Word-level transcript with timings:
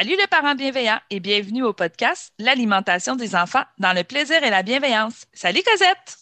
Salut 0.00 0.16
les 0.16 0.26
parents 0.28 0.54
bienveillants 0.54 0.98
et 1.10 1.20
bienvenue 1.20 1.62
au 1.62 1.74
podcast 1.74 2.32
L'alimentation 2.38 3.16
des 3.16 3.36
enfants 3.36 3.64
dans 3.76 3.92
le 3.92 4.02
plaisir 4.02 4.42
et 4.42 4.48
la 4.48 4.62
bienveillance. 4.62 5.26
Salut 5.34 5.60
Cosette! 5.62 6.16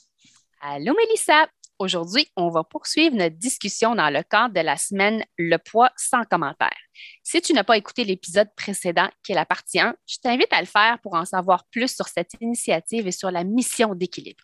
Allô 0.61 0.97
Mélissa! 0.97 1.47
Aujourd'hui, 1.79 2.27
on 2.35 2.49
va 2.49 2.65
poursuivre 2.65 3.15
notre 3.15 3.37
discussion 3.37 3.95
dans 3.95 4.11
le 4.13 4.25
cadre 4.25 4.53
de 4.53 4.63
la 4.63 4.77
semaine 4.77 5.25
Le 5.37 5.59
poids 5.59 5.93
sans 5.97 6.25
commentaire. 6.25 6.77
Si 7.23 7.41
tu 7.41 7.53
n'as 7.53 7.63
pas 7.63 7.77
écouté 7.77 8.03
l'épisode 8.03 8.49
précédent, 8.57 9.09
qui 9.23 9.31
est 9.31 9.37
la 9.37 9.47
partie 9.47 9.79
1, 9.79 9.95
je 10.09 10.17
t'invite 10.21 10.53
à 10.53 10.59
le 10.59 10.67
faire 10.67 10.99
pour 11.01 11.15
en 11.15 11.25
savoir 11.25 11.65
plus 11.71 11.95
sur 11.95 12.09
cette 12.09 12.33
initiative 12.41 13.07
et 13.07 13.13
sur 13.13 13.31
la 13.31 13.45
mission 13.45 13.95
d'équilibre. 13.95 14.43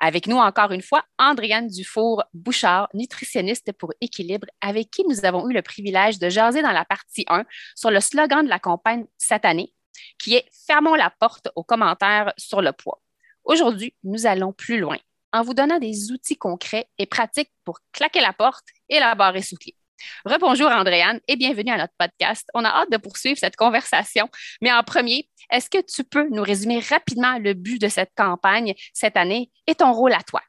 Avec 0.00 0.26
nous 0.26 0.38
encore 0.38 0.72
une 0.72 0.80
fois, 0.80 1.04
Andréane 1.18 1.68
Dufour-Bouchard, 1.68 2.88
nutritionniste 2.94 3.72
pour 3.72 3.92
Équilibre, 4.00 4.46
avec 4.62 4.90
qui 4.90 5.04
nous 5.06 5.26
avons 5.26 5.48
eu 5.48 5.52
le 5.52 5.60
privilège 5.60 6.18
de 6.18 6.30
jaser 6.30 6.62
dans 6.62 6.72
la 6.72 6.86
partie 6.86 7.26
1 7.28 7.44
sur 7.76 7.90
le 7.90 8.00
slogan 8.00 8.42
de 8.44 8.48
la 8.48 8.58
campagne 8.58 9.04
cette 9.18 9.44
année, 9.44 9.74
qui 10.18 10.36
est 10.36 10.46
Fermons 10.66 10.94
la 10.94 11.10
porte 11.10 11.48
aux 11.54 11.64
commentaires 11.64 12.32
sur 12.38 12.62
le 12.62 12.72
poids. 12.72 13.02
Aujourd'hui, 13.44 13.94
nous 14.02 14.26
allons 14.26 14.52
plus 14.54 14.78
loin 14.78 14.96
en 15.32 15.42
vous 15.42 15.54
donnant 15.54 15.78
des 15.78 16.10
outils 16.10 16.36
concrets 16.36 16.88
et 16.98 17.06
pratiques 17.06 17.52
pour 17.64 17.78
claquer 17.92 18.20
la 18.20 18.32
porte 18.32 18.66
et 18.88 19.00
la 19.00 19.14
barrer 19.14 19.42
sous 19.42 19.56
clé. 19.56 19.76
Rebonjour 20.24 20.70
Andréane 20.70 21.20
et 21.28 21.36
bienvenue 21.36 21.72
à 21.72 21.78
notre 21.78 21.94
podcast. 21.98 22.48
On 22.54 22.64
a 22.64 22.68
hâte 22.68 22.90
de 22.90 22.96
poursuivre 22.96 23.38
cette 23.38 23.56
conversation. 23.56 24.28
Mais 24.60 24.72
en 24.72 24.82
premier, 24.82 25.28
est-ce 25.50 25.70
que 25.70 25.78
tu 25.82 26.04
peux 26.04 26.28
nous 26.30 26.42
résumer 26.42 26.80
rapidement 26.80 27.38
le 27.38 27.54
but 27.54 27.80
de 27.80 27.88
cette 27.88 28.12
campagne 28.16 28.74
cette 28.92 29.16
année 29.16 29.50
et 29.66 29.74
ton 29.74 29.92
rôle 29.92 30.12
à 30.12 30.22
toi? 30.22 30.40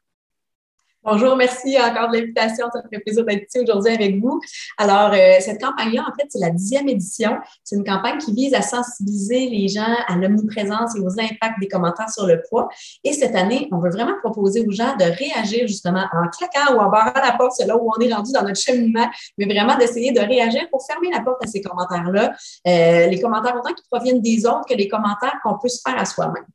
Bonjour, 1.04 1.36
merci 1.36 1.76
encore 1.82 2.12
de 2.12 2.18
l'invitation. 2.18 2.68
Ça 2.72 2.80
me 2.84 2.88
fait 2.88 3.00
plaisir 3.00 3.26
d'être 3.26 3.48
ici 3.48 3.60
aujourd'hui 3.60 3.92
avec 3.92 4.20
vous. 4.22 4.40
Alors, 4.78 5.12
euh, 5.12 5.40
cette 5.40 5.60
campagne-là, 5.60 6.04
en 6.04 6.14
fait, 6.14 6.28
c'est 6.30 6.38
la 6.38 6.52
dixième 6.52 6.88
édition. 6.88 7.40
C'est 7.64 7.76
une 7.76 7.84
campagne 7.84 8.20
qui 8.20 8.32
vise 8.36 8.54
à 8.54 8.62
sensibiliser 8.62 9.50
les 9.50 9.68
gens 9.68 9.96
à 10.08 10.16
l'omniprésence 10.16 10.96
et 10.96 11.00
aux 11.00 11.20
impacts 11.20 11.60
des 11.60 11.68
commentaires 11.68 12.12
sur 12.12 12.28
le 12.28 12.44
poids. 12.48 12.70
Et 13.04 13.14
cette 13.14 13.36
année, 13.36 13.68
on 13.72 13.80
veut 13.80 13.90
vraiment 13.90 14.14
proposer 14.22 14.64
aux 14.64 14.70
gens 14.70 14.96
de 14.96 15.06
réagir 15.06 15.68
justement 15.68 16.06
en 16.14 16.30
claquant 16.30 16.76
ou 16.76 16.80
en 16.80 16.90
barrant 16.92 17.20
la 17.20 17.32
porte, 17.36 17.54
c'est 17.54 17.66
là 17.66 17.76
où 17.78 17.92
on 17.98 18.00
est 18.00 18.14
rendu 18.14 18.32
dans 18.32 18.44
notre 18.44 18.62
cheminement, 18.62 19.10
mais 19.40 19.46
vraiment 19.46 19.76
d'essayer 19.78 20.12
de 20.12 20.20
réagir 20.20 20.70
pour 20.70 20.86
fermer 20.86 21.10
la 21.12 21.22
porte 21.22 21.44
à 21.44 21.48
ces 21.48 21.62
commentaires-là. 21.62 22.32
Euh, 22.68 23.08
les 23.08 23.20
commentaires 23.20 23.56
autant 23.56 23.74
qui 23.74 23.84
proviennent 23.90 24.22
des 24.22 24.46
autres 24.46 24.66
que 24.70 24.76
les 24.76 24.88
commentaires 24.88 25.40
qu'on 25.44 25.58
peut 25.58 25.68
se 25.68 25.82
faire 25.84 26.00
à 26.00 26.06
soi-même. 26.06 26.46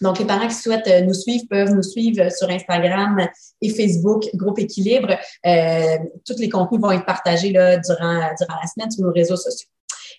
Donc, 0.00 0.18
les 0.18 0.26
parents 0.26 0.46
qui 0.46 0.54
souhaitent 0.54 0.86
euh, 0.88 1.00
nous 1.02 1.14
suivre 1.14 1.44
peuvent 1.50 1.74
nous 1.74 1.82
suivre 1.82 2.30
sur 2.30 2.48
Instagram 2.48 3.28
et 3.60 3.70
Facebook, 3.70 4.28
Groupe 4.34 4.58
Équilibre. 4.58 5.16
Euh, 5.46 5.98
tous 6.24 6.38
les 6.38 6.48
contenus 6.48 6.80
vont 6.80 6.92
être 6.92 7.04
partagés 7.04 7.50
là, 7.50 7.76
durant, 7.78 8.18
la 8.18 8.66
semaine 8.66 8.90
sur 8.90 9.04
nos 9.04 9.12
réseaux 9.12 9.36
sociaux. 9.36 9.68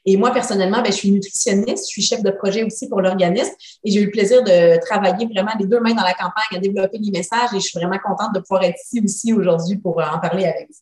Et 0.05 0.17
moi, 0.17 0.31
personnellement, 0.31 0.81
ben, 0.81 0.91
je 0.91 0.97
suis 0.97 1.11
nutritionniste, 1.11 1.85
je 1.87 1.91
suis 1.91 2.01
chef 2.01 2.23
de 2.23 2.31
projet 2.31 2.63
aussi 2.63 2.87
pour 2.87 3.01
l'organisme 3.01 3.53
et 3.83 3.91
j'ai 3.91 4.01
eu 4.01 4.05
le 4.05 4.11
plaisir 4.11 4.43
de 4.43 4.79
travailler 4.85 5.27
vraiment 5.27 5.51
les 5.59 5.65
deux 5.65 5.79
mains 5.79 5.93
dans 5.93 6.03
la 6.03 6.13
campagne 6.13 6.55
à 6.55 6.59
développer 6.59 6.97
les 6.99 7.11
messages 7.11 7.49
et 7.53 7.59
je 7.59 7.65
suis 7.65 7.79
vraiment 7.79 7.99
contente 7.99 8.33
de 8.33 8.39
pouvoir 8.39 8.63
être 8.63 8.77
ici 8.85 9.01
aussi 9.03 9.33
aujourd'hui 9.33 9.77
pour 9.77 9.99
euh, 9.99 10.05
en 10.05 10.19
parler 10.19 10.45
avec 10.45 10.67
vous. 10.69 10.75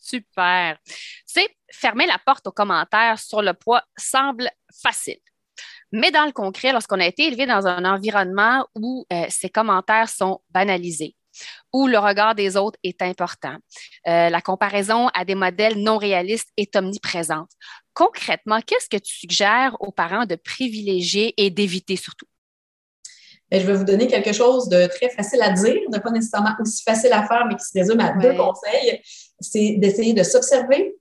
Super. 0.00 0.76
C'est 1.24 1.48
fermer 1.70 2.06
la 2.06 2.18
porte 2.24 2.46
aux 2.46 2.52
commentaires 2.52 3.18
sur 3.18 3.42
le 3.42 3.54
poids 3.54 3.82
semble 3.96 4.50
facile. 4.82 5.18
Mais 5.92 6.10
dans 6.10 6.24
le 6.24 6.32
concret, 6.32 6.72
lorsqu'on 6.72 7.00
a 7.00 7.06
été 7.06 7.26
élevé 7.26 7.46
dans 7.46 7.66
un 7.66 7.84
environnement 7.84 8.66
où 8.74 9.06
euh, 9.12 9.26
ces 9.28 9.48
commentaires 9.48 10.08
sont 10.08 10.40
banalisés, 10.50 11.14
où 11.72 11.86
le 11.86 11.98
regard 11.98 12.34
des 12.34 12.56
autres 12.56 12.78
est 12.82 13.02
important, 13.02 13.56
euh, 14.08 14.28
la 14.28 14.40
comparaison 14.40 15.08
à 15.14 15.24
des 15.24 15.34
modèles 15.34 15.78
non 15.78 15.98
réalistes 15.98 16.48
est 16.56 16.74
omniprésente. 16.76 17.50
Concrètement, 17.94 18.60
qu'est-ce 18.60 18.88
que 18.88 19.02
tu 19.02 19.14
suggères 19.14 19.76
aux 19.80 19.92
parents 19.92 20.26
de 20.26 20.34
privilégier 20.34 21.34
et 21.36 21.50
d'éviter 21.50 21.96
surtout? 21.96 22.26
Ben, 23.50 23.60
je 23.60 23.66
vais 23.66 23.74
vous 23.74 23.84
donner 23.84 24.08
quelque 24.08 24.32
chose 24.32 24.68
de 24.68 24.88
très 24.88 25.08
facile 25.08 25.40
à 25.40 25.50
dire, 25.50 25.80
de 25.88 25.98
pas 25.98 26.10
nécessairement 26.10 26.56
aussi 26.60 26.82
facile 26.82 27.12
à 27.12 27.26
faire, 27.28 27.46
mais 27.46 27.54
qui 27.54 27.64
se 27.64 27.78
résume 27.78 28.00
à 28.00 28.12
deux 28.12 28.34
conseils. 28.34 29.00
C'est 29.38 29.76
d'essayer 29.78 30.14
de 30.14 30.24
s'observer 30.24 30.96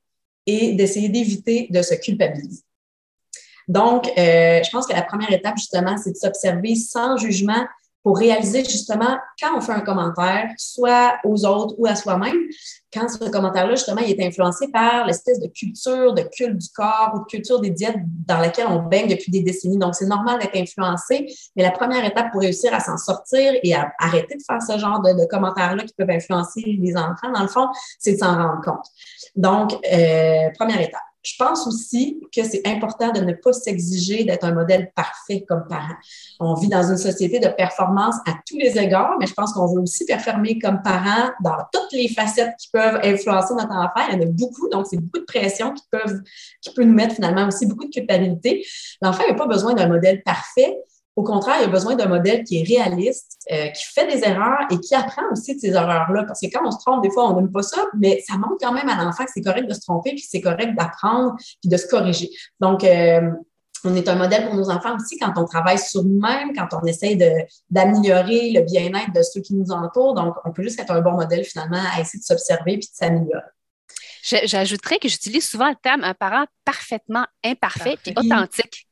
et 0.46 0.74
d'essayer 0.74 1.10
d'éviter 1.10 1.68
de 1.72 1.82
se 1.82 1.96
culpabiliser. 1.96 2.62
Donc, 3.68 4.08
euh, 4.08 4.62
je 4.64 4.70
pense 4.70 4.88
que 4.88 4.94
la 4.94 5.02
première 5.02 5.32
étape, 5.32 5.58
justement, 5.58 5.98
c'est 5.98 6.12
de 6.12 6.18
s'observer 6.18 6.76
sans 6.76 7.18
jugement 7.18 7.66
pour 8.06 8.20
réaliser 8.20 8.64
justement 8.64 9.18
quand 9.42 9.58
on 9.58 9.62
fait 9.62 9.72
un 9.72 9.80
commentaire, 9.80 10.52
soit 10.58 11.16
aux 11.24 11.44
autres 11.44 11.74
ou 11.80 11.88
à 11.88 11.96
soi-même, 11.96 12.38
quand 12.94 13.10
ce 13.10 13.18
commentaire-là, 13.18 13.74
justement, 13.74 14.02
il 14.02 14.12
est 14.12 14.24
influencé 14.24 14.68
par 14.68 15.08
l'espèce 15.08 15.40
de 15.40 15.48
culture, 15.48 16.14
de 16.14 16.22
culte 16.22 16.60
du 16.60 16.68
corps 16.70 17.14
ou 17.16 17.20
de 17.22 17.26
culture 17.26 17.60
des 17.60 17.72
diètes 17.72 17.98
dans 18.28 18.38
laquelle 18.38 18.68
on 18.68 18.84
baigne 18.84 19.08
depuis 19.08 19.32
des 19.32 19.42
décennies. 19.42 19.80
Donc, 19.80 19.96
c'est 19.96 20.06
normal 20.06 20.40
d'être 20.40 20.56
influencé, 20.56 21.26
mais 21.56 21.64
la 21.64 21.72
première 21.72 22.06
étape 22.06 22.32
pour 22.32 22.42
réussir 22.42 22.76
à 22.76 22.80
s'en 22.80 22.98
sortir 22.98 23.54
et 23.64 23.74
à 23.74 23.92
arrêter 23.98 24.36
de 24.36 24.44
faire 24.46 24.62
ce 24.62 24.78
genre 24.78 25.02
de, 25.02 25.26
commentaires-là 25.26 25.84
qui 25.84 25.94
peuvent 25.98 26.12
influencer 26.12 26.62
les 26.80 26.96
enfants, 26.96 27.32
dans 27.34 27.42
le 27.42 27.48
fond, 27.48 27.70
c'est 27.98 28.14
de 28.14 28.18
s'en 28.20 28.36
rendre 28.36 28.62
compte. 28.64 28.86
Donc, 29.36 29.74
euh, 29.92 30.52
première 30.60 30.80
étape. 30.80 31.02
Je 31.26 31.34
pense 31.40 31.66
aussi 31.66 32.22
que 32.34 32.44
c'est 32.44 32.62
important 32.68 33.12
de 33.12 33.20
ne 33.20 33.34
pas 33.34 33.52
s'exiger 33.52 34.24
d'être 34.26 34.44
un 34.44 34.54
modèle 34.54 34.92
parfait 34.96 35.44
comme 35.48 35.66
parent. 35.68 35.96
On 36.40 36.54
vit 36.54 36.68
dans 36.68 36.84
une 36.84 36.98
société 36.98 37.40
de 37.40 37.48
performance 37.48 38.16
à 38.28 38.34
tous 38.48 38.58
les 38.58 38.78
égards, 38.78 39.16
mais 39.20 39.26
je 39.26 39.34
pense 39.34 39.52
qu'on 39.52 39.66
veut 39.66 39.82
aussi 39.82 40.06
performer 40.06 40.60
comme 40.60 40.84
parent 40.84 41.32
dans 41.44 41.58
toutes 41.74 41.92
les 41.94 42.10
facettes 42.10 42.54
qui 42.60 42.70
peuvent 42.72 43.00
influencer 43.04 43.56
notre 43.56 43.74
enfant. 43.74 44.08
Il 44.08 44.14
y 44.14 44.18
en 44.18 44.22
a 44.22 44.32
beaucoup, 44.32 44.70
donc 44.70 44.86
c'est 44.88 44.98
beaucoup 44.98 45.20
de 45.20 45.26
pression 45.26 45.74
qui 45.74 45.84
peuvent, 45.90 46.22
qui 46.62 46.72
peut 46.76 46.84
nous 46.84 46.94
mettre 46.94 47.16
finalement 47.16 47.48
aussi 47.48 47.66
beaucoup 47.66 47.86
de 47.86 47.94
culpabilité. 47.94 48.64
L'enfant 49.02 49.24
n'a 49.28 49.34
pas 49.34 49.48
besoin 49.48 49.74
d'un 49.74 49.88
modèle 49.88 50.22
parfait. 50.22 50.78
Au 51.16 51.24
contraire, 51.24 51.56
il 51.62 51.66
a 51.66 51.68
besoin 51.68 51.96
d'un 51.96 52.08
modèle 52.08 52.44
qui 52.44 52.60
est 52.60 52.64
réaliste, 52.64 53.40
euh, 53.52 53.68
qui 53.70 53.86
fait 53.86 54.06
des 54.08 54.24
erreurs 54.28 54.68
et 54.70 54.80
qui 54.80 54.94
apprend 54.94 55.22
aussi 55.32 55.56
de 55.56 55.62
ces 55.62 55.70
erreurs-là. 55.70 56.26
Parce 56.26 56.42
que 56.42 56.48
quand 56.48 56.62
on 56.66 56.72
se 56.72 56.80
trompe, 56.80 57.04
des 57.04 57.10
fois, 57.10 57.30
on 57.30 57.38
n'aime 57.38 57.52
pas 57.52 57.64
ça, 57.64 57.86
mais 57.98 58.22
ça 58.28 58.38
montre 58.38 58.58
quand 58.60 58.74
même 58.74 58.90
à 58.90 59.02
l'enfant 59.02 59.24
que 59.24 59.32
c'est 59.34 59.42
correct 59.42 59.68
de 59.68 59.74
se 59.74 59.80
tromper, 59.82 60.12
puis 60.12 60.26
c'est 60.28 60.42
correct 60.42 60.76
d'apprendre, 60.76 61.36
puis 61.62 61.70
de 61.70 61.78
se 61.78 61.88
corriger. 61.88 62.30
Donc, 62.60 62.84
euh, 62.84 63.32
on 63.86 63.96
est 63.96 64.10
un 64.10 64.16
modèle 64.16 64.48
pour 64.48 64.56
nos 64.56 64.70
enfants 64.70 64.96
aussi 64.96 65.18
quand 65.18 65.32
on 65.38 65.46
travaille 65.46 65.80
sur 65.80 66.04
nous-mêmes, 66.04 66.54
quand 66.54 66.68
on 66.74 66.86
essaie 66.86 67.18
d'améliorer 67.70 68.52
le 68.52 68.62
bien-être 68.62 69.14
de 69.14 69.22
ceux 69.22 69.42
qui 69.42 69.54
nous 69.54 69.72
entourent. 69.72 70.16
Donc, 70.16 70.36
on 70.44 70.52
peut 70.52 70.64
juste 70.64 70.80
être 70.80 70.92
un 70.92 71.02
bon 71.02 71.12
modèle 71.12 71.46
finalement 71.46 71.82
à 71.96 72.02
essayer 72.02 72.20
de 72.20 72.26
s'observer 72.26 72.78
puis 72.78 72.90
de 72.90 72.96
s'améliorer. 72.96 73.44
J'ajouterais 74.24 74.98
que 74.98 75.08
j'utilise 75.08 75.48
souvent 75.48 75.70
le 75.70 75.76
terme 75.76 76.04
un 76.04 76.16
parent 76.16 76.46
parfaitement 76.66 77.26
imparfait 77.44 77.98
et 78.08 78.14
authentique. 78.18 78.88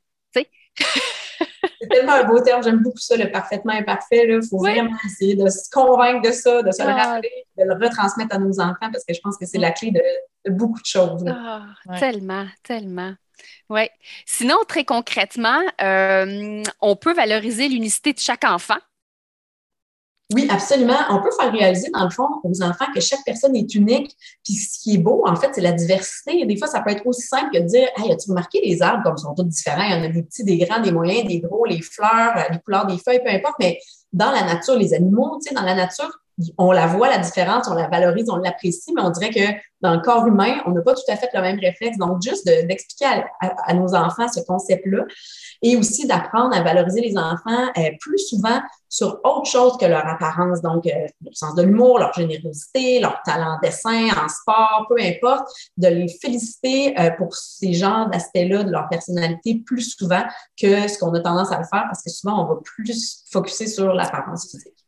C'est 1.84 1.90
tellement 1.90 2.14
un 2.14 2.24
beau 2.24 2.40
terme, 2.40 2.64
j'aime 2.64 2.82
beaucoup 2.82 2.98
ça, 2.98 3.18
le 3.18 3.30
parfaitement 3.30 3.74
imparfait. 3.74 4.26
Il 4.30 4.42
faut 4.50 4.58
vraiment 4.58 4.96
essayer 5.06 5.36
de 5.36 5.50
se 5.50 5.70
convaincre 5.70 6.22
de 6.26 6.32
ça, 6.32 6.62
de 6.62 6.72
se 6.72 6.82
le 6.82 6.90
ah. 6.90 6.96
rappeler, 6.96 7.46
de 7.58 7.64
le 7.66 7.74
retransmettre 7.74 8.34
à 8.34 8.40
nos 8.40 8.58
enfants 8.62 8.90
parce 8.92 9.04
que 9.04 9.14
je 9.14 9.20
pense 9.22 9.38
que 9.38 9.46
c'est 9.46 9.58
la 9.58 9.72
clé 9.72 9.92
de, 9.92 10.52
beaucoup 10.52 10.80
de 10.80 10.86
choses. 10.86 11.26
Ah, 11.28 11.66
tellement, 12.00 12.46
tellement. 12.64 13.14
Oui. 13.70 13.90
Sinon, 14.26 14.56
très 14.66 14.86
concrètement, 14.86 15.62
euh, 15.82 16.64
on 16.80 16.96
peut 16.96 17.14
valoriser 17.14 17.68
l'unicité 17.68 18.14
de 18.14 18.20
chaque 18.20 18.46
enfant. 18.46 18.78
Oui, 20.32 20.48
absolument. 20.50 20.98
On 21.10 21.22
peut 21.22 21.30
faire 21.38 21.52
réaliser, 21.52 21.90
dans 21.92 22.06
le 22.06 22.10
fond, 22.10 22.28
aux 22.44 22.64
enfants 22.64 22.86
que 22.94 23.02
chaque 23.02 23.24
personne 23.26 23.56
est 23.56 23.76
unique. 23.76 24.16
Puis 24.44 24.54
ce 24.54 24.80
qui 24.82 24.96
est 24.96 24.98
beau, 24.98 25.24
en 25.28 25.36
fait, 25.36 25.50
c'est 25.54 25.62
la 25.62 25.74
diversité. 25.74 26.46
Des 26.46 26.58
fois, 26.58 26.68
ça 26.68 26.82
peut 26.82 26.92
être 26.92 27.06
aussi 27.06 27.28
simple 27.28 27.52
que 27.54 27.60
de 27.60 27.66
dire 27.66 27.88
Hey, 27.98 28.12
as-tu 28.12 28.30
remarqué 28.30 28.62
les 28.64 28.82
arbres 28.82 29.04
comme 29.04 29.16
ils 29.18 29.22
sont 29.22 29.36
tous 29.36 29.44
différents? 29.44 29.84
Il 29.84 29.92
y 29.92 29.96
en 29.96 30.04
a 30.04 30.08
des 30.08 30.24
petits, 30.24 30.44
des 30.44 30.58
grands, 30.58 30.82
des 30.82 30.92
moyens, 30.92 31.28
des 31.28 31.40
gros, 31.40 31.66
les 31.66 31.82
fleurs, 31.82 32.34
les 32.52 32.60
couleurs 32.60 32.88
des 32.88 32.98
feuilles, 32.98 33.22
peu 33.24 33.30
importe. 33.30 33.56
Mais 33.60 33.80
dans 34.12 34.32
la 34.32 34.44
nature, 34.44 34.76
les 34.76 34.94
animaux, 34.94 35.40
tu 35.44 35.50
sais, 35.50 35.56
dans 35.56 35.64
la 35.64 35.76
nature, 35.76 36.23
on 36.58 36.72
la 36.72 36.88
voit, 36.88 37.10
la 37.10 37.20
différence, 37.20 37.68
on 37.68 37.76
la 37.76 37.88
valorise, 37.88 38.30
on 38.30 38.38
l'apprécie, 38.38 38.92
mais 38.96 39.02
on 39.02 39.12
dirait 39.12 39.30
que 39.30 39.60
dans 39.82 39.94
le 39.94 40.00
corps 40.00 40.26
humain, 40.26 40.62
on 40.66 40.72
n'a 40.72 40.82
pas 40.82 40.94
tout 40.94 41.02
à 41.10 41.18
fait 41.18 41.30
le 41.34 41.42
même 41.42 41.60
réflexe. 41.60 41.98
Donc, 41.98 42.22
juste 42.22 42.46
d'expliquer 42.46 43.24
à, 43.42 43.74
nos 43.74 43.94
enfants 43.94 44.28
ce 44.30 44.40
concept-là 44.40 45.04
et 45.62 45.76
aussi 45.76 46.08
d'apprendre 46.08 46.56
à 46.56 46.64
valoriser 46.64 47.02
les 47.02 47.18
enfants 47.18 47.70
euh, 47.78 47.90
plus 48.00 48.20
souvent 48.20 48.62
sur 48.88 49.20
autre 49.24 49.46
chose 49.46 49.78
que 49.78 49.86
leur 49.86 50.06
apparence, 50.08 50.62
donc 50.62 50.86
euh, 50.88 51.08
sens 51.32 51.56
de 51.56 51.64
l'humour, 51.64 52.00
leur 52.00 52.14
générosité, 52.14 53.00
leur 53.00 53.22
talent 53.24 53.58
en 53.58 53.60
dessin, 53.60 54.08
en 54.10 54.30
sport, 54.30 54.86
peu 54.88 54.96
importe, 55.02 55.48
de 55.78 55.88
les 55.90 56.08
féliciter 56.08 56.98
euh, 57.00 57.12
pour 57.18 57.36
ces 57.36 57.74
genres 57.74 58.10
d'aspects-là 58.10 58.64
de 58.64 58.72
leur 58.72 58.88
personnalité 58.88 59.62
plus 59.66 59.96
souvent 59.98 60.24
que 60.62 60.88
ce 60.88 60.98
qu'on 60.98 61.14
a 61.14 61.20
tendance 61.20 61.52
à 61.52 61.58
le 61.58 61.66
faire 61.66 61.84
parce 61.88 62.04
que 62.04 62.10
souvent, 62.10 62.46
on 62.46 62.54
va 62.54 62.62
plus 62.64 63.26
focuser 63.32 63.68
sur 63.68 63.94
l'apparence 63.94 64.50
physique. 64.50 64.83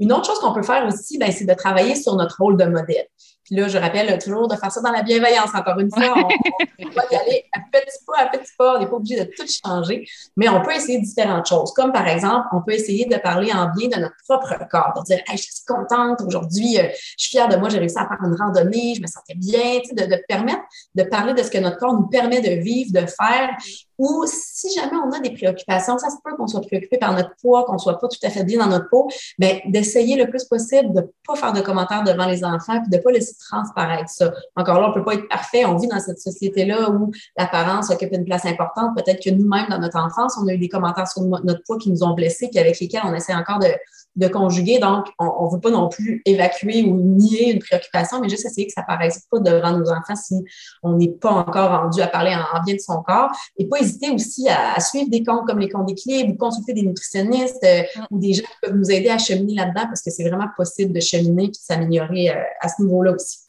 Une 0.00 0.12
autre 0.12 0.26
chose 0.26 0.38
qu'on 0.38 0.52
peut 0.52 0.62
faire 0.62 0.86
aussi, 0.86 1.18
ben, 1.18 1.30
c'est 1.30 1.44
de 1.44 1.54
travailler 1.54 1.94
sur 1.94 2.16
notre 2.16 2.36
rôle 2.38 2.56
de 2.56 2.64
modèle. 2.64 3.06
Puis 3.44 3.54
là, 3.54 3.68
je 3.68 3.78
rappelle 3.78 4.18
toujours 4.18 4.48
de 4.48 4.56
faire 4.56 4.72
ça 4.72 4.80
dans 4.80 4.90
la 4.90 5.02
bienveillance. 5.02 5.50
Encore 5.54 5.78
une 5.78 5.90
fois, 5.90 6.14
on, 6.16 6.88
va 6.88 7.02
y 7.12 7.14
aller 7.14 7.44
à 7.54 7.60
petit 7.70 8.04
pas, 8.04 8.22
à 8.22 8.26
petit 8.26 8.50
pas. 8.58 8.76
On 8.76 8.80
n'est 8.80 8.88
pas 8.88 8.96
obligé 8.96 9.24
de 9.24 9.30
tout 9.36 9.46
changer, 9.46 10.04
mais 10.36 10.48
on 10.48 10.60
peut 10.62 10.74
essayer 10.74 11.00
différentes 11.00 11.46
choses. 11.46 11.72
Comme 11.72 11.92
par 11.92 12.08
exemple, 12.08 12.46
on 12.52 12.62
peut 12.62 12.72
essayer 12.72 13.06
de 13.06 13.16
parler 13.16 13.52
en 13.52 13.70
bien 13.76 13.88
de 13.88 14.00
notre 14.00 14.16
propre 14.28 14.52
corps, 14.68 14.94
de 14.96 15.04
dire 15.04 15.22
hey, 15.28 15.36
je 15.36 15.42
suis 15.42 15.64
contente 15.64 16.20
aujourd'hui, 16.26 16.78
euh, 16.78 16.88
je 17.16 17.24
suis 17.24 17.30
fière 17.30 17.48
de 17.48 17.56
moi, 17.56 17.68
j'ai 17.68 17.78
réussi 17.78 17.98
à 17.98 18.08
faire 18.08 18.18
une 18.24 18.34
randonnée, 18.34 18.94
je 18.96 19.02
me 19.02 19.06
sentais 19.06 19.34
bien, 19.36 19.80
de 19.92 20.24
permettre 20.28 20.62
de 20.96 21.04
parler 21.04 21.32
de 21.32 21.42
ce 21.42 21.50
que 21.50 21.58
notre 21.58 21.76
corps 21.76 21.92
nous 21.92 22.08
permet 22.08 22.40
de 22.40 22.60
vivre, 22.60 22.92
de 22.92 23.06
faire, 23.06 23.50
ou 23.98 24.24
si 24.26 24.72
jamais 24.74 24.96
on 25.04 25.10
a 25.12 25.20
des 25.20 25.30
préoccupations, 25.30 25.98
ça 25.98 26.10
se 26.10 26.16
peut 26.24 26.36
qu'on 26.36 26.46
soit 26.46 26.60
préoccupé 26.60 26.98
par 26.98 27.14
notre 27.14 27.34
poids, 27.40 27.64
qu'on 27.64 27.78
soit 27.78 27.98
pas 27.98 28.08
tout 28.08 28.18
à 28.22 28.30
fait 28.30 28.44
bien 28.44 28.58
dans 28.58 28.70
notre 28.70 28.88
peau, 28.88 29.08
ben, 29.38 29.60
d'essayer 29.66 30.16
le 30.16 30.28
plus 30.28 30.44
possible 30.44 30.92
de 30.92 31.10
pas 31.26 31.36
faire 31.36 31.52
de 31.52 31.60
commentaires 31.60 32.04
devant 32.04 32.26
les 32.26 32.44
enfants, 32.44 32.80
puis 32.80 32.90
de 32.90 33.02
pas 33.02 33.10
laisser 33.10 33.34
transparaître 33.38 34.10
ça. 34.10 34.32
Encore 34.56 34.80
là, 34.80 34.90
on 34.90 34.94
peut 34.94 35.04
pas 35.04 35.14
être 35.14 35.28
parfait. 35.28 35.64
On 35.64 35.76
vit 35.76 35.88
dans 35.88 36.00
cette 36.00 36.18
société-là 36.18 36.90
où 36.90 37.10
l'apparence 37.36 37.90
occupe 37.90 38.12
une 38.12 38.24
place 38.24 38.44
importante. 38.44 38.96
Peut-être 38.96 39.22
que 39.22 39.30
nous-mêmes, 39.30 39.68
dans 39.70 39.78
notre 39.78 39.98
enfance, 39.98 40.36
on 40.42 40.46
a 40.48 40.52
eu 40.52 40.58
des 40.58 40.68
commentaires 40.68 41.08
sur 41.08 41.22
notre 41.22 41.62
poids 41.64 41.78
qui 41.78 41.90
nous 41.90 42.02
ont 42.02 42.14
blessés, 42.14 42.48
puis 42.50 42.58
avec 42.58 42.78
lesquels 42.80 43.02
on 43.04 43.14
essaie 43.14 43.34
encore 43.34 43.58
de, 43.58 43.68
de 44.16 44.28
conjuguer. 44.28 44.78
Donc, 44.78 45.06
on 45.18 45.46
ne 45.46 45.54
veut 45.54 45.60
pas 45.60 45.70
non 45.70 45.88
plus 45.88 46.22
évacuer 46.24 46.84
ou 46.84 46.94
nier 46.96 47.52
une 47.52 47.58
préoccupation, 47.58 48.20
mais 48.20 48.28
juste 48.28 48.46
essayer 48.46 48.66
que 48.66 48.72
ça 48.72 48.82
ne 48.82 48.86
paraisse 48.86 49.26
pas 49.30 49.38
devant 49.38 49.76
nos 49.76 49.90
enfants 49.90 50.16
si 50.16 50.34
on 50.82 50.94
n'est 50.94 51.12
pas 51.12 51.30
encore 51.30 51.70
rendu 51.70 52.00
à 52.00 52.06
parler 52.06 52.34
en, 52.34 52.62
bien 52.64 52.74
de 52.74 52.80
son 52.80 53.02
corps. 53.02 53.30
Et 53.58 53.66
pas 53.66 53.78
hésiter 53.78 54.10
aussi 54.10 54.48
à, 54.48 54.78
suivre 54.80 55.10
des 55.10 55.22
comptes 55.22 55.46
comme 55.46 55.58
les 55.58 55.68
comptes 55.68 55.86
d'équilibre 55.86 56.32
ou 56.32 56.36
consulter 56.36 56.72
des 56.72 56.82
nutritionnistes 56.82 57.64
euh, 57.64 57.82
mm. 57.82 58.06
ou 58.10 58.18
des 58.18 58.32
gens 58.32 58.42
qui 58.42 58.56
peuvent 58.62 58.76
nous 58.76 58.90
aider 58.90 59.08
à 59.08 59.18
cheminer 59.18 59.54
là-dedans 59.54 59.86
parce 59.86 60.02
que 60.02 60.10
c'est 60.10 60.28
vraiment 60.28 60.48
possible 60.56 60.92
de 60.92 61.00
cheminer 61.00 61.44
et 61.44 61.48
de 61.48 61.54
s'améliorer 61.54 62.30
euh, 62.30 62.42
à 62.60 62.68
ce 62.68 62.82
niveau-là 62.82 63.12
aussi. 63.12 63.45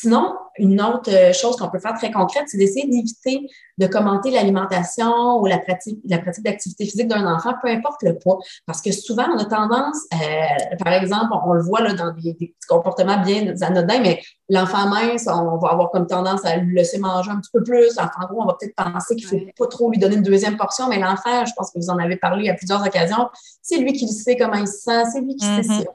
Sinon, 0.00 0.34
une 0.58 0.80
autre 0.80 1.10
euh, 1.12 1.32
chose 1.34 1.56
qu'on 1.56 1.68
peut 1.68 1.78
faire 1.78 1.92
très 1.92 2.10
concrète, 2.10 2.44
c'est 2.46 2.56
d'essayer 2.56 2.86
d'éviter 2.86 3.46
de 3.76 3.86
commenter 3.86 4.30
l'alimentation 4.30 5.38
ou 5.40 5.46
la 5.46 5.58
pratique, 5.58 5.98
la 6.08 6.18
pratique 6.18 6.42
d'activité 6.42 6.86
physique 6.86 7.08
d'un 7.08 7.26
enfant, 7.26 7.52
peu 7.62 7.68
importe 7.68 8.02
le 8.02 8.18
poids. 8.18 8.38
Parce 8.66 8.80
que 8.80 8.92
souvent, 8.92 9.26
on 9.34 9.38
a 9.38 9.44
tendance, 9.44 9.98
euh, 10.14 10.76
par 10.82 10.94
exemple, 10.94 11.32
on, 11.44 11.52
le 11.52 11.62
voit 11.62 11.82
là, 11.82 11.92
dans 11.92 12.12
des, 12.12 12.54
comportements 12.66 13.20
bien 13.22 13.54
anodins, 13.60 14.00
mais 14.00 14.22
l'enfant 14.48 14.88
mince, 14.88 15.26
on 15.26 15.58
va 15.58 15.68
avoir 15.68 15.90
comme 15.90 16.06
tendance 16.06 16.46
à 16.46 16.56
lui 16.56 16.74
laisser 16.74 16.98
manger 16.98 17.30
un 17.30 17.40
petit 17.40 17.50
peu 17.52 17.62
plus. 17.62 17.96
L'enfant 17.96 18.26
gros, 18.30 18.42
on 18.42 18.46
va 18.46 18.56
peut-être 18.58 18.74
penser 18.74 19.16
qu'il 19.16 19.26
ne 19.26 19.40
faut 19.40 19.46
pas 19.58 19.66
trop 19.66 19.90
lui 19.90 19.98
donner 19.98 20.16
une 20.16 20.22
deuxième 20.22 20.56
portion, 20.56 20.88
mais 20.88 20.98
l'enfant, 20.98 21.44
je 21.44 21.52
pense 21.56 21.70
que 21.72 21.78
vous 21.78 21.90
en 21.90 21.98
avez 21.98 22.16
parlé 22.16 22.48
à 22.48 22.54
plusieurs 22.54 22.82
occasions, 22.82 23.28
c'est 23.60 23.76
lui 23.76 23.92
qui 23.92 24.08
sait 24.08 24.36
comment 24.36 24.54
il 24.54 24.66
se 24.66 24.78
sent, 24.78 25.04
c'est 25.12 25.20
lui 25.20 25.36
qui 25.36 25.44
sait 25.44 25.60
mm-hmm. 25.60 25.80
si 25.80 25.86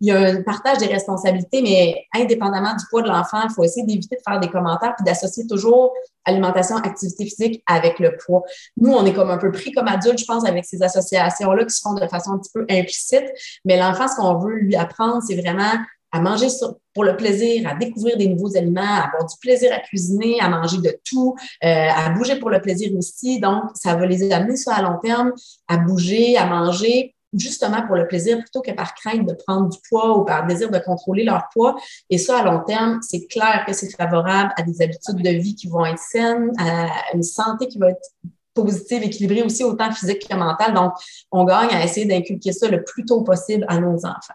il 0.00 0.08
y 0.08 0.10
a 0.10 0.18
un 0.18 0.42
partage 0.42 0.78
des 0.78 0.86
responsabilités, 0.86 1.62
mais 1.62 2.06
indépendamment 2.14 2.74
du 2.74 2.84
poids 2.90 3.02
de 3.02 3.08
l'enfant, 3.08 3.42
il 3.44 3.50
faut 3.54 3.64
essayer 3.64 3.86
d'éviter 3.86 4.16
de 4.16 4.22
faire 4.26 4.40
des 4.40 4.48
commentaires 4.48 4.94
puis 4.96 5.04
d'associer 5.04 5.46
toujours 5.46 5.92
alimentation, 6.24 6.76
activité 6.76 7.24
physique 7.24 7.62
avec 7.66 7.98
le 7.98 8.16
poids. 8.16 8.42
Nous, 8.76 8.92
on 8.92 9.04
est 9.04 9.12
comme 9.12 9.30
un 9.30 9.38
peu 9.38 9.50
pris 9.50 9.72
comme 9.72 9.88
adultes, 9.88 10.18
je 10.18 10.24
pense, 10.24 10.46
avec 10.46 10.64
ces 10.64 10.82
associations-là 10.82 11.64
qui 11.64 11.74
se 11.74 11.80
font 11.80 11.94
de 11.94 12.06
façon 12.06 12.32
un 12.32 12.38
petit 12.38 12.50
peu 12.52 12.66
implicite, 12.70 13.26
mais 13.64 13.78
l'enfant, 13.78 14.06
ce 14.08 14.16
qu'on 14.16 14.38
veut 14.38 14.56
lui 14.56 14.76
apprendre, 14.76 15.22
c'est 15.26 15.40
vraiment 15.40 15.72
à 16.12 16.20
manger 16.20 16.48
pour 16.92 17.04
le 17.04 17.16
plaisir, 17.16 17.68
à 17.68 17.74
découvrir 17.74 18.16
des 18.16 18.26
nouveaux 18.26 18.56
aliments, 18.56 18.80
à 18.80 19.06
avoir 19.06 19.26
du 19.26 19.36
plaisir 19.40 19.72
à 19.72 19.78
cuisiner, 19.78 20.40
à 20.40 20.48
manger 20.48 20.78
de 20.78 20.98
tout, 21.04 21.36
euh, 21.64 21.88
à 21.88 22.10
bouger 22.10 22.36
pour 22.36 22.50
le 22.50 22.60
plaisir 22.60 22.90
aussi. 22.96 23.38
Donc, 23.38 23.62
ça 23.74 23.94
va 23.94 24.06
les 24.06 24.32
amener 24.32 24.56
ça 24.56 24.74
à 24.74 24.82
long 24.82 24.98
terme, 24.98 25.32
à 25.68 25.76
bouger, 25.76 26.36
à 26.36 26.46
manger 26.46 27.14
justement 27.32 27.86
pour 27.86 27.96
le 27.96 28.06
plaisir 28.06 28.38
plutôt 28.38 28.60
que 28.60 28.72
par 28.72 28.94
crainte 28.94 29.26
de 29.26 29.34
prendre 29.34 29.68
du 29.68 29.78
poids 29.88 30.18
ou 30.18 30.24
par 30.24 30.46
désir 30.46 30.70
de 30.70 30.78
contrôler 30.78 31.24
leur 31.24 31.48
poids. 31.52 31.76
Et 32.08 32.18
ça, 32.18 32.38
à 32.38 32.42
long 32.44 32.60
terme, 32.64 33.00
c'est 33.02 33.26
clair 33.26 33.64
que 33.66 33.72
c'est 33.72 33.90
favorable 33.90 34.52
à 34.56 34.62
des 34.62 34.82
habitudes 34.82 35.22
de 35.22 35.30
vie 35.30 35.54
qui 35.54 35.68
vont 35.68 35.84
être 35.84 35.98
saines, 35.98 36.50
à 36.58 36.88
une 37.14 37.22
santé 37.22 37.68
qui 37.68 37.78
va 37.78 37.90
être 37.90 38.10
positive, 38.54 39.02
équilibrée 39.02 39.42
aussi 39.42 39.64
autant 39.64 39.92
physique 39.92 40.28
que 40.28 40.34
mentale. 40.34 40.74
Donc, 40.74 40.92
on 41.30 41.44
gagne 41.44 41.70
à 41.70 41.84
essayer 41.84 42.06
d'inculquer 42.06 42.52
ça 42.52 42.68
le 42.68 42.82
plus 42.82 43.04
tôt 43.04 43.22
possible 43.22 43.64
à 43.68 43.78
nos 43.78 44.04
enfants. 44.04 44.34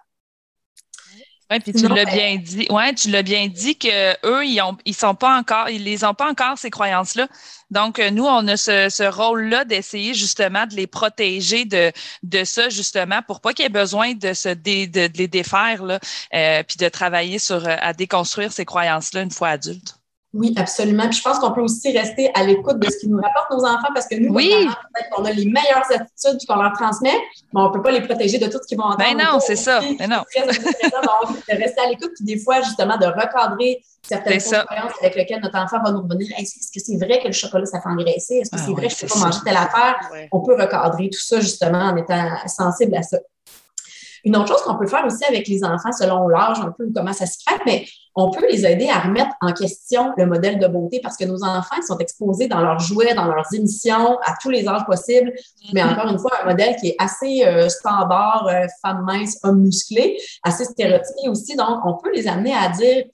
Oui, 1.52 1.60
puis 1.60 1.74
tu 1.74 1.88
l'as 1.88 2.06
bien 2.06 2.38
dit. 2.38 2.66
Ouais, 2.72 2.94
tu 2.96 3.12
l'as 3.12 3.22
bien 3.22 3.48
dit 3.48 3.78
que 3.78 4.14
eux, 4.26 4.46
ils 4.46 4.60
ont, 4.62 4.76
ils 4.86 4.96
sont 4.96 5.14
pas 5.14 5.38
encore, 5.38 5.70
ils 5.70 5.84
les 5.84 6.04
ont 6.04 6.16
pas 6.16 6.30
encore 6.30 6.58
ces 6.58 6.72
croyances-là. 6.72 7.28
Donc, 7.70 8.00
euh, 8.00 8.10
nous, 8.10 8.26
on 8.26 8.48
a 8.48 8.58
ce, 8.58 8.90
ce 8.90 9.04
rôle-là 9.04 9.64
d'essayer 9.64 10.16
justement 10.16 10.66
de 10.66 10.76
les 10.76 10.88
protéger 10.88 11.66
de, 11.66 11.92
de 12.24 12.44
ça, 12.44 12.70
justement, 12.70 13.22
pour 13.22 13.42
pas 13.42 13.54
qu'il 13.54 13.64
y 13.64 13.66
ait 13.68 13.70
besoin 13.70 14.14
de 14.16 14.34
se 14.34 14.50
de, 14.50 14.88
de, 15.08 15.18
les 15.18 15.28
défaire, 15.28 15.84
là, 15.84 16.00
euh, 16.34 16.64
puis 16.64 16.78
de 16.78 16.90
travailler 16.90 17.38
sur 17.38 17.68
à 17.68 17.94
déconstruire 17.94 18.52
ces 18.52 18.66
croyances-là 18.66 19.22
une 19.22 19.32
fois 19.32 19.50
adultes. 19.50 19.96
Oui, 20.36 20.54
absolument. 20.58 21.08
Puis 21.08 21.20
je 21.20 21.24
pense 21.24 21.40
qu'on 21.40 21.54
peut 21.54 21.62
aussi 21.62 21.98
rester 21.98 22.30
à 22.36 22.44
l'écoute 22.44 22.78
de 22.78 22.90
ce 22.90 22.98
qui 22.98 23.08
nous 23.08 23.22
rapporte 23.22 23.52
nos 23.52 23.66
enfants 23.66 23.88
parce 23.94 24.06
que 24.06 24.16
nous, 24.16 24.34
oui. 24.34 24.50
peut-être 24.50 25.10
qu'on 25.12 25.24
a 25.24 25.32
les 25.32 25.46
meilleures 25.46 25.86
attitudes 25.90 26.46
qu'on 26.46 26.62
leur 26.62 26.74
transmet, 26.74 27.18
mais 27.54 27.62
on 27.62 27.70
ne 27.70 27.74
peut 27.74 27.82
pas 27.82 27.92
les 27.92 28.02
protéger 28.02 28.38
de 28.38 28.48
tout 28.48 28.60
ce 28.62 28.68
qu'ils 28.68 28.78
vont 28.78 28.84
entendre. 28.84 29.16
Ben 29.16 29.18
non, 29.18 29.40
c'est 29.40 29.56
ça. 29.56 29.80
Ben 29.98 30.10
non. 30.10 30.18
Donc, 30.18 31.38
de 31.50 31.58
rester 31.58 31.82
à 31.82 31.88
l'écoute, 31.88 32.12
puis 32.16 32.26
des 32.26 32.38
fois, 32.38 32.62
justement, 32.62 32.98
de 32.98 33.06
recadrer 33.06 33.82
certaines 34.06 34.34
expériences 34.34 34.92
avec 35.00 35.16
lesquelles 35.16 35.42
notre 35.42 35.58
enfant 35.58 35.82
va 35.84 35.92
nous 35.92 36.02
revenir. 36.02 36.28
Est-ce 36.38 36.72
que 36.72 36.86
c'est 36.86 36.98
vrai 36.98 37.22
que 37.22 37.28
le 37.28 37.34
chocolat, 37.34 37.66
ça 37.66 37.82
fait 37.82 37.90
engraisser? 37.90 38.36
Est-ce 38.36 38.52
que 38.52 38.58
ah 38.60 38.64
c'est 38.66 38.72
vrai 38.74 38.88
que 38.88 38.94
je 38.94 39.06
ne 39.06 39.10
peux 39.10 39.20
pas 39.20 39.26
manger 39.26 39.40
telle 39.46 39.58
affaire? 39.58 39.96
On 40.34 40.42
peut 40.42 40.56
recadrer 40.62 41.10
tout 41.10 41.20
ça, 41.20 41.40
justement, 41.40 41.80
en 41.80 41.96
étant 41.96 42.30
sensible 42.48 42.96
à 42.96 43.04
ça. 43.04 43.18
Une 44.26 44.36
autre 44.36 44.48
chose 44.48 44.62
qu'on 44.64 44.76
peut 44.76 44.88
faire 44.88 45.06
aussi 45.06 45.24
avec 45.26 45.48
les 45.48 45.64
enfants, 45.64 45.92
selon 45.92 46.28
l'âge, 46.28 46.60
un 46.60 46.72
peu 46.72 46.90
comment 46.94 47.14
ça 47.14 47.26
se 47.26 47.38
fait, 47.48 47.60
mais 47.66 47.86
on 48.16 48.32
peut 48.32 48.46
les 48.50 48.66
aider 48.66 48.90
à 48.90 49.00
remettre 49.00 49.32
en 49.42 49.54
question 49.54 50.12
le 50.18 50.26
modèle 50.26 50.58
de 50.58 50.68
beauté 50.68 51.00
parce 51.02 51.16
que 51.16 51.26
nos 51.26 51.44
enfants 51.44 51.82
sont 51.88 51.98
exposés 52.00 52.48
dans 52.48 52.62
leurs 52.62 52.80
jouets, 52.80 53.14
dans 53.14 53.26
leurs 53.26 53.54
émissions, 53.54 54.18
à 54.24 54.34
tous 54.42 54.50
les 54.50 54.68
âges 54.68 54.86
possibles. 54.86 55.32
Mais 55.74 55.82
mm-hmm. 55.82 55.94
encore 55.94 56.12
une 56.12 56.20
fois, 56.20 56.32
un 56.44 56.46
modèle 56.46 56.76
qui 56.78 56.90
est 56.90 56.96
assez 56.98 57.46
euh, 57.46 57.70
standard, 57.70 58.48
euh, 58.48 58.66
femme 58.82 59.04
mince, 59.06 59.38
homme 59.44 59.62
musclé, 59.62 60.18
assez 60.44 60.66
stéréotypé 60.66 61.30
aussi. 61.30 61.56
Donc, 61.56 61.86
on 61.86 61.94
peut 61.94 62.12
les 62.14 62.28
amener 62.28 62.54
à 62.54 62.70
dire 62.70 63.06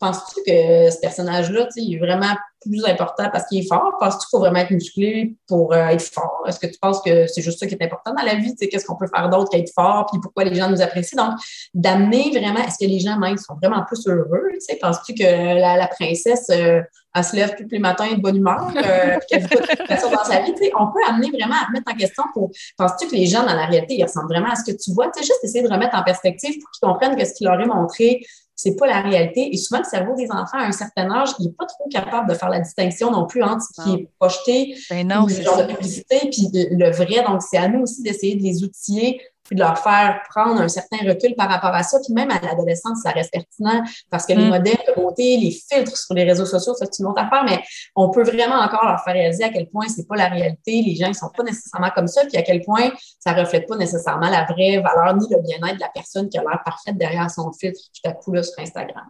Penses-tu 0.00 0.40
que 0.46 0.90
ce 0.90 0.98
personnage-là, 0.98 1.68
il 1.76 1.94
est 1.94 1.98
vraiment 1.98 2.34
plus 2.60 2.84
important 2.84 3.28
parce 3.30 3.46
qu'il 3.46 3.58
est 3.58 3.68
fort? 3.68 3.96
Penses-tu 3.98 4.20
qu'il 4.20 4.30
faut 4.30 4.38
vraiment 4.38 4.60
être 4.60 4.70
musclé 4.70 5.34
pour 5.46 5.72
euh, 5.72 5.88
être 5.88 6.02
fort? 6.02 6.44
Est-ce 6.46 6.58
que 6.58 6.66
tu 6.66 6.78
penses 6.80 7.00
que 7.02 7.26
c'est 7.26 7.42
juste 7.42 7.58
ça 7.58 7.66
qui 7.66 7.74
est 7.74 7.82
important 7.82 8.14
dans 8.14 8.22
la 8.22 8.34
vie? 8.34 8.54
Qu'est-ce 8.56 8.84
qu'on 8.84 8.96
peut 8.96 9.08
faire 9.14 9.28
d'autre 9.28 9.50
qu'être 9.50 9.72
fort? 9.74 10.06
Puis 10.10 10.20
pourquoi 10.22 10.44
les 10.44 10.54
gens 10.54 10.70
nous 10.70 10.80
apprécient? 10.80 11.16
Donc, 11.16 11.38
d'amener 11.74 12.30
vraiment, 12.30 12.60
est-ce 12.60 12.84
que 12.84 12.90
les 12.90 13.00
gens 13.00 13.18
même 13.18 13.36
sont 13.36 13.54
vraiment 13.60 13.84
plus 13.86 14.06
heureux? 14.06 14.48
Penses-tu 14.80 15.14
que 15.14 15.24
la, 15.24 15.88
princesse, 15.88 16.48
euh, 16.50 16.80
elle 17.14 17.24
se 17.24 17.36
lève 17.36 17.54
tous 17.56 17.66
les 17.70 17.78
matins 17.78 18.12
de 18.12 18.20
bonne 18.20 18.36
humeur, 18.36 18.70
euh, 18.76 19.18
qu'elle 19.28 19.46
dans 19.48 20.24
sa 20.24 20.42
vie? 20.42 20.52
on 20.78 20.86
peut 20.86 21.00
amener 21.08 21.30
vraiment 21.30 21.56
à 21.56 21.66
remettre 21.66 21.92
en 21.92 21.96
question 21.96 22.22
pour. 22.32 22.50
Penses-tu 22.76 23.08
que 23.08 23.14
les 23.16 23.26
gens, 23.26 23.44
dans 23.44 23.54
la 23.54 23.66
réalité, 23.66 23.96
ils 23.96 24.04
ressemblent 24.04 24.28
vraiment 24.28 24.50
à 24.50 24.56
ce 24.56 24.70
que 24.70 24.76
tu 24.76 24.92
vois? 24.92 25.06
Tu 25.06 25.20
sais, 25.20 25.26
juste 25.26 25.42
essayer 25.42 25.66
de 25.66 25.72
remettre 25.72 25.96
en 25.96 26.02
perspective 26.02 26.58
pour 26.60 26.70
qu'ils 26.70 26.88
comprennent 26.88 27.16
que 27.16 27.24
ce 27.24 27.34
qu'il 27.34 27.46
leur 27.46 27.60
est 27.60 27.66
montré 27.66 28.24
c'est 28.62 28.76
pas 28.76 28.86
la 28.86 29.00
réalité. 29.00 29.52
Et 29.52 29.56
souvent, 29.56 29.80
le 29.80 29.88
cerveau 29.88 30.14
des 30.14 30.30
enfants, 30.30 30.58
à 30.58 30.66
un 30.66 30.72
certain 30.72 31.10
âge, 31.10 31.30
il 31.38 31.46
n'est 31.46 31.52
pas 31.52 31.64
trop 31.64 31.88
capable 31.90 32.28
de 32.28 32.34
faire 32.34 32.50
la 32.50 32.60
distinction 32.60 33.10
non 33.10 33.26
plus 33.26 33.42
entre 33.42 33.62
ce 33.62 33.82
qui 33.82 33.94
est 33.94 34.08
projeté, 34.18 34.74
ben 34.90 35.08
non, 35.08 35.26
le 35.26 35.42
genre 35.42 35.56
de 35.56 35.72
publicité, 35.72 36.28
puis 36.30 36.48
le, 36.52 36.90
vrai. 36.90 37.24
Donc, 37.26 37.40
c'est 37.40 37.56
à 37.56 37.68
nous 37.68 37.80
aussi 37.82 38.02
d'essayer 38.02 38.36
de 38.36 38.42
les 38.42 38.62
outiller 38.62 39.20
puis 39.50 39.56
de 39.56 39.62
leur 39.62 39.76
faire 39.78 40.22
prendre 40.28 40.60
un 40.60 40.68
certain 40.68 40.98
recul 40.98 41.34
par 41.34 41.48
rapport 41.48 41.74
à 41.74 41.82
ça. 41.82 41.98
Puis 42.04 42.14
même 42.14 42.30
à 42.30 42.38
l'adolescence, 42.40 43.02
ça 43.02 43.10
reste 43.10 43.32
pertinent 43.32 43.82
parce 44.08 44.24
que 44.24 44.32
les 44.32 44.44
mm. 44.44 44.48
modèles 44.48 44.78
de 44.86 44.94
beauté, 44.94 45.36
les 45.38 45.50
filtres 45.50 45.96
sur 45.96 46.14
les 46.14 46.22
réseaux 46.22 46.46
sociaux, 46.46 46.72
ça, 46.74 46.86
c'est 46.88 47.02
une 47.02 47.08
autre 47.08 47.20
affaire, 47.20 47.42
mais 47.44 47.60
on 47.96 48.10
peut 48.10 48.22
vraiment 48.22 48.60
encore 48.60 48.84
leur 48.84 49.02
faire 49.02 49.14
réaliser 49.14 49.42
à 49.42 49.48
quel 49.48 49.68
point 49.68 49.88
c'est 49.88 50.06
pas 50.06 50.14
la 50.14 50.28
réalité. 50.28 50.82
Les 50.86 50.94
gens, 50.94 51.08
ils 51.08 51.16
sont 51.16 51.30
pas 51.36 51.42
nécessairement 51.42 51.90
comme 51.90 52.06
ça, 52.06 52.24
puis 52.26 52.36
à 52.36 52.42
quel 52.42 52.60
point 52.60 52.92
ça 53.18 53.32
reflète 53.32 53.66
pas 53.66 53.76
nécessairement 53.76 54.30
la 54.30 54.44
vraie 54.44 54.78
valeur 54.80 55.16
ni 55.16 55.26
le 55.28 55.42
bien-être 55.42 55.74
de 55.74 55.80
la 55.80 55.90
personne 55.92 56.28
qui 56.28 56.38
a 56.38 56.42
l'air 56.42 56.62
parfaite 56.64 56.96
derrière 56.96 57.28
son 57.28 57.50
filtre 57.52 57.80
tout 57.92 58.08
à 58.08 58.12
coup 58.12 58.32
là 58.32 58.44
sur 58.44 58.56
Instagram. 58.62 59.04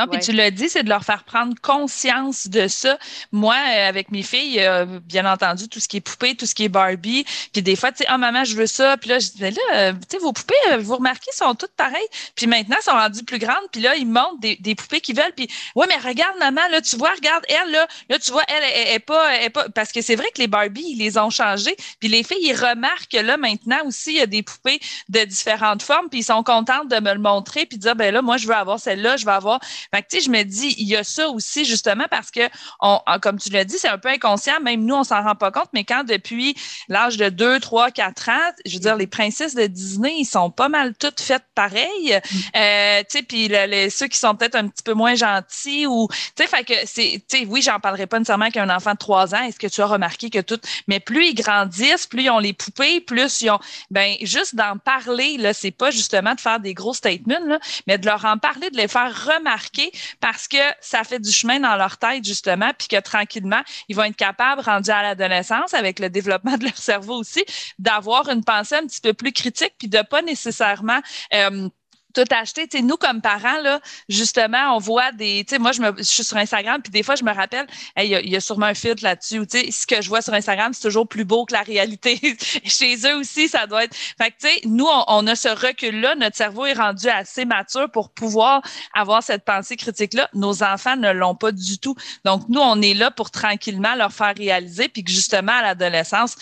Non, 0.00 0.06
puis 0.06 0.18
tu 0.20 0.32
l'as 0.32 0.50
dit, 0.50 0.70
c'est 0.70 0.82
de 0.82 0.88
leur 0.88 1.04
faire 1.04 1.24
prendre 1.24 1.54
conscience 1.60 2.46
de 2.46 2.68
ça. 2.68 2.98
Moi, 3.32 3.54
euh, 3.54 3.88
avec 3.88 4.10
mes 4.10 4.22
filles, 4.22 4.60
euh, 4.60 4.86
bien 5.04 5.30
entendu, 5.30 5.68
tout 5.68 5.78
ce 5.78 5.88
qui 5.88 5.98
est 5.98 6.00
poupée, 6.00 6.34
tout 6.34 6.46
ce 6.46 6.54
qui 6.54 6.64
est 6.64 6.70
Barbie. 6.70 7.26
Puis 7.52 7.60
des 7.60 7.76
fois, 7.76 7.92
tu 7.92 7.98
sais, 7.98 8.06
ah, 8.08 8.16
maman, 8.16 8.44
je 8.44 8.56
veux 8.56 8.66
ça. 8.66 8.96
Puis 8.96 9.10
là, 9.10 9.18
je 9.18 9.28
dis, 9.28 9.40
là, 9.42 9.50
euh, 9.74 9.92
tu 9.92 10.16
sais, 10.16 10.18
vos 10.18 10.32
poupées, 10.32 10.54
vous 10.78 10.96
remarquez, 10.96 11.30
sont 11.32 11.54
toutes 11.54 11.74
pareilles. 11.76 12.00
Puis 12.34 12.46
maintenant, 12.46 12.76
elles 12.78 12.82
sont 12.82 12.98
rendues 12.98 13.24
plus 13.24 13.38
grandes. 13.38 13.68
Puis 13.72 13.82
là, 13.82 13.94
ils 13.94 14.06
montrent 14.06 14.40
des, 14.40 14.56
des 14.56 14.74
poupées 14.74 15.02
qu'ils 15.02 15.16
veulent. 15.16 15.34
Puis, 15.36 15.50
ouais, 15.74 15.86
mais 15.86 15.98
regarde, 15.98 16.38
maman, 16.38 16.62
là, 16.70 16.80
tu 16.80 16.96
vois, 16.96 17.10
regarde, 17.10 17.44
elle, 17.50 17.70
là, 17.70 17.86
là, 18.08 18.18
tu 18.18 18.30
vois, 18.30 18.44
elle, 18.48 18.64
elle, 18.74 18.94
est 18.94 19.00
pas, 19.00 19.34
elle 19.34 19.44
est 19.44 19.50
pas. 19.50 19.68
Parce 19.68 19.92
que 19.92 20.00
c'est 20.00 20.16
vrai 20.16 20.28
que 20.34 20.40
les 20.40 20.48
Barbie, 20.48 20.86
ils 20.92 20.98
les 20.98 21.18
ont 21.18 21.28
changées. 21.30 21.76
Puis 21.98 22.08
les 22.08 22.22
filles, 22.22 22.38
ils 22.40 22.56
remarquent 22.56 23.10
que 23.12 23.18
là, 23.18 23.36
maintenant 23.36 23.84
aussi, 23.84 24.12
il 24.12 24.16
y 24.16 24.22
a 24.22 24.26
des 24.26 24.42
poupées 24.42 24.80
de 25.10 25.24
différentes 25.24 25.82
formes. 25.82 26.08
Puis 26.08 26.20
ils 26.20 26.24
sont 26.24 26.42
contentes 26.42 26.88
de 26.88 27.00
me 27.00 27.12
le 27.12 27.20
montrer. 27.20 27.66
Puis 27.66 27.76
dire, 27.76 27.96
ben 27.96 28.14
là, 28.14 28.22
moi, 28.22 28.38
je 28.38 28.46
veux 28.46 28.54
avoir 28.54 28.80
celle-là, 28.80 29.18
je 29.18 29.26
veux 29.26 29.32
avoir. 29.32 29.60
Fait 29.94 30.02
que, 30.02 30.08
tu 30.08 30.18
sais, 30.18 30.26
je 30.26 30.30
me 30.30 30.42
dis, 30.44 30.74
il 30.78 30.86
y 30.86 30.96
a 30.96 31.02
ça 31.02 31.28
aussi, 31.28 31.64
justement, 31.64 32.04
parce 32.10 32.30
que, 32.30 32.48
on, 32.80 33.00
comme 33.20 33.38
tu 33.38 33.50
l'as 33.50 33.64
dit, 33.64 33.76
c'est 33.78 33.88
un 33.88 33.98
peu 33.98 34.08
inconscient. 34.08 34.60
Même 34.60 34.84
nous, 34.84 34.94
on 34.94 35.04
s'en 35.04 35.22
rend 35.22 35.34
pas 35.34 35.50
compte. 35.50 35.68
Mais 35.72 35.84
quand 35.84 36.04
depuis 36.04 36.56
l'âge 36.88 37.16
de 37.16 37.28
2, 37.28 37.58
3, 37.58 37.90
4 37.90 38.28
ans, 38.28 38.52
je 38.64 38.74
veux 38.74 38.80
dire, 38.80 38.96
les 38.96 39.08
princesses 39.08 39.54
de 39.54 39.66
Disney, 39.66 40.14
ils 40.18 40.24
sont 40.24 40.50
pas 40.50 40.68
mal 40.68 40.94
toutes 40.94 41.20
faites 41.20 41.44
pareilles. 41.54 42.20
Euh, 42.56 43.00
tu 43.00 43.18
sais, 43.18 43.22
puis 43.22 43.48
les, 43.48 43.90
ceux 43.90 44.06
qui 44.06 44.18
sont 44.18 44.34
peut-être 44.36 44.54
un 44.54 44.68
petit 44.68 44.82
peu 44.82 44.94
moins 44.94 45.14
gentils 45.14 45.86
ou, 45.86 46.08
tu 46.36 46.44
sais, 46.44 46.46
fait 46.46 46.64
que 46.64 46.74
c'est, 46.84 47.22
tu 47.28 47.38
sais, 47.38 47.46
oui, 47.48 47.60
j'en 47.62 47.80
parlerai 47.80 48.06
pas 48.06 48.18
nécessairement 48.18 48.50
qu'un 48.50 48.70
enfant 48.70 48.92
de 48.92 48.98
3 48.98 49.34
ans. 49.34 49.42
Est-ce 49.42 49.58
que 49.58 49.66
tu 49.66 49.80
as 49.80 49.86
remarqué 49.86 50.30
que 50.30 50.40
tout, 50.40 50.60
mais 50.86 51.00
plus 51.00 51.28
ils 51.28 51.34
grandissent, 51.34 52.06
plus 52.06 52.24
ils 52.24 52.30
ont 52.30 52.38
les 52.38 52.52
poupées, 52.52 53.00
plus 53.00 53.40
ils 53.40 53.50
ont, 53.50 53.58
ben, 53.90 54.14
juste 54.22 54.54
d'en 54.54 54.76
parler, 54.78 55.36
là, 55.36 55.52
c'est 55.52 55.70
pas 55.72 55.90
justement 55.90 56.34
de 56.34 56.40
faire 56.40 56.60
des 56.60 56.74
gros 56.74 56.94
statements, 56.94 57.44
là, 57.46 57.58
mais 57.86 57.98
de 57.98 58.06
leur 58.06 58.24
en 58.24 58.38
parler, 58.38 58.70
de 58.70 58.76
les 58.76 58.88
faire 58.88 59.26
remarquer 59.26 59.79
parce 60.20 60.48
que 60.48 60.58
ça 60.80 61.04
fait 61.04 61.18
du 61.18 61.30
chemin 61.30 61.60
dans 61.60 61.76
leur 61.76 61.98
tête, 61.98 62.24
justement, 62.24 62.72
puis 62.76 62.88
que 62.88 63.00
tranquillement, 63.00 63.62
ils 63.88 63.96
vont 63.96 64.04
être 64.04 64.16
capables, 64.16 64.60
rendus 64.60 64.90
à 64.90 65.02
l'adolescence, 65.02 65.74
avec 65.74 65.98
le 65.98 66.10
développement 66.10 66.56
de 66.56 66.64
leur 66.64 66.76
cerveau 66.76 67.14
aussi, 67.14 67.44
d'avoir 67.78 68.28
une 68.28 68.44
pensée 68.44 68.76
un 68.76 68.86
petit 68.86 69.00
peu 69.00 69.12
plus 69.12 69.32
critique, 69.32 69.74
puis 69.78 69.88
de 69.88 70.02
pas 70.02 70.22
nécessairement 70.22 71.00
euh, 71.34 71.68
tout 72.12 72.24
acheter. 72.30 72.66
Tu 72.68 72.78
sais, 72.78 72.82
nous, 72.82 72.96
comme 72.96 73.20
parents, 73.20 73.60
là, 73.60 73.80
justement, 74.08 74.76
on 74.76 74.78
voit 74.78 75.12
des. 75.12 75.44
Moi, 75.58 75.72
je, 75.72 75.80
me, 75.80 75.96
je 75.98 76.02
suis 76.02 76.24
sur 76.24 76.36
Instagram, 76.36 76.80
puis 76.82 76.90
des 76.90 77.02
fois, 77.02 77.14
je 77.14 77.24
me 77.24 77.32
rappelle, 77.32 77.66
il 77.96 78.04
y, 78.04 78.30
y, 78.30 78.36
a 78.36 78.40
sûrement 78.40 78.66
un 78.66 78.74
filtre 78.74 79.02
là-dessus. 79.02 79.42
Sais, 79.48 79.70
ce 79.70 79.86
que 79.86 80.02
je 80.02 80.08
vois 80.08 80.22
sur 80.22 80.34
Instagram, 80.34 80.72
c'est 80.72 80.82
toujours 80.82 81.08
plus 81.08 81.24
beau 81.24 81.44
que 81.44 81.52
la 81.52 81.62
réalité. 81.62 82.20
Chez 82.64 82.96
eux 83.06 83.16
aussi, 83.16 83.48
ça 83.48 83.66
doit 83.66 83.84
être. 83.84 83.94
Fait 83.94 84.30
que, 84.30 84.36
tu 84.40 84.48
sais, 84.48 84.60
nous, 84.66 84.86
on, 84.86 85.04
on, 85.08 85.26
a 85.26 85.34
ce 85.34 85.48
recul-là. 85.48 86.14
Notre 86.14 86.36
cerveau 86.36 86.66
est 86.66 86.74
rendu 86.74 87.08
assez 87.08 87.44
mature 87.44 87.90
pour 87.90 88.10
pouvoir 88.10 88.62
avoir 88.94 89.22
cette 89.22 89.44
pensée 89.44 89.76
critique-là. 89.76 90.28
Nos 90.34 90.62
enfants 90.62 90.96
ne 90.96 91.10
l'ont 91.12 91.34
pas 91.34 91.52
du 91.52 91.78
tout. 91.78 91.94
Donc, 92.24 92.42
nous, 92.48 92.60
on 92.60 92.80
est 92.82 92.94
là 92.94 93.10
pour 93.10 93.30
tranquillement 93.30 93.94
leur 93.94 94.12
faire 94.12 94.34
réaliser, 94.36 94.88
puis 94.88 95.04
que 95.04 95.10
justement, 95.10 95.52
à 95.52 95.62
l'adolescence, 95.62 96.36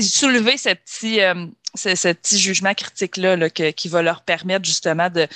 soulever 0.00 0.56
ce 0.56 0.70
petit, 0.70 1.20
euh, 1.20 1.46
ce, 1.74 2.12
petit 2.12 2.38
jugement 2.38 2.74
critique-là 2.74 3.50
qui 3.50 3.88
va 3.88 4.02
leur 4.02 4.22
permettre 4.22 4.64
justement 4.64 5.08
de, 5.10 5.26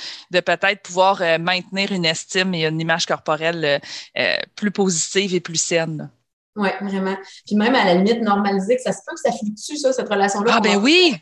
peut-être 0.41 0.83
pouvoir 0.83 1.21
euh, 1.21 1.39
maintenir 1.39 1.93
une 1.93 2.05
estime 2.05 2.55
et 2.55 2.67
une 2.67 2.81
image 2.81 3.07
corporelle 3.07 3.65
euh, 3.65 3.79
euh, 4.19 4.37
plus 4.57 4.71
positive 4.71 5.35
et 5.35 5.41
plus 5.41 5.61
saine. 5.61 6.11
Oui, 6.57 6.69
vraiment. 6.83 7.17
Puis 7.47 7.57
même 7.57 7.75
à 7.75 7.85
la 7.85 7.95
limite, 7.95 8.21
normaliser 8.23 8.77
que 8.77 8.83
ça 8.83 8.93
se 8.93 8.99
peut 9.07 9.15
que 9.15 9.21
ça 9.21 9.37
fluctue, 9.37 9.77
ça, 9.77 9.93
cette 9.93 10.09
relation-là. 10.09 10.55
Ah 10.57 10.61
ben 10.61 10.77
oui! 10.77 11.17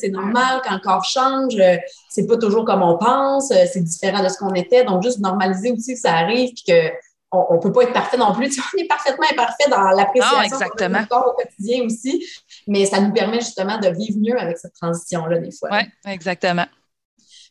C'est 0.00 0.08
normal 0.08 0.62
quand 0.64 0.72
le 0.72 0.80
corps 0.80 1.04
change, 1.04 1.54
c'est 2.08 2.26
pas 2.26 2.38
toujours 2.38 2.64
comme 2.64 2.82
on 2.82 2.96
pense, 2.96 3.48
c'est 3.48 3.82
différent 3.82 4.22
de 4.22 4.28
ce 4.30 4.38
qu'on 4.38 4.54
était. 4.54 4.82
Donc, 4.82 5.02
juste 5.02 5.18
normaliser 5.18 5.70
aussi 5.72 5.92
que 5.92 6.00
ça 6.00 6.14
arrive 6.14 6.52
puis 6.54 6.64
que 6.68 6.90
on 7.32 7.54
ne 7.54 7.60
peut 7.60 7.72
pas 7.72 7.82
être 7.82 7.92
parfait 7.92 8.16
non 8.16 8.32
plus. 8.34 8.58
on 8.74 8.78
est 8.78 8.86
parfaitement 8.86 9.26
imparfait 9.30 9.68
dans 9.70 9.82
l'appréciation 9.90 10.58
de 10.58 10.84
notre 10.86 11.08
corps 11.08 11.28
au 11.28 11.32
quotidien 11.32 11.84
aussi, 11.84 12.24
mais 12.66 12.86
ça 12.86 13.00
nous 13.00 13.12
permet 13.12 13.40
justement 13.40 13.78
de 13.78 13.88
vivre 13.88 14.18
mieux 14.20 14.38
avec 14.38 14.58
cette 14.58 14.74
transition-là 14.74 15.38
des 15.38 15.50
fois. 15.50 15.70
Oui, 15.72 15.82
exactement. 16.06 16.66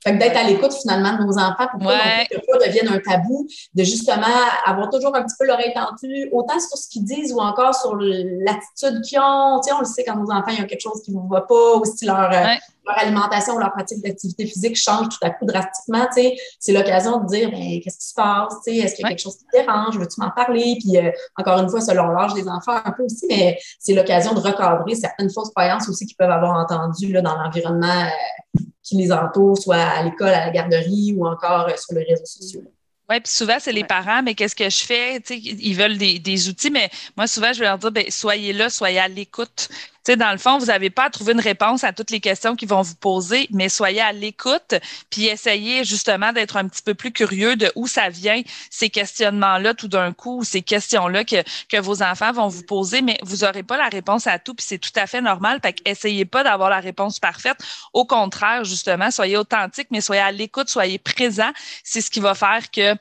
Fait 0.03 0.13
que 0.13 0.19
d'être 0.19 0.37
à 0.37 0.43
l'écoute 0.43 0.73
finalement 0.73 1.17
de 1.17 1.23
nos 1.23 1.37
enfants 1.37 1.67
pour 1.71 1.79
pas 1.79 2.25
que 2.29 2.35
ça 2.35 2.67
devienne 2.67 2.87
un 2.87 2.99
tabou, 2.99 3.47
de 3.75 3.83
justement 3.83 4.25
avoir 4.65 4.89
toujours 4.89 5.15
un 5.15 5.23
petit 5.23 5.35
peu 5.39 5.45
l'oreille 5.45 5.73
tendue, 5.73 6.29
autant 6.31 6.59
sur 6.59 6.77
ce 6.77 6.89
qu'ils 6.89 7.03
disent 7.03 7.31
ou 7.33 7.39
encore 7.39 7.75
sur 7.75 7.95
l'attitude 7.95 9.01
qu'ils 9.01 9.19
ont. 9.19 9.59
Tu 9.61 9.69
sais, 9.69 9.75
on 9.75 9.79
le 9.79 9.85
sait 9.85 10.03
quand 10.03 10.15
nos 10.15 10.31
enfants, 10.31 10.49
il 10.49 10.59
y 10.59 10.61
a 10.61 10.65
quelque 10.65 10.81
chose 10.81 11.01
qui 11.03 11.11
ne 11.11 11.29
va 11.29 11.41
pas, 11.41 11.75
ou 11.75 11.85
si 11.85 12.05
leur, 12.05 12.31
euh, 12.31 12.45
leur 12.87 12.97
alimentation 12.97 13.53
ou 13.53 13.59
leur 13.59 13.71
pratique 13.71 14.03
d'activité 14.03 14.47
physique 14.47 14.75
change 14.75 15.09
tout 15.09 15.19
à 15.21 15.29
coup 15.29 15.45
drastiquement. 15.45 16.07
Tu 16.15 16.21
sais, 16.21 16.35
c'est 16.59 16.73
l'occasion 16.73 17.19
de 17.19 17.27
dire, 17.27 17.51
ben, 17.51 17.79
qu'est-ce 17.83 17.99
qui 17.99 18.07
se 18.07 18.15
passe? 18.15 18.55
Tu 18.65 18.71
sais, 18.71 18.77
est-ce 18.77 18.95
qu'il 18.95 19.03
y 19.03 19.05
a 19.05 19.09
quelque 19.09 19.21
chose 19.21 19.37
qui 19.37 19.45
te 19.45 19.51
dérange? 19.51 19.99
Veux-tu 19.99 20.19
m'en 20.19 20.31
parler? 20.31 20.77
Puis, 20.79 20.97
euh, 20.97 21.11
encore 21.37 21.59
une 21.59 21.69
fois, 21.69 21.81
selon 21.81 22.07
l'âge 22.07 22.33
des 22.33 22.47
enfants 22.47 22.79
un 22.83 22.91
peu 22.91 23.03
aussi, 23.03 23.27
mais 23.29 23.59
c'est 23.79 23.93
l'occasion 23.93 24.33
de 24.33 24.39
recadrer 24.39 24.95
certaines 24.95 25.29
fausses 25.29 25.51
croyances 25.51 25.87
aussi 25.89 26.07
qu'ils 26.07 26.17
peuvent 26.17 26.31
avoir 26.31 26.57
entendues 26.57 27.11
là, 27.11 27.21
dans 27.21 27.35
l'environnement 27.35 28.05
euh, 28.05 28.61
qui 28.91 28.97
les 28.97 29.11
entoure, 29.11 29.57
soit 29.57 29.77
à 29.77 30.03
l'école, 30.03 30.29
à 30.29 30.45
la 30.45 30.51
garderie 30.51 31.13
ou 31.17 31.25
encore 31.25 31.69
euh, 31.69 31.77
sur 31.77 31.97
les 31.97 32.03
réseaux 32.03 32.25
sociaux. 32.25 32.63
Oui, 33.09 33.19
puis 33.19 33.31
souvent, 33.31 33.57
c'est 33.59 33.71
les 33.71 33.83
parents, 33.83 34.21
mais 34.23 34.35
qu'est-ce 34.35 34.55
que 34.55 34.69
je 34.69 34.83
fais? 34.83 35.17
ils 35.29 35.75
veulent 35.75 35.97
des, 35.97 36.19
des, 36.19 36.47
outils, 36.47 36.71
mais 36.71 36.89
moi, 37.17 37.27
souvent, 37.27 37.51
je 37.51 37.59
vais 37.59 37.65
leur 37.65 37.77
dire, 37.77 37.91
ben, 37.91 38.05
soyez 38.09 38.53
là, 38.53 38.69
soyez 38.69 38.99
à 38.99 39.07
l'écoute 39.07 39.69
sais, 40.05 40.15
dans 40.15 40.31
le 40.31 40.37
fond, 40.37 40.57
vous 40.57 40.65
n'avez 40.65 40.89
pas 40.89 41.05
à 41.05 41.09
trouver 41.09 41.33
une 41.33 41.39
réponse 41.39 41.83
à 41.83 41.93
toutes 41.93 42.11
les 42.11 42.19
questions 42.19 42.55
qu'ils 42.55 42.69
vont 42.69 42.81
vous 42.81 42.95
poser, 42.95 43.47
mais 43.51 43.69
soyez 43.69 44.01
à 44.01 44.11
l'écoute, 44.11 44.75
puis 45.09 45.25
essayez 45.27 45.83
justement 45.83 46.33
d'être 46.33 46.57
un 46.57 46.67
petit 46.67 46.81
peu 46.81 46.93
plus 46.93 47.11
curieux 47.11 47.55
de 47.55 47.71
où 47.75 47.87
ça 47.87 48.09
vient, 48.09 48.41
ces 48.69 48.89
questionnements-là 48.89 49.73
tout 49.73 49.87
d'un 49.87 50.13
coup, 50.13 50.43
ces 50.43 50.61
questions-là 50.61 51.23
que, 51.23 51.43
que 51.69 51.79
vos 51.79 52.01
enfants 52.03 52.31
vont 52.31 52.47
vous 52.47 52.63
poser, 52.63 53.01
mais 53.01 53.17
vous 53.23 53.37
n'aurez 53.37 53.63
pas 53.63 53.77
la 53.77 53.89
réponse 53.89 54.27
à 54.27 54.39
tout, 54.39 54.53
puis 54.53 54.65
c'est 54.67 54.79
tout 54.79 54.91
à 54.95 55.07
fait 55.07 55.21
normal. 55.21 55.59
Fait 55.61 55.75
essayez 55.85 56.25
pas 56.25 56.43
d'avoir 56.43 56.69
la 56.69 56.79
réponse 56.79 57.19
parfaite. 57.19 57.57
Au 57.93 58.05
contraire, 58.05 58.63
justement, 58.63 59.11
soyez 59.11 59.37
authentique, 59.37 59.87
mais 59.91 60.01
soyez 60.01 60.21
à 60.21 60.31
l'écoute, 60.31 60.69
soyez 60.69 60.97
présent. 60.97 61.51
C'est 61.83 62.01
ce 62.01 62.11
qui 62.11 62.19
va 62.19 62.35
faire 62.35 62.71
que 62.71 62.95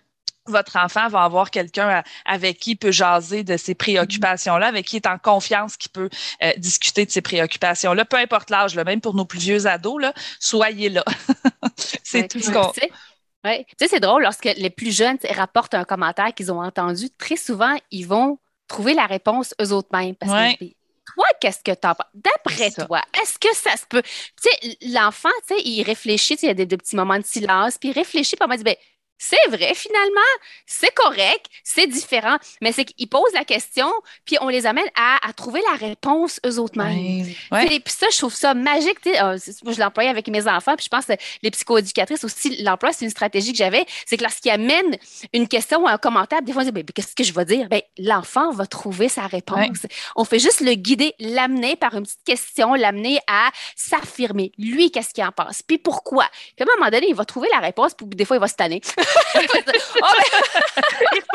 votre 0.50 0.76
enfant 0.76 1.08
va 1.08 1.22
avoir 1.22 1.50
quelqu'un 1.50 2.02
avec 2.24 2.58
qui 2.58 2.72
il 2.72 2.76
peut 2.76 2.92
jaser 2.92 3.44
de 3.44 3.56
ses 3.56 3.74
préoccupations-là, 3.74 4.66
avec 4.66 4.86
qui 4.86 4.96
il 4.96 5.00
est 5.00 5.08
en 5.08 5.18
confiance, 5.18 5.76
qui 5.76 5.88
peut 5.88 6.10
euh, 6.42 6.52
discuter 6.56 7.06
de 7.06 7.10
ses 7.10 7.22
préoccupations-là, 7.22 8.04
peu 8.04 8.16
importe 8.16 8.50
l'âge, 8.50 8.76
même 8.76 9.00
pour 9.00 9.14
nos 9.14 9.24
plus 9.24 9.40
vieux 9.40 9.66
ados, 9.66 10.00
là, 10.00 10.12
soyez 10.38 10.88
là. 10.88 11.04
c'est 12.04 12.28
tout 12.28 12.40
ce 12.40 12.50
qu'on... 12.50 12.72
Oui. 13.44 13.64
Tu 13.64 13.74
sais, 13.78 13.88
c'est 13.88 14.00
drôle, 14.00 14.22
lorsque 14.22 14.44
les 14.44 14.70
plus 14.70 14.94
jeunes 14.94 15.16
rapportent 15.30 15.74
un 15.74 15.84
commentaire 15.84 16.34
qu'ils 16.34 16.52
ont 16.52 16.62
entendu, 16.62 17.08
très 17.10 17.36
souvent, 17.36 17.74
ils 17.90 18.06
vont 18.06 18.38
trouver 18.68 18.94
la 18.94 19.06
réponse 19.06 19.54
eux 19.60 19.72
autres 19.72 19.88
mêmes. 19.92 20.14
Parce 20.14 20.56
que 20.56 20.64
toi, 21.14 21.26
qu'est-ce 21.40 21.62
que 21.62 21.72
tu 21.72 21.86
en 21.86 21.94
penses? 21.94 22.06
D'après 22.14 22.70
toi, 22.70 23.02
est-ce 23.20 23.38
que 23.38 23.54
ça 23.54 23.76
se 23.76 23.86
peut? 23.86 24.02
Tu 24.02 24.48
sais, 24.48 24.76
l'enfant, 24.88 25.30
tu 25.48 25.54
sais, 25.54 25.62
il 25.64 25.82
réfléchit, 25.82 26.34
il 26.42 26.46
y 26.46 26.50
a 26.50 26.54
des, 26.54 26.66
petits 26.66 26.96
moments 26.96 27.18
de 27.18 27.24
silence, 27.24 27.78
puis 27.78 27.90
il 27.90 27.92
réfléchit, 27.92 28.36
puis 28.36 28.48
il 28.50 28.56
dit, 28.58 28.64
ben, 28.64 28.76
c'est 29.22 29.50
vrai 29.50 29.74
finalement, 29.74 30.20
c'est 30.66 30.94
correct, 30.94 31.44
c'est 31.62 31.86
différent, 31.86 32.38
mais 32.62 32.72
c'est 32.72 32.86
qu'ils 32.86 33.06
posent 33.06 33.34
la 33.34 33.44
question, 33.44 33.92
puis 34.24 34.38
on 34.40 34.48
les 34.48 34.66
amène 34.66 34.88
à, 34.96 35.18
trouver 35.34 35.60
la 35.70 35.76
réponse 35.76 36.40
eux 36.46 36.58
autres 36.58 36.78
mêmes. 36.78 37.26
Puis 37.50 37.82
ça, 37.86 38.06
je 38.10 38.16
trouve 38.16 38.34
ça 38.34 38.54
magique. 38.54 39.06
Euh, 39.06 39.38
moi, 39.62 39.72
je 39.74 39.80
l'employais 39.80 40.08
avec 40.08 40.26
mes 40.28 40.48
enfants, 40.48 40.74
puis 40.74 40.84
je 40.84 40.88
pense 40.88 41.04
que 41.04 41.12
les 41.42 41.50
psychoéducatrices 41.50 42.24
aussi, 42.24 42.62
l'emploi, 42.62 42.92
c'est 42.92 43.04
une 43.04 43.10
stratégie 43.10 43.52
que 43.52 43.58
j'avais, 43.58 43.84
c'est 44.06 44.16
que 44.16 44.22
lorsqu'ils 44.22 44.50
amènent 44.50 44.96
une 45.34 45.46
question 45.48 45.84
ou 45.84 45.88
un 45.88 45.98
commentaire, 45.98 46.40
des 46.40 46.52
fois, 46.52 46.62
ils 46.62 46.72
disent, 46.72 46.74
ben, 46.74 46.84
qu'est-ce 46.94 47.14
que 47.14 47.24
je 47.24 47.34
vais 47.34 47.44
dire? 47.44 47.68
Ben, 47.68 47.82
l'enfant 47.98 48.52
va 48.52 48.66
trouver 48.66 49.10
sa 49.10 49.26
réponse. 49.26 49.86
On 50.16 50.24
fait 50.24 50.38
juste 50.38 50.60
le 50.60 50.72
guider, 50.74 51.14
l'amener 51.18 51.76
par 51.76 51.94
une 51.94 52.04
petite 52.04 52.24
question, 52.24 52.74
l'amener 52.74 53.18
à 53.26 53.50
s'affirmer. 53.76 54.52
Lui, 54.58 54.90
qu'est-ce 54.90 55.12
qu'il 55.12 55.24
en 55.24 55.32
pense? 55.32 55.62
Puis 55.62 55.76
pourquoi? 55.76 56.26
Puis 56.56 56.64
à 56.66 56.72
un 56.72 56.78
moment 56.78 56.90
donné, 56.90 57.08
il 57.08 57.14
va 57.14 57.26
trouver 57.26 57.48
la 57.52 57.60
réponse, 57.60 57.92
puis 57.94 58.06
des 58.08 58.24
fois, 58.24 58.36
il 58.38 58.40
va 58.40 58.48
se 58.48 58.54
tanner. 58.54 58.80
oh, 59.34 60.06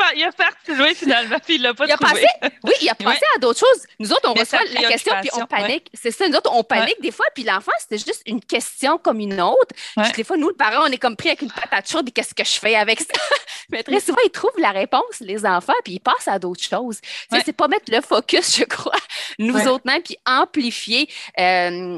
il, 0.16 0.24
a 0.24 0.32
parti 0.32 0.74
loin 0.74 0.94
finalement, 0.94 1.36
puis 1.44 1.56
il 1.56 1.62
l'a 1.62 1.74
pas 1.74 1.86
il 1.86 1.94
trouvé. 1.94 2.24
A 2.24 2.38
pensé, 2.38 2.54
oui, 2.64 2.72
il 2.82 2.88
a 2.88 2.94
pensé 2.94 3.22
à 3.34 3.38
d'autres 3.38 3.60
choses. 3.60 3.86
Nous 3.98 4.12
autres, 4.12 4.28
on 4.28 4.34
reçoit 4.34 4.60
la 4.72 4.88
question, 4.88 5.14
puis 5.20 5.30
on 5.34 5.46
panique. 5.46 5.90
C'est 5.94 6.10
ça, 6.10 6.28
nous 6.28 6.36
autres, 6.36 6.50
on 6.52 6.62
panique 6.64 7.00
des 7.00 7.10
fois, 7.10 7.26
puis 7.34 7.44
l'enfant, 7.44 7.72
c'était 7.78 7.98
juste 7.98 8.22
une 8.26 8.40
question 8.40 8.98
comme 8.98 9.20
une 9.20 9.40
autre. 9.40 9.74
Puis 9.96 10.12
des 10.16 10.24
fois, 10.24 10.36
nous, 10.36 10.48
le 10.48 10.54
parent, 10.54 10.84
on 10.86 10.92
est 10.92 10.98
comme 10.98 11.16
pris 11.16 11.28
avec 11.28 11.42
une 11.42 11.50
patate 11.50 11.88
chaude, 11.88 12.10
qu'est-ce 12.12 12.34
que 12.34 12.44
je 12.44 12.58
fais 12.58 12.76
avec 12.76 13.00
ça? 13.00 13.06
Mais 13.70 13.82
très 13.82 14.00
souvent, 14.00 14.18
ils 14.24 14.30
trouvent 14.30 14.58
la 14.58 14.70
réponse, 14.70 15.20
les 15.20 15.44
enfants, 15.44 15.72
puis 15.84 15.94
ils 15.94 16.00
passent 16.00 16.28
à 16.28 16.38
d'autres 16.38 16.62
choses. 16.62 17.00
C'est 17.44 17.52
pas 17.52 17.68
mettre 17.68 17.90
le 17.90 18.00
focus, 18.00 18.56
je 18.58 18.64
crois, 18.64 18.92
nous 19.38 19.66
autres 19.68 19.84
même, 19.86 20.02
puis 20.02 20.16
amplifier, 20.26 21.08
euh, 21.38 21.96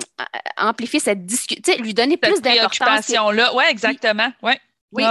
amplifier 0.57 1.01
cette 1.01 1.27
discussion, 1.27 1.75
lui 1.79 1.95
donner 1.95 2.17
plus 2.17 2.41
d'importance. 2.41 3.09
là 3.09 3.55
Oui, 3.55 3.65
exactement. 3.69 4.33
Ouais. 4.43 4.61
Oui, 4.93 5.05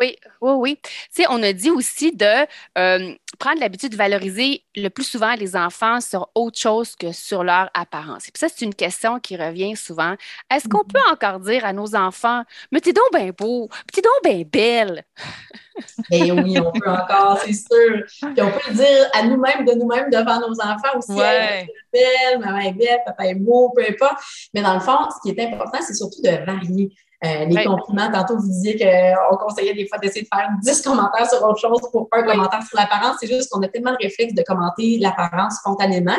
oui, 0.00 0.16
oui, 0.40 0.52
oui. 0.52 0.78
Tu 0.82 0.90
sais, 1.10 1.26
on 1.30 1.42
a 1.42 1.52
dit 1.52 1.70
aussi 1.70 2.12
de 2.12 2.46
euh, 2.78 3.14
prendre 3.38 3.58
l'habitude 3.58 3.92
de 3.92 3.96
valoriser 3.96 4.64
le 4.76 4.88
plus 4.88 5.04
souvent 5.04 5.34
les 5.34 5.56
enfants 5.56 6.00
sur 6.00 6.28
autre 6.34 6.58
chose 6.58 6.94
que 6.94 7.10
sur 7.12 7.42
leur 7.42 7.70
apparence. 7.72 8.28
Et 8.28 8.32
puis 8.32 8.40
ça, 8.40 8.48
c'est 8.54 8.64
une 8.64 8.74
question 8.74 9.18
qui 9.20 9.36
revient 9.36 9.76
souvent. 9.76 10.14
Est-ce 10.50 10.68
qu'on 10.68 10.84
peut 10.84 11.00
encore 11.10 11.40
dire 11.40 11.64
à 11.64 11.72
nos 11.72 11.94
enfants, 11.94 12.42
mais 12.70 12.80
t'es 12.80 12.92
donc 12.92 13.08
bien 13.14 13.30
beau, 13.36 13.68
t'es 13.92 14.02
donc 14.02 14.12
bien 14.22 14.42
belle? 14.44 15.04
Eh 16.12 16.30
oui, 16.30 16.56
on 16.60 16.70
peut 16.70 16.88
encore, 16.88 17.36
c'est 17.44 17.52
sûr. 17.52 18.04
Puis 18.06 18.42
on 18.42 18.50
peut 18.50 18.60
le 18.68 18.74
dire 18.74 19.10
à 19.12 19.24
nous-mêmes, 19.24 19.64
de 19.64 19.72
nous-mêmes, 19.72 20.08
devant 20.08 20.38
nos 20.38 20.54
enfants 20.60 20.96
aussi. 20.98 21.10
Ouais. 21.10 21.66
belle, 21.92 22.38
maman 22.38 22.58
est 22.58 22.74
belle, 22.74 23.00
papa 23.04 23.26
est 23.26 23.34
beau, 23.34 23.72
peu 23.74 23.82
importe. 23.82 24.22
Mais 24.54 24.62
dans 24.62 24.74
le 24.74 24.80
fond, 24.80 24.96
ce 25.10 25.28
qui 25.28 25.36
est 25.36 25.44
important, 25.52 25.78
c'est 25.80 25.94
surtout 25.94 26.22
de 26.22 26.30
varier. 26.46 26.92
Euh, 27.24 27.46
les 27.46 27.64
compliments, 27.64 28.10
tantôt 28.12 28.36
vous 28.36 28.48
disiez 28.48 28.76
qu'on 28.76 29.36
conseillait 29.36 29.74
des 29.74 29.86
fois 29.86 29.98
d'essayer 29.98 30.22
de 30.22 30.28
faire 30.32 30.48
10 30.62 30.82
commentaires 30.82 31.28
sur 31.28 31.42
autre 31.42 31.58
chose 31.58 31.80
pour 31.90 32.08
un 32.12 32.22
commentaire 32.22 32.62
sur 32.62 32.78
l'apparence. 32.78 33.16
C'est 33.20 33.26
juste 33.26 33.50
qu'on 33.50 33.62
a 33.62 33.68
tellement 33.68 33.92
de 33.92 33.98
réflexe 34.02 34.34
de 34.34 34.42
commenter 34.42 34.98
l'apparence 34.98 35.54
spontanément. 35.56 36.12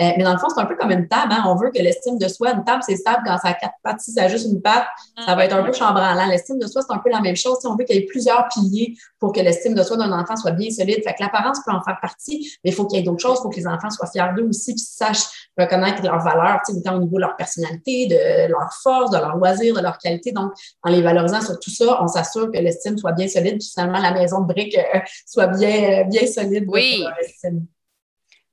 Euh, 0.00 0.10
mais 0.16 0.22
dans 0.22 0.32
le 0.32 0.38
fond, 0.38 0.48
c'est 0.54 0.60
un 0.60 0.66
peu 0.66 0.76
comme 0.76 0.90
une 0.90 1.08
table. 1.08 1.32
Hein. 1.32 1.44
On 1.46 1.56
veut 1.56 1.70
que 1.70 1.82
l'estime 1.82 2.18
de 2.18 2.28
soi, 2.28 2.52
une 2.52 2.64
table, 2.64 2.82
c'est 2.86 2.96
stable 2.96 3.22
quand 3.26 3.38
ça 3.38 3.48
a 3.48 3.54
quatre 3.54 3.74
pattes. 3.82 4.00
Si 4.00 4.12
ça 4.12 4.24
a 4.24 4.28
juste 4.28 4.46
une 4.46 4.62
patte, 4.62 4.86
ça 5.26 5.34
va 5.34 5.44
être 5.44 5.54
un 5.54 5.62
peu 5.62 5.72
chambranlant. 5.72 6.26
L'estime 6.26 6.58
de 6.58 6.66
soi, 6.66 6.82
c'est 6.86 6.94
un 6.94 6.98
peu 6.98 7.10
la 7.10 7.20
même 7.20 7.36
chose. 7.36 7.58
Si 7.60 7.66
on 7.66 7.76
veut 7.76 7.84
qu'il 7.84 7.96
y 7.96 7.98
ait 7.98 8.06
plusieurs 8.06 8.46
piliers 8.48 8.94
pour 9.18 9.32
que 9.32 9.40
l'estime 9.40 9.74
de 9.74 9.82
soi 9.82 9.96
d'un 9.96 10.12
enfant 10.12 10.36
soit 10.36 10.52
bien 10.52 10.70
solide. 10.70 11.02
Fait 11.04 11.14
que 11.14 11.22
l'apparence 11.22 11.58
peut 11.64 11.72
en 11.72 11.82
faire 11.82 11.98
partie, 12.00 12.58
mais 12.64 12.70
il 12.70 12.74
faut 12.74 12.86
qu'il 12.86 12.98
y 12.98 13.02
ait 13.02 13.04
d'autres 13.04 13.22
choses. 13.22 13.38
Il 13.40 13.42
faut 13.42 13.50
que 13.50 13.56
les 13.56 13.66
enfants 13.66 13.90
soient 13.90 14.08
fiers 14.08 14.32
d'eux 14.36 14.48
aussi, 14.48 14.74
qu'ils 14.74 14.86
sachent 14.86 15.48
reconnaître 15.58 16.02
leurs 16.02 16.18
valeurs, 16.20 16.60
autant 16.68 16.96
au 16.96 17.00
niveau 17.00 17.16
de 17.16 17.20
leur 17.20 17.36
personnalité, 17.36 18.06
de 18.06 18.50
leur 18.50 18.72
force, 18.82 19.10
de 19.10 19.18
leur 19.18 19.36
loisir, 19.36 19.74
de 19.74 19.80
leur 19.80 19.98
qualité. 19.98 20.32
Donc, 20.32 20.51
en 20.82 20.90
les 20.90 21.02
valorisant 21.02 21.40
sur 21.40 21.58
tout 21.58 21.70
ça, 21.70 22.02
on 22.02 22.06
s'assure 22.06 22.50
que 22.50 22.58
l'estime 22.58 22.98
soit 22.98 23.12
bien 23.12 23.28
solide, 23.28 23.58
puis 23.58 23.68
finalement, 23.72 23.98
la 23.98 24.12
maison 24.12 24.40
de 24.40 24.52
briques 24.52 24.76
euh, 24.76 25.00
soit 25.26 25.48
bien, 25.48 26.00
euh, 26.00 26.04
bien 26.04 26.26
solide 26.26 26.64
oui. 26.68 26.98
pour 26.98 27.08
leur 27.08 27.18
estime. 27.18 27.66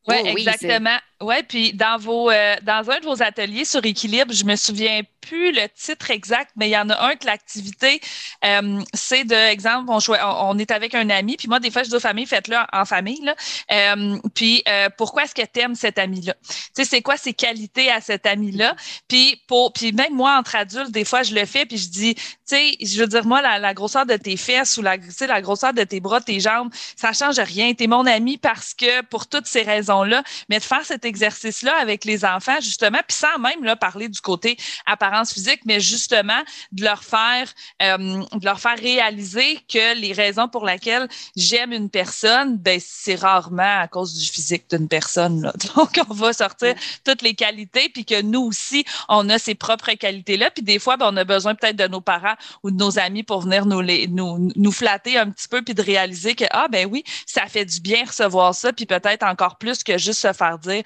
Oh, 0.07 0.13
oui, 0.33 0.47
exactement. 0.47 0.97
Oui, 1.21 1.35
puis 1.45 1.73
dans 1.73 1.97
vos 1.97 2.31
euh, 2.31 2.55
dans 2.61 2.89
un 2.89 2.99
de 3.01 3.05
vos 3.05 3.21
ateliers 3.21 3.65
sur 3.65 3.83
équilibre, 3.85 4.33
je 4.33 4.45
me 4.45 4.55
souviens 4.55 5.01
plus 5.19 5.51
le 5.51 5.67
titre 5.75 6.11
exact, 6.11 6.51
mais 6.55 6.69
il 6.69 6.71
y 6.71 6.77
en 6.77 6.89
a 6.89 7.07
un 7.07 7.15
que 7.15 7.25
l'activité, 7.25 7.99
euh, 8.45 8.81
c'est 8.93 9.25
de 9.25 9.35
exemple, 9.35 9.91
on, 9.91 10.57
est 10.57 10.71
avec 10.71 10.95
un 10.95 11.09
ami, 11.09 11.35
puis 11.35 11.49
moi, 11.49 11.59
des 11.59 11.71
fois, 11.71 11.83
je 11.83 11.89
dis 11.89 11.95
aux 11.95 11.99
familles, 11.99 12.25
faites-le 12.25 12.55
en, 12.71 12.85
famille. 12.85 13.21
Là. 13.21 13.35
Euh, 13.69 14.17
puis 14.33 14.63
pourquoi 14.97 15.23
est-ce 15.23 15.35
que 15.35 15.41
tu 15.41 15.59
aimes 15.59 15.75
cet 15.75 15.99
ami-là? 15.99 16.35
Tu 16.41 16.55
sais, 16.73 16.85
c'est 16.85 17.01
quoi 17.01 17.17
ses 17.17 17.33
qualités 17.33 17.91
à 17.91 17.99
cet 17.99 18.25
ami-là? 18.25 18.75
Puis 19.09 19.41
pour 19.45 19.73
puis 19.73 19.91
même 19.91 20.13
moi, 20.13 20.37
entre 20.37 20.55
adultes, 20.55 20.91
des 20.91 21.03
fois, 21.03 21.23
je 21.23 21.35
le 21.35 21.45
fais, 21.45 21.65
puis 21.65 21.77
je 21.77 21.89
dis, 21.89 22.15
tu 22.15 22.23
sais, 22.45 22.77
je 22.81 22.99
veux 22.99 23.07
dire, 23.07 23.25
moi, 23.25 23.41
la, 23.41 23.73
grosseur 23.73 24.05
de 24.05 24.15
tes 24.15 24.37
fesses 24.37 24.77
ou 24.77 24.81
la, 24.81 24.95
la 25.27 25.41
grosseur 25.41 25.73
de 25.73 25.83
tes 25.83 25.99
bras, 25.99 26.21
tes 26.21 26.39
jambes, 26.39 26.71
ça 26.95 27.11
change 27.11 27.39
rien. 27.39 27.73
Tu 27.73 27.83
es 27.83 27.87
mon 27.87 28.05
ami 28.05 28.37
parce 28.37 28.73
que 28.73 29.01
pour 29.03 29.27
toutes 29.27 29.47
ces 29.47 29.63
raisons-là, 29.63 30.23
mais 30.47 30.59
de 30.59 30.63
faire 30.63 30.85
cet 30.85 31.05
exercice-là 31.09 31.75
avec 31.81 32.05
les 32.05 32.23
enfants, 32.23 32.59
justement, 32.61 32.99
puis 33.07 33.17
sans 33.17 33.37
même 33.39 33.63
là, 33.63 33.75
parler 33.75 34.07
du 34.07 34.21
côté 34.21 34.57
apparence 34.85 35.33
physique, 35.33 35.61
mais 35.65 35.79
justement 35.79 36.41
de 36.71 36.83
leur 36.83 37.03
faire 37.03 37.53
euh, 37.81 37.97
de 37.97 38.45
leur 38.45 38.59
faire 38.59 38.77
réaliser 38.77 39.59
que 39.67 39.99
les 39.99 40.13
raisons 40.13 40.47
pour 40.47 40.65
lesquelles 40.65 41.07
j'aime 41.35 41.73
une 41.73 41.89
personne, 41.89 42.57
ben 42.57 42.79
c'est 42.83 43.15
rarement 43.15 43.81
à 43.81 43.87
cause 43.87 44.13
du 44.13 44.25
physique 44.25 44.69
d'une 44.69 44.87
personne. 44.87 45.41
Là. 45.41 45.53
Donc, 45.75 45.99
on 46.09 46.13
va 46.13 46.33
sortir 46.33 46.75
toutes 47.03 47.21
les 47.21 47.33
qualités, 47.33 47.89
puis 47.89 48.05
que 48.05 48.21
nous 48.21 48.41
aussi, 48.41 48.85
on 49.07 49.29
a 49.29 49.39
ces 49.39 49.55
propres 49.55 49.91
qualités-là. 49.93 50.51
Puis 50.51 50.63
des 50.63 50.79
fois, 50.79 50.97
ben, 50.97 51.09
on 51.11 51.17
a 51.17 51.23
besoin 51.23 51.55
peut-être 51.55 51.75
de 51.75 51.87
nos 51.87 52.01
parents 52.01 52.35
ou 52.63 52.71
de 52.71 52.77
nos 52.77 52.99
amis 52.99 53.23
pour 53.23 53.41
venir 53.41 53.65
nous, 53.65 53.81
les, 53.81 54.07
nous, 54.07 54.51
nous 54.55 54.71
flatter 54.71 55.17
un 55.17 55.29
petit 55.29 55.47
peu, 55.47 55.61
puis 55.61 55.73
de 55.73 55.81
réaliser 55.81 56.35
que, 56.35 56.45
ah 56.51 56.67
ben 56.69 56.87
oui, 56.89 57.03
ça 57.25 57.47
fait 57.47 57.65
du 57.65 57.79
bien 57.81 58.05
recevoir 58.05 58.53
ça, 58.53 58.73
puis 58.73 58.85
peut-être 58.85 59.23
encore 59.23 59.57
plus 59.57 59.83
que 59.83 59.97
juste 59.97 60.21
se 60.21 60.33
faire 60.33 60.59
dire 60.59 60.83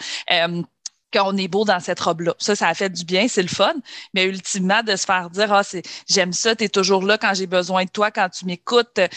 qu'on 1.13 1.37
est 1.37 1.47
beau 1.47 1.63
dans 1.63 1.79
cette 1.79 1.99
robe-là. 1.99 2.33
Ça, 2.39 2.55
ça 2.55 2.67
a 2.67 2.73
fait 2.73 2.89
du 2.89 3.05
bien, 3.05 3.27
c'est 3.27 3.41
le 3.41 3.47
fun. 3.47 3.73
Mais 4.13 4.25
ultimement, 4.25 4.81
de 4.83 4.95
se 4.95 5.05
faire 5.05 5.29
dire, 5.29 5.53
ah, 5.53 5.63
c'est, 5.63 5.83
j'aime 6.09 6.33
ça, 6.33 6.55
tu 6.55 6.65
es 6.65 6.69
toujours 6.69 7.03
là 7.03 7.17
quand 7.17 7.33
j'ai 7.33 7.47
besoin 7.47 7.85
de 7.85 7.89
toi, 7.89 8.11
quand 8.11 8.29
tu 8.29 8.45
m'écoutes, 8.45 8.97
euh, 8.97 9.07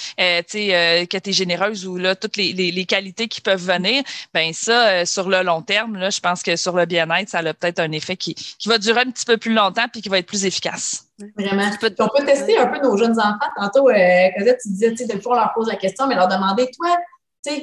tu 0.40 0.44
sais, 0.48 0.74
euh, 0.74 1.06
que 1.06 1.16
tu 1.16 1.30
es 1.30 1.32
généreuse 1.32 1.86
ou 1.86 1.96
là, 1.96 2.14
toutes 2.14 2.36
les, 2.36 2.52
les, 2.52 2.84
qualités 2.84 3.26
qui 3.26 3.40
peuvent 3.40 3.64
venir, 3.64 4.02
ben 4.32 4.52
ça, 4.52 5.04
sur 5.06 5.28
le 5.28 5.42
long 5.42 5.62
terme, 5.62 5.96
là, 5.96 6.10
je 6.10 6.20
pense 6.20 6.42
que 6.42 6.54
sur 6.56 6.76
le 6.76 6.86
bien-être, 6.86 7.30
ça 7.30 7.38
a 7.38 7.54
peut-être 7.54 7.80
un 7.80 7.90
effet 7.92 8.16
qui, 8.16 8.34
qui 8.34 8.68
va 8.68 8.78
durer 8.78 9.00
un 9.00 9.10
petit 9.10 9.24
peu 9.24 9.38
plus 9.38 9.54
longtemps 9.54 9.86
puis 9.90 10.02
qui 10.02 10.08
va 10.08 10.18
être 10.18 10.26
plus 10.26 10.44
efficace. 10.44 11.06
Vraiment. 11.36 11.70
on 11.98 12.08
peut 12.08 12.24
tester 12.26 12.58
un 12.58 12.66
peu 12.66 12.78
nos 12.80 12.96
jeunes 12.96 13.18
enfants. 13.18 13.50
Tantôt, 13.56 13.88
euh, 13.88 14.28
tu 14.62 14.68
disais, 14.68 14.90
tu 14.90 14.98
sais, 14.98 15.06
de 15.06 15.20
fois, 15.20 15.36
on 15.36 15.40
leur 15.40 15.52
pose 15.54 15.68
la 15.68 15.76
question, 15.76 16.06
mais 16.06 16.14
leur 16.14 16.28
demander, 16.28 16.70
toi, 16.76 16.94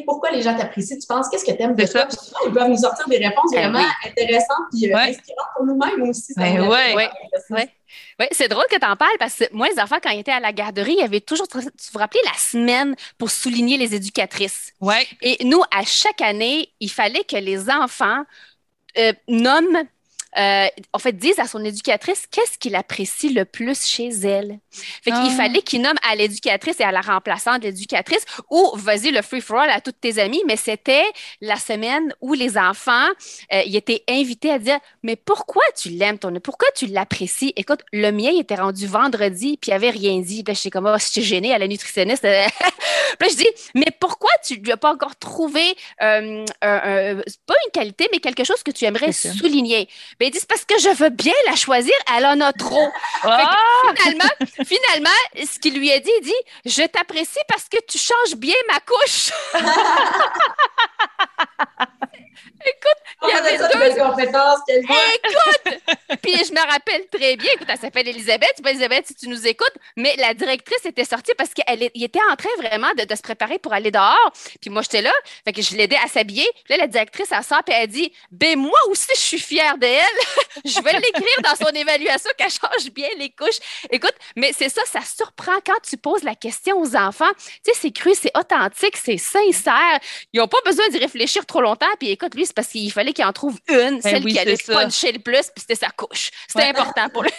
pourquoi 0.06 0.32
les 0.32 0.42
gens 0.42 0.56
t'apprécient, 0.56 0.98
tu 0.98 1.08
penses, 1.08 1.30
qu'est-ce 1.30 1.46
que 1.46 1.52
tu 1.52 1.62
aimes 1.62 1.76
de 1.76 1.86
toi? 1.86 2.08
ils 2.46 2.54
peuvent 2.54 2.70
nous 2.70 2.78
sortir 2.78 3.08
des 3.08 3.18
réponses 3.18 3.52
ben 3.52 3.70
vraiment 3.70 3.86
intéressantes 4.06 4.68
et 4.82 4.94
euh, 4.94 4.98
inspirantes 4.98 5.48
pour 5.56 5.66
nous-mêmes 5.66 6.10
aussi. 6.10 6.34
Ben 6.36 6.68
oui, 6.68 7.06
oui. 8.20 8.26
c'est 8.32 8.48
drôle 8.48 8.66
que 8.70 8.78
tu 8.78 8.86
en 8.86 8.96
parles 8.96 9.18
parce 9.20 9.36
que 9.36 9.46
moi, 9.54 9.68
les 9.70 9.80
enfants, 9.80 9.98
quand 10.02 10.12
ils 10.12 10.20
étaient 10.20 10.32
à 10.32 10.40
la 10.40 10.54
garderie, 10.54 10.94
il 10.94 11.00
y 11.00 11.04
avait 11.04 11.22
toujours, 11.22 11.48
tu 11.48 11.60
vous 11.60 12.00
rappelez, 12.00 12.22
la 12.26 12.38
semaine 12.38 12.96
pour 13.18 13.30
souligner 13.30 13.78
les 13.78 13.96
éducatrices? 13.96 14.74
Ouais. 14.82 15.06
Et 15.22 15.44
nous, 15.44 15.62
à 15.72 15.84
chaque 15.84 16.22
année, 16.22 16.70
il 16.80 16.90
fallait 16.90 17.24
que 17.24 17.38
les 17.38 17.70
enfants 17.70 18.24
euh, 18.98 19.14
nomment 19.28 19.84
euh, 20.38 20.68
en 20.94 21.00
fait, 21.00 21.14
disent 21.14 21.40
à 21.40 21.48
son 21.48 21.64
éducatrice 21.64 22.26
qu'est-ce 22.30 22.58
qu'il 22.58 22.76
apprécie 22.76 23.30
le 23.30 23.46
plus 23.46 23.86
chez 23.86 24.10
elle? 24.10 24.60
Fait 24.72 25.12
qu'il 25.12 25.20
ah. 25.20 25.30
fallait 25.30 25.62
qu'il 25.62 25.82
nomme 25.82 25.98
à 26.10 26.16
l'éducatrice 26.16 26.80
et 26.80 26.84
à 26.84 26.92
la 26.92 27.02
remplaçante 27.02 27.62
de 27.62 27.68
l'éducatrice 27.68 28.26
ou 28.50 28.72
vas-y 28.76 29.12
le 29.12 29.22
free 29.22 29.42
for 29.42 29.60
all 29.60 29.70
à 29.70 29.82
toutes 29.82 30.00
tes 30.02 30.20
amies, 30.20 30.42
mais 30.48 30.56
c'était 30.56 31.06
la 31.42 31.58
semaine 31.58 32.14
où 32.22 32.34
les 32.34 32.58
enfants 32.58 33.08
euh, 33.54 33.62
ils 33.66 33.76
étaient 33.76 34.04
invités 34.10 34.52
à 34.52 34.60
dire 34.60 34.80
mais 35.04 35.16
pourquoi 35.16 35.64
tu 35.76 35.90
l'aimes 35.90 36.18
ton 36.18 36.34
pourquoi 36.40 36.70
tu 36.76 36.88
l'apprécies? 36.88 37.54
Écoute, 37.56 37.82
le 37.92 38.12
mien 38.12 38.32
il 38.34 38.40
était 38.40 38.56
rendu 38.56 38.88
vendredi 38.88 39.58
puis 39.62 39.72
il 39.72 39.74
avait 39.74 39.92
rien 39.92 40.20
dit. 40.20 40.44
Puis 40.44 40.56
j'étais 40.56 40.72
comme 40.72 40.92
oh, 40.92 40.98
j'étais 41.00 41.26
gênée 41.26 41.54
à 41.54 41.60
la 41.60 41.68
nutritionniste. 41.68 42.24
puis 43.20 43.30
je 43.30 43.36
dis 43.36 43.48
mais 43.76 43.88
pourquoi 44.00 44.32
tu 44.44 44.56
lui 44.56 44.72
as 44.72 44.78
pas 44.78 44.92
encore 44.92 45.16
trouvé 45.16 45.62
euh, 46.02 46.44
pas 46.60 47.56
une 47.66 47.72
qualité 47.72 48.08
mais 48.12 48.20
quelque 48.20 48.44
chose 48.44 48.64
que 48.64 48.72
tu 48.72 48.86
aimerais 48.86 49.12
souligner? 49.12 49.88
Ben, 50.24 50.32
dit, 50.32 50.40
c'est 50.40 50.48
parce 50.48 50.64
que 50.64 50.80
je 50.80 50.88
veux 50.88 51.10
bien 51.10 51.34
la 51.48 51.56
choisir, 51.58 51.94
elle 52.16 52.26
en 52.26 52.40
a 52.40 52.54
trop. 52.54 52.88
Ah! 53.24 53.58
Finalement, 53.98 54.30
finalement, 54.64 55.10
ce 55.36 55.60
qu'il 55.60 55.78
lui 55.78 55.92
a 55.92 56.00
dit, 56.00 56.12
il 56.22 56.26
dit, 56.26 56.32
je 56.66 56.84
t'apprécie 56.84 57.40
parce 57.50 57.68
que 57.68 57.76
tu 57.88 57.98
changes 57.98 58.36
bien 58.38 58.56
ma 58.70 58.80
couche. 58.80 59.32
Écoute, 62.66 63.03
il 63.24 63.30
y 63.30 63.38
avait 63.38 63.58
deux 63.58 64.02
compétences 64.02 64.60
qu'elle 64.68 64.84
Écoute! 64.84 65.82
Puis 66.22 66.36
je 66.46 66.54
me 66.54 66.72
rappelle 66.72 67.08
très 67.08 67.36
bien, 67.36 67.52
écoute, 67.54 67.68
elle 67.70 67.78
s'appelle 67.78 68.08
Elisabeth. 68.08 68.62
Pas 68.62 68.72
Elisabeth, 68.72 69.08
si 69.08 69.16
tu 69.16 69.28
nous 69.28 69.48
écoutes, 69.48 69.74
mais 69.98 70.16
la 70.18 70.34
directrice 70.34 70.86
était 70.86 71.06
sortie 71.06 71.34
parce 71.38 71.54
qu'elle 71.54 71.84
était 71.84 72.20
en 72.32 72.36
train 72.36 72.50
vraiment 72.60 72.92
de, 72.98 73.16
se 73.16 73.22
préparer 73.22 73.60
pour 73.60 73.74
aller 73.74 73.92
dehors. 73.92 74.32
Puis 74.62 74.70
moi, 74.70 74.82
j'étais 74.82 75.02
là, 75.02 75.12
fait 75.46 75.54
que 75.54 75.62
je 75.62 75.76
l'aidais 75.76 75.98
à 76.04 76.08
s'habiller. 76.08 76.48
Puis 76.66 76.76
là, 76.76 76.78
la 76.78 76.88
directrice, 76.88 77.30
elle 77.32 77.44
sort 77.44 77.62
et 77.68 77.72
elle 77.72 77.88
dit 77.88 78.12
Ben, 78.32 78.58
moi 78.58 78.78
aussi, 78.90 79.08
je 79.16 79.20
suis 79.20 79.40
fière 79.40 79.78
d'elle. 79.78 80.02
je 80.66 80.82
vais 80.82 80.94
l'écrire 80.94 81.42
dans 81.44 81.56
son 81.56 81.72
évaluation 81.74 82.32
qu'elle 82.38 82.50
change 82.50 82.92
bien 82.92 83.10
les 83.18 83.30
couches. 83.30 83.60
Écoute, 83.92 84.16
mais 84.36 84.52
c'est 84.58 84.70
ça, 84.70 84.82
ça 84.86 85.02
surprend 85.02 85.60
quand 85.66 85.80
tu 85.88 85.98
poses 85.98 86.24
la 86.24 86.36
question 86.36 86.80
aux 86.80 86.96
enfants. 86.96 87.32
Tu 87.38 87.72
sais, 87.72 87.80
c'est 87.80 87.92
cru, 87.92 88.12
c'est 88.16 88.36
authentique, 88.38 88.98
c'est 88.98 89.18
sincère. 89.18 90.00
Ils 90.32 90.40
n'ont 90.40 90.48
pas 90.48 90.62
besoin 90.66 90.88
d'y 90.90 90.98
réfléchir 90.98 91.46
trop 91.46 91.62
longtemps. 91.62 91.86
Puis 92.00 92.10
écoute, 92.10 92.36
lui, 92.36 92.46
c'est 92.46 92.56
parce 92.56 92.68
qu'il 92.68 92.92
fallait 92.92 93.13
qu'il 93.14 93.26
en 93.26 93.34
trouve 93.34 93.60
une, 93.68 94.00
ben 94.00 94.02
celle 94.02 94.26
qui 94.26 94.40
allait 94.40 94.58
puncher 94.58 95.12
le 95.12 95.20
plus, 95.20 95.44
puis 95.44 95.60
c'était 95.60 95.76
sa 95.76 95.90
couche. 95.90 96.32
C'était 96.48 96.68
important 96.70 97.10
pour 97.10 97.24
lui. 97.24 97.32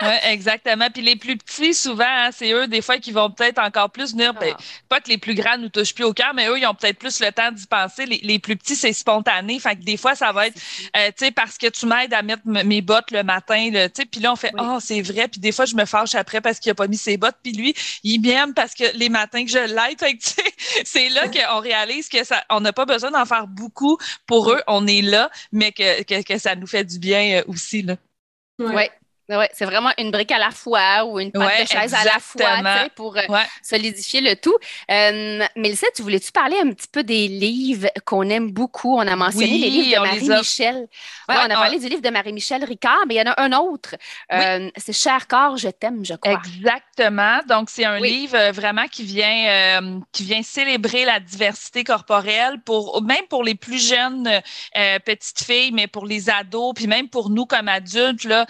Oui, 0.00 0.14
exactement. 0.22 0.88
Puis 0.92 1.02
les 1.02 1.16
plus 1.16 1.36
petits, 1.36 1.74
souvent, 1.74 2.04
hein, 2.06 2.30
c'est 2.32 2.52
eux, 2.52 2.68
des 2.68 2.82
fois, 2.82 2.98
qui 2.98 3.10
vont 3.10 3.30
peut-être 3.30 3.58
encore 3.58 3.90
plus 3.90 4.12
venir. 4.12 4.32
Ben, 4.34 4.54
ah. 4.56 4.62
pas 4.88 5.00
que 5.00 5.08
les 5.08 5.18
plus 5.18 5.34
grands 5.34 5.58
nous 5.58 5.70
touchent 5.70 5.94
plus 5.94 6.04
au 6.04 6.12
cœur, 6.12 6.34
mais 6.34 6.46
eux, 6.46 6.56
ils 6.56 6.66
ont 6.66 6.74
peut-être 6.74 6.98
plus 6.98 7.18
le 7.18 7.32
temps 7.32 7.50
d'y 7.50 7.66
penser. 7.66 8.06
Les, 8.06 8.38
plus 8.38 8.56
petits, 8.56 8.76
c'est 8.76 8.92
spontané. 8.92 9.58
Fait 9.58 9.74
que 9.74 9.82
des 9.82 9.96
fois, 9.96 10.14
ça 10.14 10.30
va 10.30 10.46
être, 10.46 10.56
euh, 10.96 11.08
tu 11.08 11.24
sais, 11.24 11.30
parce 11.32 11.58
que 11.58 11.66
tu 11.66 11.86
m'aides 11.86 12.14
à 12.14 12.22
mettre 12.22 12.42
mes 12.46 12.80
bottes 12.80 13.10
le 13.10 13.24
matin, 13.24 13.70
tu 13.72 13.78
sais. 13.94 14.06
Puis 14.06 14.20
là, 14.20 14.32
on 14.32 14.36
fait, 14.36 14.52
oh, 14.56 14.78
c'est 14.80 15.02
vrai. 15.02 15.26
Puis 15.26 15.40
des 15.40 15.50
fois, 15.50 15.64
je 15.64 15.74
me 15.74 15.84
fâche 15.84 16.14
après 16.14 16.40
parce 16.40 16.60
qu'il 16.60 16.70
a 16.70 16.76
pas 16.76 16.86
mis 16.86 16.96
ses 16.96 17.16
bottes. 17.16 17.36
Puis 17.42 17.52
lui, 17.52 17.74
il 18.04 18.20
m'aime 18.20 18.54
parce 18.54 18.74
que 18.74 18.84
les 18.96 19.08
matins 19.08 19.44
que 19.44 19.50
je 19.50 19.58
l'aide. 19.58 19.98
Fait 19.98 20.14
que, 20.16 20.24
c'est 20.84 21.08
là 21.08 21.26
qu'on 21.28 21.58
réalise 21.58 22.08
que 22.08 22.22
ça, 22.22 22.44
on 22.50 22.60
n'a 22.60 22.72
pas 22.72 22.86
besoin 22.86 23.10
d'en 23.10 23.26
faire 23.26 23.48
beaucoup 23.48 23.98
pour 24.26 24.52
eux. 24.52 24.60
On 24.68 24.86
est 24.86 25.02
là, 25.02 25.28
mais 25.50 25.72
que, 25.72 26.04
que, 26.04 26.22
que 26.22 26.38
ça 26.38 26.54
nous 26.54 26.68
fait 26.68 26.84
du 26.84 27.00
bien 27.00 27.40
euh, 27.40 27.42
aussi, 27.48 27.82
là. 27.82 27.96
Oui, 28.60 28.74
Ouais, 28.74 28.90
c'est 29.52 29.64
vraiment 29.64 29.90
une 29.98 30.10
brique 30.10 30.32
à 30.32 30.38
la 30.38 30.50
fois 30.50 31.04
ou 31.04 31.20
une 31.20 31.30
patte 31.32 31.60
de 31.60 31.66
chaise 31.66 31.94
à 31.94 32.04
la 32.04 32.18
fois 32.18 32.88
pour 32.94 33.16
euh, 33.16 33.22
solidifier 33.62 34.20
le 34.20 34.36
tout. 34.36 34.56
Euh, 34.90 35.44
Mélissa, 35.54 35.86
tu 35.94 36.02
voulais-tu 36.02 36.32
parler 36.32 36.56
un 36.62 36.72
petit 36.72 36.88
peu 36.90 37.04
des 37.04 37.28
livres 37.28 37.88
qu'on 38.06 38.28
aime 38.30 38.50
beaucoup? 38.50 38.96
On 38.96 39.06
a 39.06 39.16
mentionné 39.16 39.58
les 39.58 39.70
livres 39.70 39.96
de 39.96 40.06
Marie-Michel. 40.06 40.88
Ouais, 41.28 41.34
on 41.36 41.50
a 41.50 41.54
parlé 41.54 41.78
du 41.78 41.88
livre 41.88 42.00
de 42.00 42.10
Marie-Michel 42.10 42.64
Ricard, 42.64 43.04
mais 43.06 43.16
il 43.16 43.18
y 43.18 43.22
en 43.22 43.32
a 43.32 43.42
un 43.42 43.52
autre. 43.52 43.96
Euh, 44.32 44.70
c'est 44.76 44.94
Cher 44.98 45.28
corps, 45.28 45.56
je 45.56 45.68
t'aime, 45.68 46.04
je 46.04 46.14
crois. 46.14 46.40
Exactement. 46.44 47.40
Donc, 47.48 47.70
c'est 47.70 47.84
un 47.84 48.00
livre 48.00 48.36
euh, 48.36 48.50
vraiment 48.50 48.86
qui 48.90 49.04
vient, 49.04 50.00
qui 50.12 50.24
vient 50.24 50.42
célébrer 50.42 51.04
la 51.04 51.20
diversité 51.20 51.84
corporelle 51.84 52.60
pour 52.64 53.02
même 53.02 53.26
pour 53.28 53.44
les 53.44 53.54
plus 53.54 53.86
jeunes 53.86 54.28
petites 55.04 55.44
filles, 55.44 55.72
mais 55.72 55.86
pour 55.86 56.06
les 56.06 56.30
ados, 56.30 56.72
puis 56.74 56.86
même 56.86 57.08
pour 57.08 57.30
nous 57.30 57.46
comme 57.46 57.68
adultes, 57.68 58.24
là, 58.24 58.46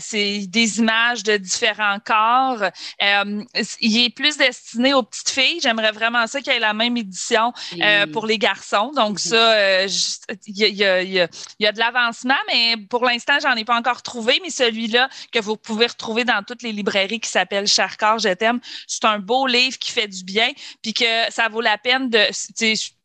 c'est 0.00 0.17
des 0.46 0.78
images 0.78 1.22
de 1.22 1.36
différents 1.36 1.98
corps. 2.04 2.62
Euh, 3.02 3.44
il 3.80 4.04
est 4.04 4.10
plus 4.10 4.36
destiné 4.36 4.94
aux 4.94 5.02
petites 5.02 5.30
filles. 5.30 5.60
J'aimerais 5.62 5.92
vraiment 5.92 6.26
ça 6.26 6.40
qu'il 6.40 6.52
y 6.52 6.56
ait 6.56 6.60
la 6.60 6.74
même 6.74 6.96
édition 6.96 7.52
euh, 7.80 8.06
pour 8.06 8.26
les 8.26 8.38
garçons. 8.38 8.92
Donc 8.94 9.18
ça, 9.20 9.84
il 9.84 10.56
y, 10.56 10.84
a, 10.84 11.02
y, 11.02 11.20
a, 11.20 11.72
de 11.72 11.78
l'avancement, 11.78 12.34
mais 12.52 12.76
pour 12.88 13.04
l'instant, 13.04 13.38
j'en 13.40 13.54
ai 13.54 13.64
pas 13.64 13.76
encore 13.76 14.02
trouvé. 14.02 14.40
Mais 14.42 14.50
celui-là 14.50 15.08
que 15.32 15.38
vous 15.38 15.56
pouvez 15.56 15.86
retrouver 15.86 16.24
dans 16.24 16.42
toutes 16.42 16.62
les 16.62 16.72
librairies 16.72 17.20
qui 17.20 17.30
s'appelle 17.30 17.66
Cher 17.66 17.96
corps, 17.96 18.18
je 18.18 18.30
t'aime, 18.30 18.60
c'est 18.86 19.04
un 19.04 19.18
beau 19.18 19.46
livre 19.46 19.78
qui 19.78 19.90
fait 19.90 20.08
du 20.08 20.24
bien, 20.24 20.50
puis 20.82 20.94
que 20.94 21.30
ça 21.30 21.48
vaut 21.48 21.60
la 21.60 21.78
peine 21.78 22.10
de 22.10 22.18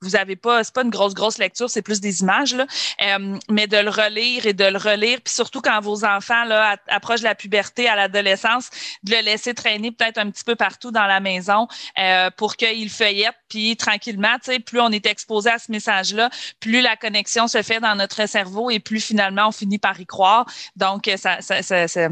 vous 0.04 0.16
avez 0.16 0.36
pas, 0.36 0.64
c'est 0.64 0.74
pas 0.74 0.84
une 0.84 0.90
grosse, 0.90 1.14
grosse 1.14 1.38
lecture, 1.38 1.70
c'est 1.70 1.82
plus 1.82 2.02
des 2.02 2.22
images, 2.22 2.54
là, 2.54 2.68
euh, 3.02 3.38
mais 3.50 3.68
de 3.68 3.78
le 3.78 3.90
relire 3.90 4.46
et 4.46 4.54
de 4.54 4.66
le 4.66 4.78
relire, 4.78 5.20
puis 5.24 5.34
surtout 5.34 5.62
quand 5.62 5.80
vos 5.82 6.06
enfants 6.06 6.44
approchent 6.88 7.22
de 7.22 7.26
la 7.26 7.36
puberté 7.36 7.88
à 7.88 7.96
l'adolescence, 7.96 8.70
de 9.04 9.12
le 9.12 9.22
laisser 9.22 9.54
traîner 9.54 9.92
peut-être 9.92 10.18
un 10.18 10.30
petit 10.30 10.44
peu 10.44 10.56
partout 10.56 10.92
dans 10.92 11.06
la 11.06 11.20
maison 11.20 11.68
euh, 11.98 12.30
pour 12.36 12.56
qu'il 12.56 12.90
feuillette, 12.90 13.36
puis 13.50 13.76
tranquillement, 13.78 14.36
tu 14.44 14.52
sais, 14.52 14.60
plus 14.60 14.80
on 14.80 14.90
est 14.90 15.06
exposé 15.06 15.50
à 15.50 15.60
ce 15.60 15.72
message-là, 15.72 16.30
plus 16.60 16.82
la 16.82 16.96
connexion 16.96 17.48
se 17.48 17.62
fait 17.62 17.80
dans 17.80 17.96
notre 17.96 18.28
cerveau 18.28 18.70
et 18.70 18.80
plus 18.80 19.00
finalement 19.00 19.48
on 19.48 19.52
finit 19.52 19.80
par 19.80 20.00
y 20.00 20.06
croire. 20.06 20.46
Donc, 20.76 21.10
ça, 21.18 21.42
ça, 21.42 22.08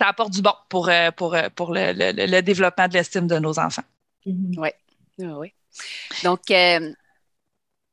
apporte 0.00 0.32
du 0.32 0.42
bon 0.42 0.54
pour, 0.68 0.88
euh, 0.88 1.10
pour, 1.10 1.36
pour 1.54 1.72
le, 1.72 2.40
développement 2.40 2.88
de 2.88 2.94
l'estime 2.94 3.26
de 3.26 3.38
nos 3.38 3.58
enfants. 3.58 3.82
Oui, 4.26 4.70
oui. 5.18 5.52
Donc, 6.24 6.40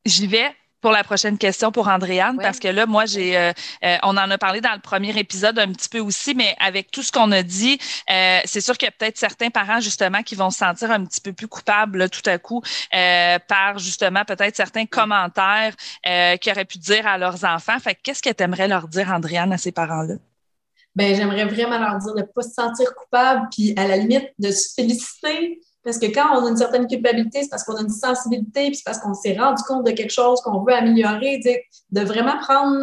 J'y 0.05 0.27
vais 0.27 0.51
pour 0.83 0.91
la 0.91 1.05
prochaine 1.05 1.37
question 1.37 1.71
pour 1.71 1.87
Andréane, 1.87 2.37
parce 2.41 2.59
que 2.59 2.67
là, 2.67 2.85
moi, 2.85 3.05
j'ai, 3.05 3.37
euh, 3.37 3.53
euh, 3.85 3.95
on 4.03 4.17
en 4.17 4.29
a 4.29 4.37
parlé 4.37 4.59
dans 4.59 4.73
le 4.73 4.81
premier 4.81 5.17
épisode 5.17 5.57
un 5.57 5.71
petit 5.71 5.87
peu 5.87 5.99
aussi, 5.99 6.35
mais 6.35 6.57
avec 6.59 6.91
tout 6.91 7.01
ce 7.01 7.09
qu'on 7.09 7.31
a 7.31 7.41
dit, 7.41 7.79
euh, 8.11 8.39
c'est 8.43 8.59
sûr 8.59 8.77
qu'il 8.77 8.87
y 8.87 8.89
a 8.89 8.91
peut-être 8.91 9.17
certains 9.17 9.49
parents 9.49 9.79
justement 9.79 10.21
qui 10.23 10.35
vont 10.35 10.49
se 10.49 10.57
sentir 10.57 10.91
un 10.91 11.05
petit 11.05 11.21
peu 11.21 11.31
plus 11.31 11.47
coupables 11.47 12.09
tout 12.09 12.29
à 12.29 12.37
coup 12.37 12.61
par 12.91 13.77
justement 13.77 14.25
peut-être 14.25 14.57
certains 14.57 14.85
commentaires 14.85 15.73
qu'ils 16.03 16.51
auraient 16.51 16.65
pu 16.65 16.79
dire 16.79 17.07
à 17.07 17.17
leurs 17.17 17.45
enfants. 17.45 17.79
Fait 17.79 17.95
qu'est-ce 17.95 18.21
que 18.21 18.29
tu 18.29 18.43
aimerais 18.43 18.67
leur 18.67 18.89
dire, 18.89 19.09
Andréane, 19.09 19.53
à 19.53 19.57
ces 19.57 19.71
parents-là? 19.71 20.15
Ben, 20.95 21.15
j'aimerais 21.15 21.45
vraiment 21.45 21.79
leur 21.79 21.97
dire 21.97 22.13
de 22.13 22.19
ne 22.19 22.25
pas 22.25 22.41
se 22.41 22.53
sentir 22.53 22.93
coupable, 22.93 23.47
puis 23.51 23.73
à 23.77 23.87
la 23.87 23.95
limite 23.95 24.33
de 24.37 24.51
se 24.51 24.73
féliciter 24.75 25.61
parce 25.83 25.97
que 25.97 26.05
quand 26.05 26.39
on 26.39 26.45
a 26.45 26.49
une 26.49 26.57
certaine 26.57 26.87
culpabilité, 26.87 27.43
c'est 27.43 27.49
parce 27.49 27.63
qu'on 27.63 27.75
a 27.75 27.81
une 27.81 27.89
sensibilité, 27.89 28.67
puis 28.67 28.75
c'est 28.75 28.85
parce 28.85 28.99
qu'on 28.99 29.13
s'est 29.13 29.37
rendu 29.37 29.61
compte 29.67 29.85
de 29.85 29.91
quelque 29.91 30.11
chose 30.11 30.39
qu'on 30.41 30.63
veut 30.63 30.73
améliorer, 30.73 31.41
de 31.91 32.01
vraiment 32.01 32.37
prendre, 32.39 32.75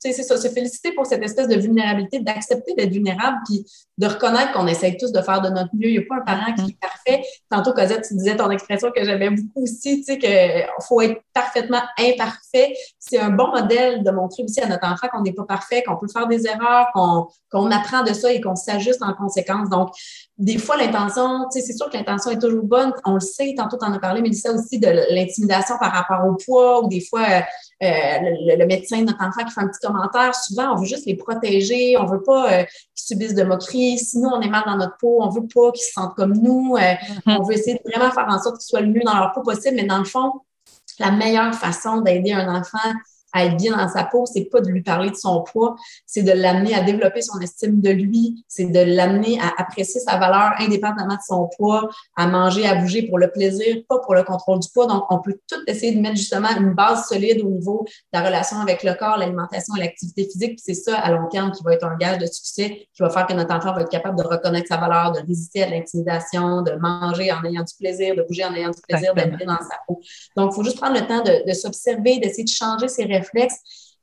tu 0.00 0.10
sais, 0.10 0.12
c'est 0.12 0.22
ça, 0.22 0.36
se 0.36 0.48
féliciter 0.48 0.92
pour 0.92 1.06
cette 1.06 1.22
espèce 1.22 1.48
de 1.48 1.56
vulnérabilité, 1.56 2.20
d'accepter 2.20 2.74
d'être 2.74 2.92
vulnérable, 2.92 3.38
puis 3.46 3.66
de 3.96 4.06
reconnaître 4.06 4.52
qu'on 4.52 4.66
essaye 4.66 4.96
tous 4.96 5.12
de 5.12 5.20
faire 5.20 5.40
de 5.40 5.48
notre 5.48 5.70
mieux. 5.74 5.88
Il 5.88 5.98
n'y 5.98 5.98
a 5.98 6.02
pas 6.08 6.16
un 6.16 6.20
parent 6.20 6.52
qui 6.54 6.72
est 6.72 6.78
parfait. 6.80 7.24
Tantôt, 7.48 7.72
Cosette, 7.72 8.06
tu 8.08 8.14
disais 8.14 8.36
ton 8.36 8.50
expression 8.50 8.90
que 8.90 9.04
j'aimais 9.04 9.30
beaucoup 9.30 9.62
aussi, 9.62 9.98
tu 9.98 10.04
sais, 10.04 10.18
qu'il 10.18 10.66
faut 10.86 11.00
être 11.00 11.20
parfaitement 11.32 11.82
imparfait. 11.98 12.74
C'est 12.98 13.20
un 13.20 13.30
bon 13.30 13.48
modèle 13.48 14.02
de 14.02 14.10
montrer 14.10 14.42
aussi 14.42 14.60
à 14.60 14.66
notre 14.66 14.86
enfant 14.86 15.06
qu'on 15.12 15.22
n'est 15.22 15.32
pas 15.32 15.44
parfait, 15.44 15.82
qu'on 15.86 15.96
peut 15.96 16.08
faire 16.12 16.26
des 16.26 16.46
erreurs, 16.46 16.88
qu'on 16.94 17.70
apprend 17.70 18.02
de 18.02 18.12
ça 18.12 18.32
et 18.32 18.40
qu'on 18.40 18.56
s'ajuste 18.56 19.02
en 19.02 19.14
conséquence. 19.14 19.68
Donc, 19.68 19.90
des 20.36 20.58
fois, 20.58 20.76
l'intention, 20.76 21.46
tu 21.52 21.60
sais, 21.60 21.66
c'est 21.66 21.76
sûr 21.76 21.88
que 21.88 21.96
l'intention 21.96 22.32
est 22.32 22.40
toujours 22.40 22.64
bonne. 22.64 22.92
On 23.04 23.14
le 23.14 23.20
sait, 23.20 23.54
tantôt, 23.56 23.76
tu 23.78 23.84
en 23.84 23.92
as 23.92 24.00
parlé, 24.00 24.20
Mélissa, 24.20 24.52
aussi 24.52 24.80
de 24.80 24.88
l'intimidation 25.14 25.76
par 25.78 25.92
rapport 25.92 26.26
au 26.26 26.34
poids 26.34 26.84
ou 26.84 26.88
des 26.88 27.00
fois, 27.00 27.22
euh, 27.22 27.86
le, 28.58 28.66
médecin 28.66 29.00
de 29.00 29.04
notre 29.04 29.22
enfant 29.22 29.44
qui 29.44 29.52
fait 29.52 29.60
un 29.60 29.68
petit 29.68 29.86
commentaire. 29.86 30.34
Souvent, 30.34 30.72
on 30.72 30.76
veut 30.76 30.86
juste 30.86 31.06
les 31.06 31.16
protéger. 31.16 31.96
On 31.98 32.06
veut 32.06 32.22
pas 32.22 32.52
euh, 32.52 32.64
qu'ils 32.64 33.16
subissent 33.16 33.34
de 33.34 33.44
moqueries. 33.44 33.83
Si 33.98 34.18
nous, 34.18 34.28
on 34.28 34.40
est 34.40 34.48
mal 34.48 34.64
dans 34.66 34.76
notre 34.76 34.96
peau, 34.98 35.18
on 35.20 35.28
veut 35.28 35.46
pas 35.46 35.72
qu'ils 35.72 35.84
se 35.84 35.92
sentent 35.92 36.14
comme 36.14 36.34
nous. 36.34 36.76
Euh, 36.76 36.80
mm-hmm. 36.80 37.38
On 37.38 37.42
veut 37.42 37.54
essayer 37.54 37.74
de 37.74 37.90
vraiment 37.90 38.10
faire 38.12 38.26
en 38.28 38.42
sorte 38.42 38.58
qu'ils 38.58 38.68
soient 38.68 38.80
le 38.80 38.88
mieux 38.88 39.02
dans 39.04 39.16
leur 39.16 39.32
peau 39.32 39.42
possible. 39.42 39.76
Mais 39.76 39.84
dans 39.84 39.98
le 39.98 40.04
fond, 40.04 40.32
la 40.98 41.10
meilleure 41.10 41.54
façon 41.54 42.00
d'aider 42.00 42.32
un 42.32 42.54
enfant, 42.54 42.92
à 43.34 43.44
être 43.44 43.56
bien 43.56 43.76
dans 43.76 43.88
sa 43.88 44.04
peau, 44.04 44.24
c'est 44.26 44.44
pas 44.44 44.60
de 44.60 44.68
lui 44.68 44.82
parler 44.82 45.10
de 45.10 45.16
son 45.16 45.42
poids, 45.42 45.74
c'est 46.06 46.22
de 46.22 46.32
l'amener 46.32 46.74
à 46.74 46.82
développer 46.82 47.20
son 47.20 47.38
estime 47.40 47.80
de 47.80 47.90
lui, 47.90 48.44
c'est 48.48 48.66
de 48.66 48.80
l'amener 48.80 49.38
à 49.40 49.60
apprécier 49.60 50.00
sa 50.00 50.16
valeur 50.18 50.52
indépendamment 50.58 51.16
de 51.16 51.22
son 51.26 51.48
poids, 51.56 51.88
à 52.16 52.26
manger, 52.28 52.66
à 52.66 52.76
bouger 52.76 53.02
pour 53.02 53.18
le 53.18 53.30
plaisir, 53.30 53.76
pas 53.88 53.98
pour 53.98 54.14
le 54.14 54.22
contrôle 54.22 54.60
du 54.60 54.68
poids. 54.72 54.86
Donc, 54.86 55.04
on 55.10 55.18
peut 55.18 55.36
tout 55.50 55.60
essayer 55.66 55.92
de 55.92 56.00
mettre 56.00 56.16
justement 56.16 56.48
une 56.56 56.74
base 56.74 57.08
solide 57.08 57.42
au 57.42 57.50
niveau 57.50 57.84
de 57.86 58.18
la 58.18 58.24
relation 58.24 58.60
avec 58.60 58.84
le 58.84 58.94
corps, 58.94 59.18
l'alimentation 59.18 59.74
et 59.76 59.80
l'activité 59.80 60.24
physique. 60.24 60.56
Puis 60.56 60.62
c'est 60.64 60.74
ça, 60.74 60.96
à 60.98 61.10
long 61.10 61.28
terme, 61.28 61.50
qui 61.50 61.64
va 61.64 61.74
être 61.74 61.84
un 61.84 61.96
gage 61.96 62.18
de 62.18 62.26
succès, 62.26 62.86
qui 62.92 63.02
va 63.02 63.10
faire 63.10 63.26
que 63.26 63.32
notre 63.32 63.52
enfant 63.52 63.74
va 63.74 63.80
être 63.80 63.90
capable 63.90 64.16
de 64.16 64.24
reconnaître 64.24 64.68
sa 64.68 64.76
valeur, 64.76 65.10
de 65.10 65.20
résister 65.26 65.64
à 65.64 65.68
l'intimidation, 65.68 66.62
de 66.62 66.72
manger 66.72 67.32
en 67.32 67.44
ayant 67.44 67.62
du 67.62 67.74
plaisir, 67.76 68.14
de 68.14 68.22
bouger 68.22 68.44
en 68.44 68.54
ayant 68.54 68.70
du 68.70 68.80
plaisir, 68.88 69.12
d'être 69.14 69.36
bien 69.36 69.46
dans 69.46 69.58
sa 69.58 69.78
peau. 69.88 70.00
Donc, 70.36 70.52
il 70.52 70.54
faut 70.54 70.62
juste 70.62 70.78
prendre 70.78 70.94
le 70.94 71.06
temps 71.06 71.22
de, 71.22 71.48
de 71.48 71.52
s'observer, 71.52 72.18
d'essayer 72.18 72.44
de 72.44 72.48
changer 72.48 72.86
ses 72.86 73.04
réflexes 73.04 73.23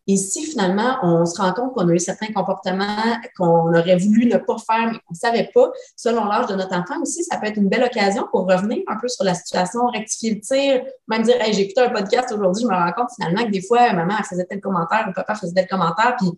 et 0.07 0.17
si 0.17 0.43
finalement 0.43 0.97
on 1.03 1.25
se 1.25 1.39
rend 1.39 1.53
compte 1.53 1.73
qu'on 1.73 1.88
a 1.88 1.93
eu 1.93 1.99
certains 1.99 2.34
comportements 2.34 3.17
qu'on 3.38 3.73
aurait 3.73 3.97
voulu 3.97 4.25
ne 4.25 4.38
pas 4.38 4.57
faire, 4.57 4.88
mais 4.91 4.97
qu'on 4.99 5.13
ne 5.13 5.17
savait 5.17 5.49
pas, 5.53 5.71
selon 5.95 6.25
l'âge 6.25 6.47
de 6.47 6.55
notre 6.55 6.75
enfant 6.75 6.99
aussi, 7.01 7.23
ça 7.23 7.38
peut 7.38 7.47
être 7.47 7.57
une 7.57 7.69
belle 7.69 7.84
occasion 7.84 8.25
pour 8.31 8.49
revenir 8.49 8.79
un 8.88 8.97
peu 8.99 9.07
sur 9.07 9.23
la 9.23 9.36
situation, 9.36 9.86
rectifier 9.88 10.36
le 10.36 10.41
tir, 10.41 10.81
même 11.07 11.21
dire 11.21 11.39
Hey, 11.39 11.53
j'ai 11.53 11.62
écouté 11.62 11.81
un 11.81 11.89
podcast 11.89 12.31
aujourd'hui, 12.31 12.63
je 12.63 12.67
me 12.67 12.73
rends 12.73 12.91
compte 12.93 13.10
finalement 13.15 13.45
que 13.45 13.51
des 13.51 13.62
fois, 13.62 13.93
maman 13.93 14.15
elle 14.17 14.25
faisait 14.25 14.45
tel 14.45 14.60
commentaire 14.60 15.05
ou 15.10 15.13
papa 15.13 15.36
faisait 15.36 15.53
tel 15.53 15.67
commentaire, 15.67 16.15
puis 16.17 16.29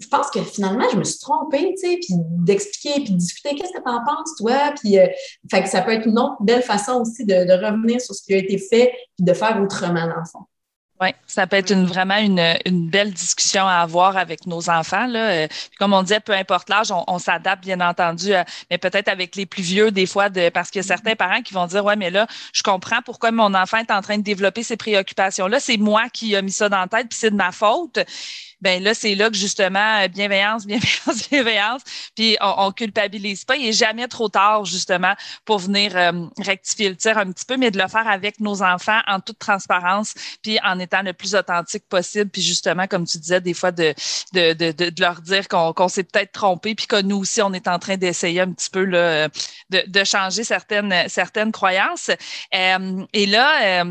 je 0.00 0.08
pense 0.08 0.30
que 0.30 0.42
finalement, 0.42 0.86
je 0.90 0.96
me 0.96 1.04
suis 1.04 1.18
trompée, 1.18 1.74
tu 1.78 1.86
sais, 1.86 1.98
puis 2.00 2.14
d'expliquer, 2.16 3.02
puis 3.02 3.12
de 3.12 3.18
discuter, 3.18 3.54
qu'est-ce 3.54 3.72
que 3.72 3.82
tu 3.82 3.90
en 3.90 4.02
penses, 4.02 4.34
toi? 4.38 4.72
Puis, 4.80 4.98
euh, 4.98 5.06
fait 5.50 5.62
que 5.62 5.68
ça 5.68 5.82
peut 5.82 5.90
être 5.90 6.06
une 6.06 6.18
autre 6.18 6.36
belle 6.40 6.62
façon 6.62 7.02
aussi 7.02 7.26
de, 7.26 7.34
de, 7.34 7.52
revenir 7.52 8.00
sur 8.00 8.14
ce 8.14 8.22
qui 8.22 8.32
a 8.32 8.38
été 8.38 8.56
fait, 8.56 8.94
puis 9.18 9.26
de 9.26 9.34
faire 9.34 9.60
autrement, 9.62 10.06
dans 10.06 10.16
le 10.16 10.24
fond. 10.24 10.46
Oui, 11.00 11.08
ça 11.26 11.46
peut 11.46 11.56
être 11.56 11.72
une, 11.72 11.86
vraiment 11.86 12.18
une, 12.18 12.58
une, 12.66 12.90
belle 12.90 13.14
discussion 13.14 13.66
à 13.66 13.76
avoir 13.76 14.18
avec 14.18 14.46
nos 14.46 14.68
enfants. 14.68 15.06
Là. 15.06 15.30
Euh, 15.30 15.48
comme 15.78 15.94
on 15.94 16.02
disait, 16.02 16.20
peu 16.20 16.34
importe 16.34 16.68
l'âge, 16.68 16.92
on, 16.92 17.18
s'adapte 17.18 17.62
bien 17.62 17.80
entendu, 17.80 18.34
euh, 18.34 18.44
mais 18.70 18.76
peut-être 18.76 19.08
avec 19.08 19.34
les 19.34 19.46
plus 19.46 19.62
vieux 19.62 19.90
des 19.90 20.04
fois, 20.04 20.28
de, 20.28 20.50
parce 20.50 20.70
qu'il 20.70 20.80
y 20.80 20.84
a 20.84 20.86
certains 20.86 21.14
parents 21.16 21.40
qui 21.40 21.54
vont 21.54 21.66
dire, 21.66 21.82
ouais, 21.86 21.96
mais 21.96 22.10
là, 22.10 22.26
je 22.52 22.62
comprends 22.62 23.00
pourquoi 23.02 23.30
mon 23.30 23.54
enfant 23.54 23.78
est 23.78 23.90
en 23.90 24.02
train 24.02 24.18
de 24.18 24.22
développer 24.22 24.62
ces 24.62 24.76
préoccupations-là. 24.76 25.58
C'est 25.58 25.78
moi 25.78 26.10
qui 26.12 26.34
ai 26.34 26.42
mis 26.42 26.52
ça 26.52 26.68
dans 26.68 26.80
la 26.80 26.86
tête, 26.86 27.08
puis 27.08 27.18
c'est 27.18 27.30
de 27.30 27.36
ma 27.36 27.50
faute 27.50 27.98
ben 28.60 28.82
là, 28.82 28.94
c'est 28.94 29.14
là 29.14 29.30
que 29.30 29.36
justement, 29.36 30.00
euh, 30.00 30.08
bienveillance, 30.08 30.66
bienveillance, 30.66 31.28
bienveillance, 31.30 31.82
puis 32.14 32.36
on, 32.40 32.70
culpabilise 32.72 33.44
pas. 33.44 33.56
Il 33.56 33.68
est 33.68 33.72
jamais 33.72 34.06
trop 34.08 34.28
tard, 34.28 34.64
justement, 34.64 35.14
pour 35.44 35.58
venir 35.58 35.96
euh, 35.96 36.26
rectifier 36.38 36.88
le 36.88 36.96
tir 36.96 37.18
un 37.18 37.30
petit 37.32 37.44
peu, 37.44 37.56
mais 37.56 37.70
de 37.70 37.78
le 37.78 37.88
faire 37.88 38.06
avec 38.06 38.40
nos 38.40 38.62
enfants 38.62 39.00
en 39.06 39.20
toute 39.20 39.38
transparence, 39.38 40.14
puis 40.42 40.58
en 40.64 40.78
étant 40.78 41.02
le 41.02 41.12
plus 41.12 41.34
authentique 41.34 41.84
possible, 41.88 42.30
puis 42.30 42.42
justement, 42.42 42.86
comme 42.86 43.06
tu 43.06 43.18
disais, 43.18 43.40
des 43.40 43.54
fois, 43.54 43.72
de, 43.72 43.94
de, 44.32 44.52
de, 44.52 44.72
de 44.72 45.00
leur 45.00 45.20
dire 45.20 45.48
qu'on 45.48 45.88
s'est 45.88 46.04
peut-être 46.04 46.32
trompé, 46.32 46.74
puis 46.74 46.86
que 46.86 47.00
nous 47.02 47.18
aussi, 47.18 47.42
on 47.42 47.52
est 47.52 47.68
en 47.68 47.78
train 47.78 47.96
d'essayer 47.96 48.40
un 48.40 48.52
petit 48.52 48.70
peu 48.70 48.84
là, 48.84 49.28
de, 49.70 49.82
de 49.86 50.04
changer 50.04 50.44
certaines, 50.44 51.08
certaines 51.08 51.52
croyances. 51.52 52.10
Euh, 52.54 53.06
et 53.12 53.26
là, 53.26 53.84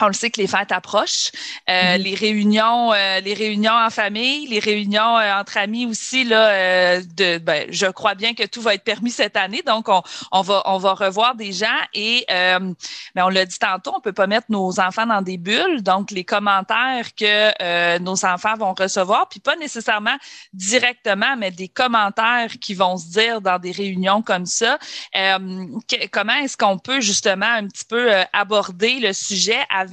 on 0.00 0.08
le 0.08 0.12
sait 0.12 0.30
que 0.30 0.40
les 0.40 0.48
fêtes 0.48 0.72
approchent, 0.72 1.30
euh, 1.68 1.72
mm-hmm. 1.72 2.02
les 2.02 2.14
réunions, 2.14 2.92
euh, 2.92 3.20
les 3.20 3.34
réunions 3.34 3.72
en 3.72 3.90
famille, 3.90 4.46
les 4.48 4.58
réunions 4.58 5.18
euh, 5.18 5.34
entre 5.34 5.56
amis 5.56 5.86
aussi 5.86 6.24
là. 6.24 7.00
de, 7.00 7.38
ben, 7.38 7.66
je 7.70 7.86
crois 7.86 8.14
bien 8.14 8.34
que 8.34 8.44
tout 8.44 8.60
va 8.60 8.74
être 8.74 8.82
permis 8.82 9.12
cette 9.12 9.36
année, 9.36 9.62
donc 9.64 9.88
on, 9.88 10.02
on 10.32 10.42
va 10.42 10.62
on 10.66 10.78
va 10.78 10.94
revoir 10.94 11.36
des 11.36 11.52
gens 11.52 11.66
et 11.92 12.24
ben, 12.28 12.74
on 13.16 13.28
l'a 13.28 13.46
dit 13.46 13.58
tantôt, 13.58 13.92
on 13.96 14.00
peut 14.00 14.12
pas 14.12 14.26
mettre 14.26 14.46
nos 14.48 14.80
enfants 14.80 15.06
dans 15.06 15.22
des 15.22 15.38
bulles, 15.38 15.82
donc 15.82 16.10
les 16.10 16.24
commentaires 16.24 17.14
que 17.14 17.98
nos 17.98 18.24
enfants 18.24 18.54
vont 18.56 18.74
recevoir, 18.74 19.28
puis 19.28 19.40
pas 19.40 19.56
nécessairement 19.56 20.16
directement, 20.52 21.36
mais 21.36 21.50
des 21.50 21.68
commentaires 21.68 22.50
qui 22.60 22.74
vont 22.74 22.96
se 22.96 23.10
dire 23.10 23.40
dans 23.40 23.58
des 23.58 23.72
réunions 23.72 24.22
comme 24.22 24.46
ça. 24.46 24.78
comment 26.10 26.34
est-ce 26.34 26.56
qu'on 26.56 26.78
peut 26.78 27.00
justement 27.00 27.46
un 27.46 27.66
petit 27.68 27.84
peu 27.84 28.10
aborder 28.32 28.98
le 28.98 29.12
sujet 29.12 29.60
avec 29.70 29.83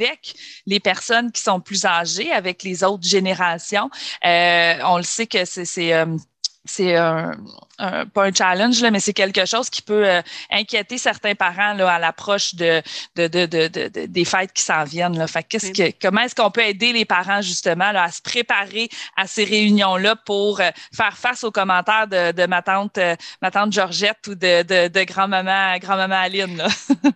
les 0.66 0.80
personnes 0.80 1.32
qui 1.32 1.42
sont 1.42 1.60
plus 1.60 1.86
âgées, 1.86 2.32
avec 2.32 2.64
les 2.64 2.84
autres 2.84 3.08
générations. 3.08 3.90
Euh, 4.26 4.76
on 4.86 4.98
le 4.98 5.04
sait 5.04 5.28
que 5.28 5.46
c'est 5.46 5.94
euh, 5.94 6.18
c'est 6.66 6.96
un, 6.96 7.38
pas 8.14 8.26
un 8.26 8.34
challenge, 8.34 8.82
là, 8.82 8.92
mais 8.92 9.00
c'est 9.00 9.14
quelque 9.14 9.46
chose 9.46 9.70
qui 9.70 9.82
peut 9.82 10.08
euh, 10.08 10.22
inquiéter 10.52 10.98
certains 10.98 11.36
parents 11.36 11.74
là, 11.74 11.92
à 11.92 12.00
l'approche 12.00 12.56
de, 12.56 12.82
de, 13.16 13.28
de, 13.28 13.46
de, 13.46 14.06
des 14.06 14.26
fêtes 14.26 14.54
qui 14.54 14.62
s'en 14.62 14.84
viennent. 14.84 15.18
Là. 15.18 15.28
Fait 15.28 15.44
qu'est-ce 15.44 15.72
que, 15.72 15.92
comment 16.02 16.22
est-ce 16.22 16.36
qu'on 16.36 16.52
peut 16.52 16.64
aider 16.64 16.94
les 16.94 17.06
parents 17.06 17.42
justement 17.42 17.92
là, 17.92 18.04
à 18.04 18.12
se 18.12 18.22
préparer 18.22 18.90
à 19.18 19.28
ces 19.28 19.44
réunions-là 19.44 20.16
pour 20.16 20.60
euh, 20.60 20.70
faire 20.96 21.18
face 21.18 21.44
aux 21.44 21.52
commentaires 21.52 22.08
de, 22.08 22.46
ma 22.46 22.62
tante 22.62 22.98
euh, 22.98 23.16
ma 23.42 23.52
tante 23.52 23.72
Georgette 23.72 24.28
ou 24.28 24.36
de, 24.36 25.04
grand-maman 25.06 25.78
grand-maman 25.80 26.16
Aline? 26.16 26.64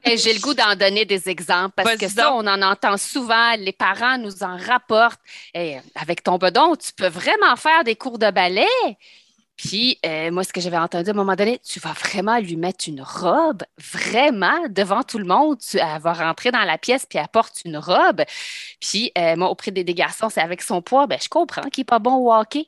J'ai 0.06 0.34
le 0.34 0.40
goût 0.40 0.54
d'en 0.54 0.76
donner 0.76 1.06
des 1.06 1.30
exemples 1.30 1.74
parce 1.76 1.98
que 1.98 2.08
ça, 2.08 2.34
on 2.34 2.46
en 2.48 2.62
entend 2.62 2.98
souvent. 2.98 3.56
Les 3.58 3.72
parents 3.74 4.18
nous 4.18 4.44
en 4.44 4.58
rapportent. 4.58 5.22
Et 5.54 5.78
avec 5.96 6.24
ton 6.24 6.38
bedon, 6.38 6.76
tu 6.76 6.92
peux 6.94 7.08
vraiment 7.08 7.56
faire 7.56 7.84
des 7.84 7.96
cours 7.96 8.18
de 8.18 8.32
ballet. 8.32 8.66
Puis, 9.58 10.00
euh, 10.06 10.32
moi, 10.32 10.44
ce 10.44 10.52
que 10.52 10.60
j'avais 10.60 10.78
entendu 10.78 11.10
à 11.10 11.14
un 11.14 11.16
moment 11.16 11.36
donné, 11.36 11.60
tu 11.60 11.80
vas 11.80 11.94
vraiment 11.94 12.40
lui 12.40 12.58
mettre 12.58 12.86
une 12.88 13.02
robe, 13.02 13.64
vraiment, 13.94 14.68
devant 14.70 15.04
tout 15.04 15.18
le 15.18 15.26
monde. 15.26 15.60
Tu, 15.60 15.78
elle 15.78 16.02
va 16.02 16.14
rentrer 16.14 16.52
dans 16.52 16.64
la 16.64 16.78
pièce, 16.78 17.06
puis 17.06 17.20
elle 17.20 17.28
porte 17.30 17.62
une 17.64 17.78
robe. 17.78 18.24
Puis, 18.80 19.12
euh, 19.18 19.36
moi, 19.36 19.50
auprès 19.50 19.72
des, 19.72 19.86
garçons, 19.96 20.30
c'est 20.30 20.42
avec 20.42 20.62
son 20.62 20.82
poids. 20.82 21.08
Ben, 21.08 21.18
je 21.22 21.30
comprends 21.30 21.62
qu'il 21.70 21.82
n'est 21.82 21.86
pas 21.86 22.00
bon 22.00 22.16
au 22.16 22.34
hockey. 22.34 22.68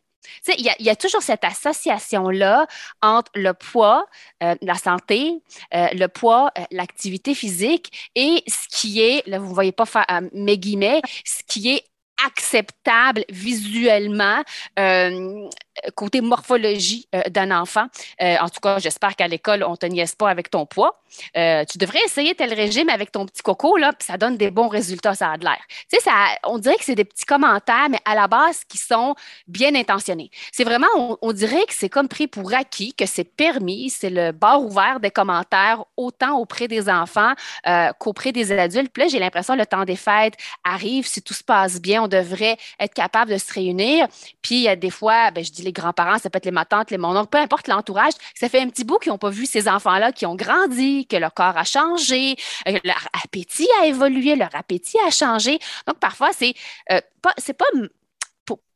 Il 0.58 0.70
y, 0.80 0.90
a 0.90 0.96
toujours 0.96 1.22
cette 1.22 1.46
association-là 1.46 2.68
entre 3.02 3.32
le 3.36 3.54
poids, 3.54 4.08
euh, 4.44 4.56
la 4.62 4.76
santé, 4.76 5.42
le 5.72 6.08
poids, 6.08 6.52
l'activité 6.70 7.34
physique 7.34 8.12
et 8.14 8.44
ce 8.46 8.68
qui 8.68 9.00
est, 9.00 9.26
là, 9.26 9.40
vous 9.40 9.48
ne 9.48 9.54
voyez 9.54 9.72
pas 9.72 9.86
mes 10.34 10.58
guillemets, 10.58 11.02
ce 11.24 11.44
qui 11.48 11.70
est 11.70 11.86
acceptable 12.26 13.24
visuellement 13.30 14.44
côté 15.96 16.22
morphologie 16.22 17.08
euh, 17.16 17.22
d'un 17.30 17.52
enfant. 17.52 17.86
Euh, 18.22 18.36
en 18.40 18.50
tout 18.50 18.60
cas, 18.60 18.80
j'espère 18.80 19.16
qu'à 19.16 19.28
l'école, 19.28 19.64
on 19.64 19.72
ne 19.72 19.76
te 19.76 19.86
niaise 19.86 20.16
pas 20.16 20.30
avec 20.30 20.50
ton 20.50 20.66
poids. 20.66 21.02
Euh, 21.36 21.64
tu 21.66 21.78
devrais 21.78 22.00
essayer 22.06 22.36
tel 22.36 22.54
régime 22.54 22.90
avec 22.90 23.12
ton 23.12 23.26
petit 23.26 23.42
coco, 23.42 23.78
là, 23.78 23.94
puis 23.94 24.06
ça 24.06 24.18
donne 24.18 24.38
des 24.38 24.52
bons 24.52 24.68
résultats, 24.68 25.16
ça 25.16 25.32
a 25.32 25.38
de 25.38 25.46
l'air. 25.46 25.60
Tu 25.90 25.98
sais, 25.98 26.02
ça, 26.02 26.12
on 26.44 26.58
dirait 26.58 26.76
que 26.76 26.84
c'est 26.84 26.96
des 26.96 27.06
petits 27.06 27.26
commentaires, 27.26 27.88
mais 27.90 28.00
à 28.06 28.16
la 28.16 28.28
base, 28.28 28.64
qui 28.66 28.78
sont 28.78 29.16
bien 29.48 29.74
intentionnés. 29.76 30.30
C'est 30.52 30.64
vraiment, 30.64 30.88
on, 31.22 31.32
dirait 31.32 31.66
que 31.66 31.74
c'est 31.74 31.90
comme 31.90 32.08
pris 32.08 32.28
pour 32.28 32.54
acquis, 32.54 32.94
que 32.94 33.06
c'est 33.06 33.24
permis, 33.24 33.90
c'est 33.90 34.10
le 34.10 34.32
bar 34.32 34.62
ouvert 34.62 35.00
des 35.00 35.12
commentaires, 35.12 35.86
autant 35.96 36.38
auprès 36.38 36.68
des 36.68 36.90
enfants 36.90 37.34
qu'auprès 38.00 38.32
des 38.32 38.52
adultes. 38.52 38.92
Puis 38.92 39.04
là, 39.04 39.10
j'ai 39.10 39.20
l'impression 39.20 39.54
que 39.54 39.60
le 39.60 39.66
temps 39.66 39.86
des 39.86 39.96
fêtes 39.96 40.36
arrive, 40.64 41.06
si 41.08 41.22
tout 41.22 41.34
se 41.34 41.44
passe 41.44 41.82
bien, 41.82 42.04
on 42.04 42.07
devrait 42.08 42.58
être 42.80 42.94
capable 42.94 43.32
de 43.32 43.38
se 43.38 43.54
réunir. 43.54 44.08
Puis, 44.42 44.68
des 44.78 44.90
fois, 44.90 45.32
ben, 45.32 45.44
je 45.44 45.52
dis 45.52 45.62
les 45.62 45.74
grands-parents, 45.74 46.18
ça 46.18 46.30
peut 46.30 46.38
être 46.38 46.46
les 46.46 46.52
matantes, 46.52 46.92
les 46.92 46.98
mon 46.98 47.26
peu 47.26 47.38
importe 47.38 47.68
l'entourage. 47.68 48.14
Ça 48.36 48.50
fait 48.50 48.62
un 48.62 48.70
petit 48.70 48.84
bout 48.84 48.98
qu'ils 48.98 49.12
n'ont 49.12 49.18
pas 49.18 49.30
vu 49.30 49.46
ces 49.46 49.68
enfants-là 49.68 50.12
qui 50.12 50.26
ont 50.26 50.36
grandi, 50.36 51.06
que 51.08 51.18
leur 51.18 51.34
corps 51.34 51.58
a 51.58 51.64
changé, 51.64 52.36
euh, 52.68 52.78
leur 52.84 53.08
appétit 53.24 53.68
a 53.82 53.88
évolué, 53.88 54.36
leur 54.36 54.54
appétit 54.56 54.98
a 55.06 55.12
changé. 55.12 55.60
Donc, 55.88 56.00
parfois, 56.00 56.32
c'est 56.34 56.54
euh, 56.92 57.02
pas, 57.22 57.34
c'est 57.38 57.58
pas 57.58 57.66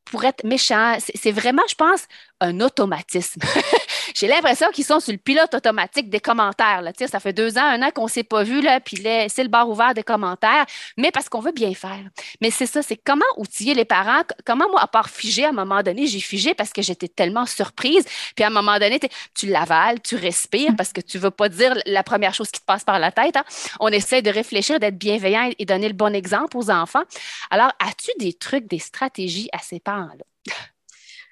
pour 0.06 0.26
être 0.26 0.44
méchant. 0.44 0.98
C'est 1.00 1.32
vraiment, 1.32 1.64
je 1.70 1.76
pense, 1.76 2.06
un 2.42 2.60
automatisme. 2.60 3.42
J'ai 4.16 4.28
l'impression 4.28 4.68
qu'ils 4.72 4.86
sont 4.86 5.00
sur 5.00 5.12
le 5.12 5.18
pilote 5.18 5.54
automatique 5.54 6.10
des 6.10 6.20
commentaires. 6.20 6.82
Là. 6.82 6.92
Ça 6.96 7.20
fait 7.20 7.34
deux 7.34 7.58
ans, 7.58 7.64
un 7.64 7.82
an 7.82 7.92
qu'on 7.92 8.06
ne 8.06 8.10
s'est 8.10 8.24
pas 8.24 8.44
vu, 8.44 8.62
puis 8.84 8.98
c'est 9.30 9.44
le 9.44 9.50
bar 9.50 9.70
ouvert 9.70 9.94
des 9.94 10.04
commentaires, 10.04 10.66
mais 10.98 11.12
parce 11.12 11.30
qu'on 11.30 11.40
veut 11.40 11.52
bien 11.52 11.74
faire. 11.74 12.04
Mais 12.42 12.52
c'est 12.52 12.66
ça, 12.66 12.82
c'est 12.82 12.98
comment 12.98 13.26
outiller 13.38 13.74
les 13.74 13.86
parents? 13.86 14.22
Comment, 14.46 14.70
moi, 14.70 14.82
à 14.82 14.88
part 14.88 15.10
figer, 15.10 15.46
à 15.46 15.50
un 15.50 15.54
moment 15.54 15.82
donné, 15.84 16.08
j'ai 16.08 16.20
figé 16.20 16.54
parce 16.54 16.72
que 16.72 16.82
j'étais 16.82 17.08
tellement 17.08 17.46
surprise. 17.46 18.06
Puis 18.36 18.44
à 18.44 18.48
un 18.48 18.52
moment 18.52 18.78
donné, 18.80 19.00
tu 19.36 19.48
l'avales, 19.48 20.02
tu 20.02 20.16
respires 20.16 20.76
parce 20.78 20.94
que 20.94 21.02
tu 21.02 21.18
ne 21.18 21.24
veux 21.24 21.32
pas 21.32 21.50
dire 21.50 21.76
la 21.86 22.04
première 22.04 22.34
chose 22.34 22.52
qui 22.52 22.60
te 22.60 22.66
passe 22.66 22.84
par 22.84 23.00
la 23.00 23.12
tête. 23.12 23.36
Hein. 23.36 23.44
On 23.80 23.88
essaie 23.90 24.22
de 24.22 24.30
réfléchir, 24.30 24.80
d'être 24.80 24.98
bienveillant 24.98 25.50
et 25.58 25.66
donner 25.66 25.88
le 25.88 25.94
bon 25.94 26.14
exemple 26.16 26.58
aux 26.58 26.70
enfants. 26.70 27.04
Alors, 27.50 27.72
as-tu 27.80 28.12
des 28.20 28.34
trucs, 28.34 28.68
des 28.68 28.80
stratégies 28.80 29.50
à 29.54 29.60
ces 29.60 29.80
parents-là? 29.80 30.24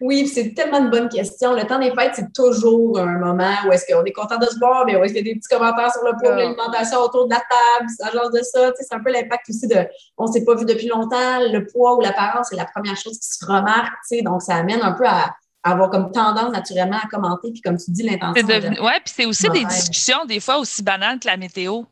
Oui, 0.01 0.27
c'est 0.27 0.53
tellement 0.53 0.79
une 0.79 0.89
bonne 0.89 1.09
question. 1.09 1.53
Le 1.53 1.63
temps 1.63 1.79
des 1.79 1.91
fêtes, 1.91 2.13
c'est 2.15 2.31
toujours 2.33 2.97
un 2.99 3.17
moment 3.17 3.53
où 3.67 3.71
est-ce 3.71 3.85
qu'on 3.91 4.03
est 4.03 4.12
content 4.12 4.38
de 4.38 4.45
se 4.45 4.57
voir, 4.57 4.85
mais 4.85 4.95
où 4.95 5.03
est-ce 5.03 5.13
qu'il 5.13 5.25
y 5.25 5.29
a 5.29 5.33
des 5.33 5.39
petits 5.39 5.49
commentaires 5.49 5.91
sur 5.91 6.03
le 6.03 6.13
poids, 6.19 6.35
l'alimentation 6.35 6.99
autour 6.99 7.27
de 7.27 7.33
la 7.33 7.39
table, 7.39 7.89
ça 7.97 8.12
genre 8.12 8.29
de 8.31 8.41
ça. 8.41 8.71
c'est 8.79 8.95
un 8.95 8.99
peu 8.99 9.12
l'impact 9.12 9.49
aussi 9.49 9.67
de 9.67 9.85
on 10.17 10.27
ne 10.27 10.31
s'est 10.31 10.45
pas 10.45 10.55
vu 10.55 10.65
depuis 10.65 10.88
longtemps, 10.88 11.39
le 11.39 11.65
poids 11.65 11.97
ou 11.97 12.01
l'apparence, 12.01 12.47
c'est 12.49 12.55
la 12.55 12.65
première 12.65 12.95
chose 12.95 13.19
qui 13.19 13.29
se 13.29 13.45
remarque. 13.45 13.93
Donc, 14.23 14.41
ça 14.41 14.55
amène 14.55 14.81
un 14.81 14.93
peu 14.93 15.05
à, 15.05 15.35
avoir 15.63 15.89
comme 15.89 16.12
tendance 16.12 16.51
naturellement 16.53 16.97
à 17.03 17.07
commenter, 17.07 17.51
puis 17.51 17.62
comme 17.62 17.77
tu 17.77 17.91
dis, 17.91 18.03
l'intention. 18.03 18.47
Oui, 18.47 18.91
puis 19.03 19.13
c'est 19.13 19.25
aussi 19.25 19.49
des 19.49 19.65
discussions 19.65 20.23
des 20.25 20.39
fois 20.39 20.57
aussi 20.57 20.81
banales 20.81 21.19
que 21.19 21.27
la 21.27 21.35
météo 21.35 21.83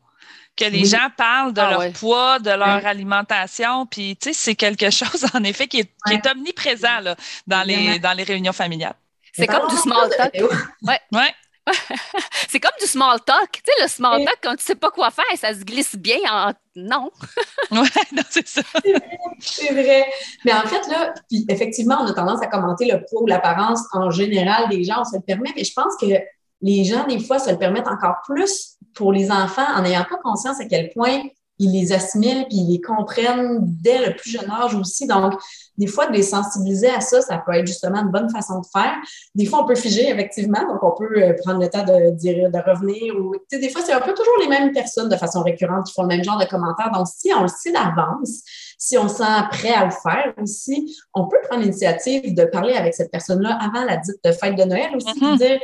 que 0.58 0.64
les 0.64 0.84
gens 0.84 1.08
parlent 1.16 1.52
de 1.52 1.60
ah 1.60 1.70
leur 1.70 1.92
poids, 1.92 2.38
de 2.38 2.50
leur 2.50 2.84
alimentation. 2.86 3.86
Puis, 3.86 4.16
tu 4.16 4.28
sais, 4.28 4.34
c'est 4.34 4.54
quelque 4.54 4.90
chose, 4.90 5.26
en 5.34 5.44
effet, 5.44 5.66
qui 5.66 5.80
est, 5.80 6.26
omniprésent 6.30 7.00
là, 7.00 7.16
dans, 7.46 7.62
les, 7.62 7.98
dans 7.98 8.12
les 8.12 8.24
réunions 8.24 8.52
familiales. 8.52 8.96
C'est 9.32 9.46
comme 9.46 9.68
du 9.68 9.76
small 9.76 10.10
talk. 10.16 10.34
Ouais. 10.82 11.00
ouais. 11.12 11.34
c'est 12.48 12.60
comme 12.60 12.72
du 12.80 12.86
small 12.86 13.20
talk. 13.20 13.52
Tu 13.52 13.60
sais, 13.64 13.82
le 13.82 13.88
small 13.88 14.24
talk, 14.24 14.38
quand 14.42 14.56
tu 14.56 14.64
sais 14.64 14.74
pas 14.74 14.90
quoi 14.90 15.10
faire, 15.10 15.24
ça 15.36 15.54
se 15.54 15.64
glisse 15.64 15.94
bien 15.94 16.18
en 16.30 16.52
non. 16.74 17.10
oui, 17.70 17.88
non, 18.12 18.22
c'est 18.30 18.46
ça. 18.48 18.62
C'est 19.40 19.72
vrai. 19.72 20.06
Mais 20.44 20.52
en 20.52 20.62
fait, 20.62 20.88
là, 20.88 21.12
puis 21.28 21.44
effectivement, 21.48 21.98
on 22.00 22.06
a 22.06 22.12
tendance 22.12 22.42
à 22.42 22.46
commenter 22.46 22.86
le 22.86 23.04
poids 23.04 23.22
ou 23.22 23.26
l'apparence 23.26 23.80
en 23.92 24.10
général 24.10 24.68
des 24.68 24.84
gens, 24.84 25.00
on 25.00 25.04
se 25.04 25.16
le 25.16 25.22
permet, 25.22 25.50
mais 25.54 25.64
je 25.64 25.72
pense 25.72 25.94
que 26.00 26.06
les 26.62 26.84
gens, 26.84 27.06
des 27.06 27.20
fois, 27.20 27.38
se 27.38 27.50
le 27.50 27.58
permettent 27.58 27.88
encore 27.88 28.16
plus 28.26 28.77
pour 28.98 29.12
les 29.12 29.30
enfants 29.30 29.66
en 29.74 29.82
n'ayant 29.82 30.04
pas 30.04 30.18
conscience 30.22 30.60
à 30.60 30.66
quel 30.66 30.90
point 30.90 31.22
ils 31.60 31.72
les 31.72 31.92
assimilent 31.92 32.46
puis 32.48 32.58
ils 32.58 32.72
les 32.72 32.80
comprennent 32.80 33.58
dès 33.62 34.06
le 34.06 34.16
plus 34.16 34.30
jeune 34.30 34.50
âge 34.50 34.74
aussi. 34.74 35.06
Donc, 35.06 35.34
des 35.76 35.86
fois, 35.86 36.06
de 36.06 36.12
les 36.12 36.22
sensibiliser 36.22 36.88
à 36.88 37.00
ça, 37.00 37.20
ça 37.20 37.38
peut 37.38 37.52
être 37.52 37.66
justement 37.66 37.98
une 37.98 38.10
bonne 38.10 38.30
façon 38.30 38.60
de 38.60 38.66
faire. 38.72 38.94
Des 39.34 39.46
fois, 39.46 39.62
on 39.62 39.66
peut 39.66 39.74
figer, 39.74 40.08
effectivement, 40.08 40.60
donc 40.68 40.82
on 40.82 40.92
peut 40.96 41.20
euh, 41.20 41.34
prendre 41.44 41.60
le 41.60 41.68
temps 41.68 41.84
de 41.84 42.10
dire, 42.16 42.50
de 42.50 42.58
revenir. 42.58 43.14
Ou, 43.16 43.34
des 43.50 43.68
fois, 43.70 43.82
c'est 43.84 43.92
un 43.92 44.00
peu 44.00 44.14
toujours 44.14 44.38
les 44.40 44.48
mêmes 44.48 44.72
personnes 44.72 45.08
de 45.08 45.16
façon 45.16 45.42
récurrente 45.42 45.86
qui 45.86 45.92
font 45.94 46.02
le 46.02 46.08
même 46.08 46.24
genre 46.24 46.38
de 46.38 46.46
commentaires. 46.46 46.90
Donc, 46.92 47.06
si 47.08 47.32
on 47.34 47.42
le 47.42 47.48
sait 47.48 47.72
d'avance, 47.72 48.42
si 48.78 48.96
on 48.96 49.08
se 49.08 49.16
sent 49.16 49.42
prêt 49.50 49.72
à 49.72 49.84
le 49.84 49.90
faire 49.90 50.32
aussi, 50.40 50.96
on 51.12 51.26
peut 51.26 51.38
prendre 51.48 51.62
l'initiative 51.62 52.32
de 52.32 52.44
parler 52.44 52.74
avec 52.74 52.94
cette 52.94 53.10
personne-là 53.10 53.58
avant 53.60 53.84
la 53.84 53.96
dite 53.96 54.32
fête 54.40 54.54
de 54.54 54.62
Noël 54.62 54.90
aussi, 54.94 55.12
mm 55.20 55.36
dire, 55.36 55.58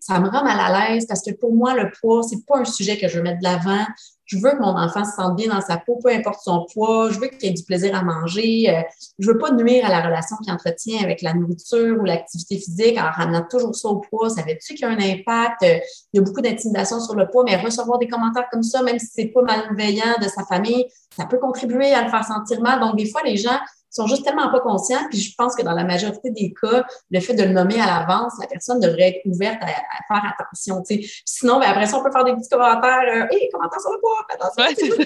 ça 0.00 0.20
me 0.20 0.28
rend 0.28 0.44
mal 0.44 0.60
à 0.60 0.90
l'aise 0.90 1.06
parce 1.06 1.22
que 1.22 1.30
pour 1.32 1.54
moi, 1.54 1.74
le 1.74 1.90
poids, 1.98 2.22
c'est 2.22 2.44
pas 2.46 2.58
un 2.58 2.64
sujet 2.66 2.98
que 2.98 3.08
je 3.08 3.16
veux 3.16 3.22
mettre 3.22 3.38
de 3.38 3.44
l'avant 3.44 3.86
je 4.28 4.36
veux 4.36 4.50
que 4.50 4.58
mon 4.58 4.76
enfant 4.76 5.04
se 5.04 5.12
sente 5.16 5.36
bien 5.36 5.48
dans 5.48 5.60
sa 5.62 5.78
peau, 5.78 5.98
peu 6.02 6.10
importe 6.10 6.40
son 6.44 6.66
poids, 6.72 7.10
je 7.10 7.18
veux 7.18 7.28
qu'il 7.28 7.48
ait 7.48 7.54
du 7.54 7.62
plaisir 7.62 7.94
à 7.96 8.02
manger, 8.02 8.68
euh, 8.68 8.82
je 9.18 9.26
veux 9.26 9.38
pas 9.38 9.50
nuire 9.52 9.86
à 9.86 9.88
la 9.88 10.02
relation 10.02 10.36
qu'il 10.36 10.52
entretient 10.52 11.02
avec 11.02 11.22
la 11.22 11.32
nourriture 11.32 11.96
ou 11.98 12.04
l'activité 12.04 12.58
physique 12.58 12.98
en 12.98 13.10
ramenant 13.10 13.46
toujours 13.50 13.74
ça 13.74 13.88
au 13.88 14.00
poids. 14.00 14.28
Savais-tu 14.28 14.74
qu'il 14.74 14.82
y 14.82 14.84
a 14.84 14.90
un 14.90 14.98
impact? 14.98 15.62
Euh, 15.62 15.78
il 16.12 16.18
y 16.18 16.20
a 16.20 16.22
beaucoup 16.22 16.42
d'intimidation 16.42 17.00
sur 17.00 17.14
le 17.14 17.26
poids, 17.26 17.42
mais 17.44 17.56
recevoir 17.56 17.98
des 17.98 18.06
commentaires 18.06 18.48
comme 18.52 18.62
ça, 18.62 18.82
même 18.82 18.98
si 18.98 19.06
c'est 19.06 19.26
pas 19.28 19.42
malveillant 19.42 20.16
de 20.20 20.28
sa 20.28 20.44
famille, 20.44 20.86
ça 21.16 21.24
peut 21.24 21.38
contribuer 21.38 21.94
à 21.94 22.04
le 22.04 22.10
faire 22.10 22.24
sentir 22.24 22.60
mal. 22.60 22.80
Donc, 22.80 22.96
des 22.96 23.06
fois, 23.06 23.22
les 23.24 23.38
gens 23.38 23.58
sont 23.90 24.06
juste 24.06 24.24
tellement 24.24 24.50
pas 24.50 24.60
conscients. 24.60 25.06
Puis 25.10 25.18
je 25.20 25.34
pense 25.36 25.54
que 25.54 25.62
dans 25.62 25.72
la 25.72 25.84
majorité 25.84 26.30
des 26.30 26.52
cas, 26.60 26.84
le 27.10 27.20
fait 27.20 27.34
de 27.34 27.42
le 27.42 27.50
nommer 27.50 27.80
à 27.80 27.86
l'avance, 27.86 28.34
la 28.40 28.46
personne 28.46 28.80
devrait 28.80 29.08
être 29.08 29.20
ouverte 29.26 29.62
à, 29.62 29.66
faire 29.66 30.34
attention. 30.38 30.82
Sinon, 31.24 31.60
ben, 31.60 31.70
après 31.70 31.86
ça, 31.86 31.98
on 31.98 32.02
peut 32.02 32.10
faire 32.10 32.24
des 32.24 32.34
petits 32.34 32.48
commentaires. 32.48 33.02
Euh, 33.08 33.26
hey, 33.30 33.48
commentaire 33.50 33.80
sur 33.80 33.92
le 33.92 34.00
poids, 34.00 34.26
attention. 34.32 34.64
Ouais, 34.64 34.74
c'est 34.76 34.90
ça. 34.90 34.98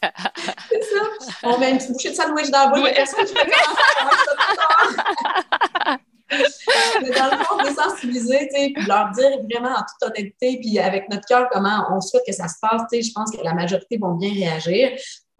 C'est 0.70 0.82
ça. 0.82 1.00
On 1.42 1.58
met 1.58 1.70
une 1.70 1.78
petite 1.78 1.92
bouchée 1.92 2.10
de 2.10 2.14
sandwich 2.14 2.50
dans 2.50 2.58
la 2.58 2.66
bouche 2.68 2.82
la 2.84 2.92
personne 2.92 3.24
qui 3.24 3.34
fait 3.34 3.46
dans 6.30 7.30
le 7.30 7.44
fond, 7.44 7.56
de 7.58 7.74
sensibiliser, 7.74 8.48
puis 8.52 8.86
leur 8.86 9.10
dire 9.10 9.30
vraiment 9.50 9.70
en 9.70 9.82
toute 9.82 10.02
honnêteté, 10.02 10.58
puis 10.60 10.78
avec 10.78 11.08
notre 11.10 11.26
cœur, 11.26 11.48
comment 11.50 11.86
on 11.90 12.00
souhaite 12.00 12.22
que 12.26 12.32
ça 12.32 12.48
se 12.48 12.54
passe. 12.60 12.82
Je 12.92 13.12
pense 13.12 13.30
que 13.30 13.42
la 13.42 13.54
majorité 13.54 13.98
vont 13.98 14.14
bien 14.14 14.32
réagir. 14.32 14.90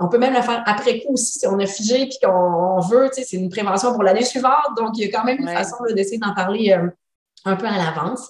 On 0.00 0.08
peut 0.08 0.18
même 0.18 0.34
le 0.34 0.40
faire 0.40 0.62
après 0.66 1.00
coup 1.00 1.12
aussi 1.12 1.38
si 1.38 1.46
on 1.46 1.58
a 1.58 1.66
figé 1.66 2.08
puis 2.08 2.18
qu'on 2.22 2.80
veut. 2.80 3.10
C'est 3.12 3.32
une 3.32 3.50
prévention 3.50 3.92
pour 3.92 4.02
l'année 4.02 4.24
suivante. 4.24 4.76
Donc, 4.76 4.96
il 4.96 5.04
y 5.04 5.08
a 5.08 5.10
quand 5.10 5.24
même 5.24 5.38
une 5.38 5.48
façon 5.48 5.76
d'essayer 5.94 6.18
d'en 6.18 6.34
parler 6.34 6.72
euh, 6.72 6.88
un 7.44 7.57
peu 7.57 7.66
à 7.66 7.76
l'avance. 7.76 8.29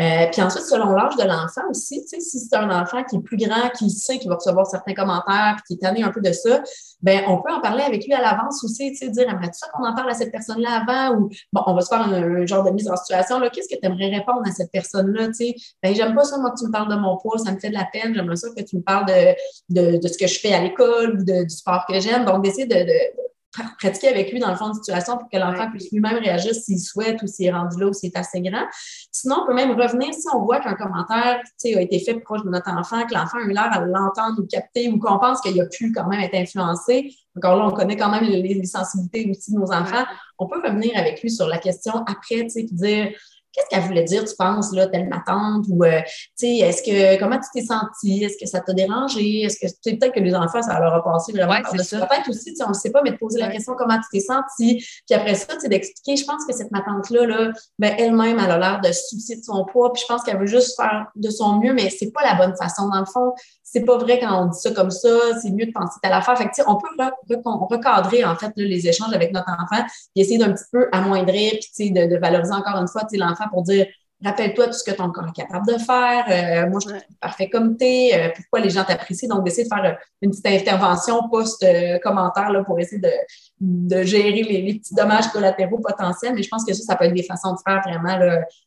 Euh, 0.00 0.26
puis 0.32 0.40
ensuite, 0.40 0.64
selon 0.64 0.92
l'âge 0.92 1.16
de 1.16 1.24
l'enfant 1.24 1.62
aussi, 1.68 2.02
si 2.06 2.20
c'est 2.20 2.56
un 2.56 2.70
enfant 2.70 3.04
qui 3.04 3.16
est 3.16 3.20
plus 3.20 3.36
grand, 3.36 3.68
qui 3.76 3.90
sait 3.90 4.18
qu'il 4.18 4.28
va 4.28 4.36
recevoir 4.36 4.66
certains 4.66 4.94
commentaires, 4.94 5.56
puis 5.56 5.64
qui 5.66 5.74
est 5.74 5.86
tanné 5.86 6.02
un 6.02 6.10
peu 6.10 6.20
de 6.20 6.32
ça, 6.32 6.62
ben 7.02 7.24
on 7.26 7.42
peut 7.42 7.52
en 7.52 7.60
parler 7.60 7.82
avec 7.82 8.06
lui 8.06 8.14
à 8.14 8.20
l'avance 8.20 8.64
aussi, 8.64 8.92
tu 8.92 8.96
sais, 8.96 9.10
dire 9.10 9.28
aimerais-tu 9.28 9.58
ça 9.58 9.66
qu'on 9.72 9.84
en 9.84 9.94
parle 9.94 10.10
à 10.10 10.14
cette 10.14 10.32
personne-là 10.32 10.82
avant? 10.82 11.16
Ou 11.16 11.28
bon, 11.52 11.62
on 11.66 11.74
va 11.74 11.80
se 11.82 11.88
faire 11.88 12.00
un, 12.00 12.46
genre 12.46 12.64
de 12.64 12.70
mise 12.70 12.88
en 12.88 12.96
situation 12.96 13.40
qu'est-ce 13.52 13.68
que 13.68 13.78
tu 13.78 13.86
aimerais 13.86 14.08
répondre 14.08 14.42
à 14.46 14.50
cette 14.50 14.70
personne-là, 14.70 15.28
tu 15.28 15.34
sais? 15.34 15.54
Ben 15.82 15.94
j'aime 15.94 16.14
pas 16.14 16.24
ça 16.24 16.38
moi 16.38 16.52
que 16.52 16.60
tu 16.60 16.66
me 16.66 16.72
parles 16.72 16.88
de 16.88 16.96
mon 16.96 17.18
poids, 17.18 17.38
ça 17.38 17.52
me 17.52 17.58
fait 17.58 17.68
de 17.68 17.74
la 17.74 17.86
peine, 17.92 18.14
j'aimerais 18.14 18.36
ça 18.36 18.48
que 18.56 18.62
tu 18.62 18.76
me 18.76 18.82
parles 18.82 19.06
de, 19.68 19.98
de, 19.98 20.08
ce 20.08 20.16
que 20.16 20.26
je 20.26 20.38
fais 20.38 20.54
à 20.54 20.62
l'école 20.62 21.20
ou 21.20 21.24
de, 21.24 21.42
du 21.42 21.50
sport 21.54 21.84
que 21.88 21.98
j'aime. 22.00 22.24
Donc 22.24 22.42
d'essayer 22.42 22.66
de, 22.66 22.74
de 22.74 23.22
pratiquer 23.78 24.08
avec 24.08 24.32
lui 24.32 24.38
dans 24.38 24.50
le 24.50 24.56
fond 24.56 24.70
de 24.70 24.74
situation 24.74 25.18
pour 25.18 25.28
que 25.28 25.36
l'enfant 25.36 25.70
puisse 25.70 25.90
lui-même 25.92 26.16
réagir 26.16 26.54
s'il 26.54 26.80
souhaite 26.80 27.22
ou 27.22 27.26
s'il 27.26 27.46
est 27.46 27.52
rendu 27.52 27.78
là 27.78 27.86
ou 27.88 27.92
s'il 27.92 28.10
est 28.10 28.16
assez 28.16 28.40
grand. 28.40 28.64
Sinon, 29.10 29.40
on 29.42 29.46
peut 29.46 29.54
même 29.54 29.72
revenir 29.72 30.12
si 30.14 30.26
on 30.34 30.42
voit 30.44 30.60
qu'un 30.60 30.74
commentaire 30.74 31.40
a 31.64 31.80
été 31.80 31.98
fait 32.00 32.14
proche 32.20 32.42
de 32.44 32.50
notre 32.50 32.70
enfant, 32.70 33.06
que 33.06 33.14
l'enfant 33.14 33.38
a 33.38 33.42
eu 33.42 33.50
l'air 33.50 33.68
à 33.72 33.80
l'entendre 33.80 34.40
ou 34.42 34.46
capter 34.46 34.88
ou 34.88 34.98
qu'on 34.98 35.18
pense 35.18 35.40
qu'il 35.40 35.60
a 35.60 35.66
pu 35.66 35.92
quand 35.92 36.06
même 36.08 36.20
être 36.20 36.34
influencé. 36.34 37.14
Encore 37.36 37.56
là, 37.56 37.66
on 37.66 37.70
connaît 37.70 37.96
quand 37.96 38.10
même 38.10 38.24
les, 38.24 38.64
sensibilités 38.64 39.30
aussi 39.30 39.52
de 39.52 39.58
nos 39.58 39.72
enfants. 39.72 40.04
On 40.38 40.46
peut 40.46 40.60
revenir 40.62 40.92
avec 40.96 41.22
lui 41.22 41.30
sur 41.30 41.46
la 41.46 41.58
question 41.58 41.92
après, 42.06 42.44
tu 42.44 42.50
sais, 42.50 42.62
dire 42.64 43.12
qu'est-ce 43.52 43.68
qu'elle 43.68 43.86
voulait 43.86 44.04
dire, 44.04 44.24
tu 44.24 44.34
penses, 44.36 44.72
là, 44.72 44.86
telle 44.86 45.08
ma 45.08 45.22
tante, 45.26 45.66
ou, 45.68 45.84
euh, 45.84 46.00
tu 46.00 46.12
sais, 46.36 46.56
est-ce 46.58 46.82
que, 46.82 47.18
comment 47.18 47.38
tu 47.38 47.48
t'es 47.52 47.66
senti, 47.66 48.24
est-ce 48.24 48.36
que 48.38 48.46
ça 48.46 48.60
t'a 48.60 48.72
dérangé, 48.72 49.42
est-ce 49.42 49.58
que, 49.58 49.66
tu 49.66 49.90
sais, 49.90 49.96
peut-être 49.96 50.14
que 50.14 50.20
les 50.20 50.34
enfants, 50.34 50.62
ça 50.62 50.78
leur 50.80 50.94
a 50.94 51.04
passé 51.04 51.32
vraiment 51.32 51.52
ouais, 51.52 51.62
Peut-être 51.62 52.28
aussi, 52.28 52.52
tu 52.52 52.56
sais, 52.56 52.64
on 52.64 52.70
ne 52.70 52.74
sait 52.74 52.90
pas, 52.90 53.02
mais 53.02 53.12
de 53.12 53.16
poser 53.16 53.38
la 53.38 53.48
question, 53.48 53.74
comment 53.76 53.98
tu 53.98 54.18
t'es 54.18 54.20
senti, 54.20 54.76
puis 55.06 55.14
après 55.14 55.34
ça, 55.34 55.54
tu 55.54 55.60
sais, 55.60 55.68
d'expliquer, 55.68 56.16
je 56.16 56.24
pense 56.24 56.44
que 56.46 56.54
cette 56.54 56.70
ma 56.70 56.80
tante-là, 56.82 57.26
là, 57.26 57.52
ben, 57.78 57.94
elle-même, 57.98 58.38
elle 58.38 58.50
a 58.50 58.58
l'air 58.58 58.80
de 58.80 58.92
se 58.92 59.08
soucier 59.08 59.36
de 59.36 59.44
son 59.44 59.64
poids, 59.64 59.92
puis 59.92 60.02
je 60.02 60.12
pense 60.12 60.22
qu'elle 60.22 60.38
veut 60.38 60.46
juste 60.46 60.76
faire 60.76 61.06
de 61.14 61.30
son 61.30 61.58
mieux, 61.58 61.74
mais 61.74 61.90
c'est 61.90 62.10
pas 62.10 62.22
la 62.22 62.34
bonne 62.34 62.56
façon. 62.56 62.88
Dans 62.88 63.00
le 63.00 63.06
fond, 63.06 63.32
c'est 63.72 63.84
pas 63.86 63.96
vrai 63.96 64.20
quand 64.20 64.44
on 64.44 64.46
dit 64.50 64.58
ça 64.58 64.70
comme 64.72 64.90
ça, 64.90 65.08
c'est 65.40 65.50
mieux 65.50 65.64
de 65.64 65.72
penser 65.72 65.98
à 66.02 66.10
l'affaire. 66.10 66.36
Fait 66.36 66.44
que, 66.44 66.50
on 66.66 66.76
peut 66.76 67.74
recadrer, 67.74 68.22
en 68.22 68.36
fait, 68.36 68.52
les 68.56 68.86
échanges 68.86 69.14
avec 69.14 69.32
notre 69.32 69.50
enfant, 69.50 69.82
puis 70.14 70.22
essayer 70.22 70.36
d'un 70.36 70.52
petit 70.52 70.66
peu 70.70 70.88
amoindrir, 70.92 71.52
puis 71.74 71.90
de, 71.90 72.06
de 72.06 72.18
valoriser 72.18 72.52
encore 72.52 72.76
une 72.76 72.88
fois 72.88 73.02
l'enfant 73.14 73.44
pour 73.50 73.62
dire 73.62 73.86
rappelle-toi 74.24 74.66
tout 74.66 74.72
ce 74.72 74.84
que 74.84 74.92
ton 74.92 75.10
corps 75.10 75.28
est 75.28 75.40
capable 75.42 75.66
de 75.66 75.78
faire. 75.78 76.24
Euh, 76.28 76.70
moi, 76.70 76.80
je 76.82 76.88
suis 76.90 76.98
parfait 77.20 77.48
comme 77.48 77.76
t'es. 77.76 78.10
Euh, 78.14 78.28
pourquoi 78.34 78.60
les 78.60 78.70
gens 78.70 78.84
t'apprécient? 78.84 79.28
Donc, 79.28 79.44
d'essayer 79.44 79.64
de 79.64 79.68
faire 79.68 79.84
euh, 79.84 79.94
une 80.20 80.30
petite 80.30 80.46
intervention 80.46 81.28
post-commentaire 81.28 82.62
pour 82.64 82.78
essayer 82.78 83.00
de, 83.00 83.10
de 83.60 84.02
gérer 84.02 84.42
les, 84.42 84.74
petits 84.74 84.94
dommages 84.94 85.28
collatéraux 85.28 85.78
potentiels. 85.78 86.34
Mais 86.34 86.42
je 86.42 86.48
pense 86.48 86.64
que 86.64 86.72
ça, 86.72 86.82
ça 86.82 86.96
peut 86.96 87.04
être 87.04 87.14
des 87.14 87.22
façons 87.22 87.52
de 87.52 87.58
faire 87.66 87.82
vraiment 87.84 88.18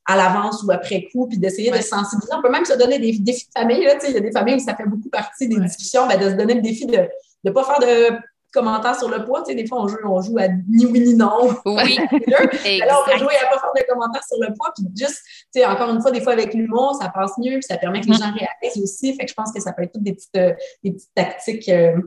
à 0.05 0.15
l'avance 0.15 0.63
ou 0.63 0.71
après 0.71 1.07
coup, 1.11 1.27
puis 1.27 1.37
d'essayer 1.37 1.71
de 1.71 1.77
sensibiliser. 1.77 2.33
On 2.37 2.41
peut 2.41 2.51
même 2.51 2.65
se 2.65 2.77
donner 2.77 2.99
des 2.99 3.17
défis 3.19 3.47
de 3.47 3.59
famille. 3.59 3.83
Là, 3.83 3.95
il 4.07 4.13
y 4.13 4.17
a 4.17 4.19
des 4.19 4.31
familles 4.31 4.55
où 4.55 4.59
ça 4.59 4.75
fait 4.75 4.87
beaucoup 4.87 5.09
partie 5.09 5.47
des 5.47 5.59
discussions, 5.59 6.07
ben, 6.07 6.19
de 6.19 6.29
se 6.29 6.35
donner 6.35 6.55
le 6.55 6.61
défi 6.61 6.85
de 6.85 7.07
ne 7.43 7.51
pas 7.51 7.63
faire 7.63 7.79
de 7.79 8.17
commentaires 8.55 8.97
sur 8.97 9.09
le 9.09 9.23
poids. 9.23 9.43
Tu 9.43 9.51
sais, 9.51 9.55
des 9.55 9.67
fois, 9.67 9.83
on 9.83 9.87
joue, 9.87 9.97
on 10.03 10.21
joue 10.21 10.37
à 10.39 10.47
ni 10.47 10.85
oui 10.85 11.01
ni 11.01 11.13
non. 11.13 11.49
Oui. 11.65 11.99
Alors, 12.81 13.05
on 13.05 13.11
peut 13.11 13.17
jouer 13.17 13.35
à 13.43 13.53
pas 13.53 13.59
faire 13.59 13.71
de 13.75 13.83
commentaires 13.87 14.23
sur 14.23 14.37
le 14.39 14.53
poids. 14.55 14.71
Puis 14.75 14.85
juste, 14.95 15.21
tu 15.53 15.59
sais, 15.59 15.65
encore 15.65 15.89
une 15.91 16.01
fois, 16.01 16.11
des 16.11 16.21
fois, 16.21 16.33
avec 16.33 16.53
l'humour, 16.53 16.97
ça 16.99 17.09
passe 17.09 17.37
mieux. 17.37 17.53
Puis 17.53 17.63
ça 17.63 17.77
permet 17.77 18.01
que 18.01 18.07
les 18.07 18.13
mm. 18.13 18.19
gens 18.19 18.31
réalisent 18.31 18.81
aussi. 18.81 19.13
Fait 19.15 19.25
que 19.25 19.29
je 19.29 19.35
pense 19.35 19.51
que 19.51 19.61
ça 19.61 19.73
peut 19.73 19.83
être 19.83 19.93
toutes 19.93 20.03
des 20.03 20.13
petites, 20.13 20.37
euh, 20.37 20.53
des 20.83 20.93
petites 20.93 21.13
tactiques 21.13 21.69
euh, 21.69 21.99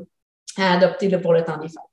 à 0.56 0.74
adopter 0.74 1.08
là, 1.08 1.18
pour 1.18 1.32
le 1.32 1.44
temps 1.44 1.58
des 1.58 1.68
fêtes. 1.68 1.87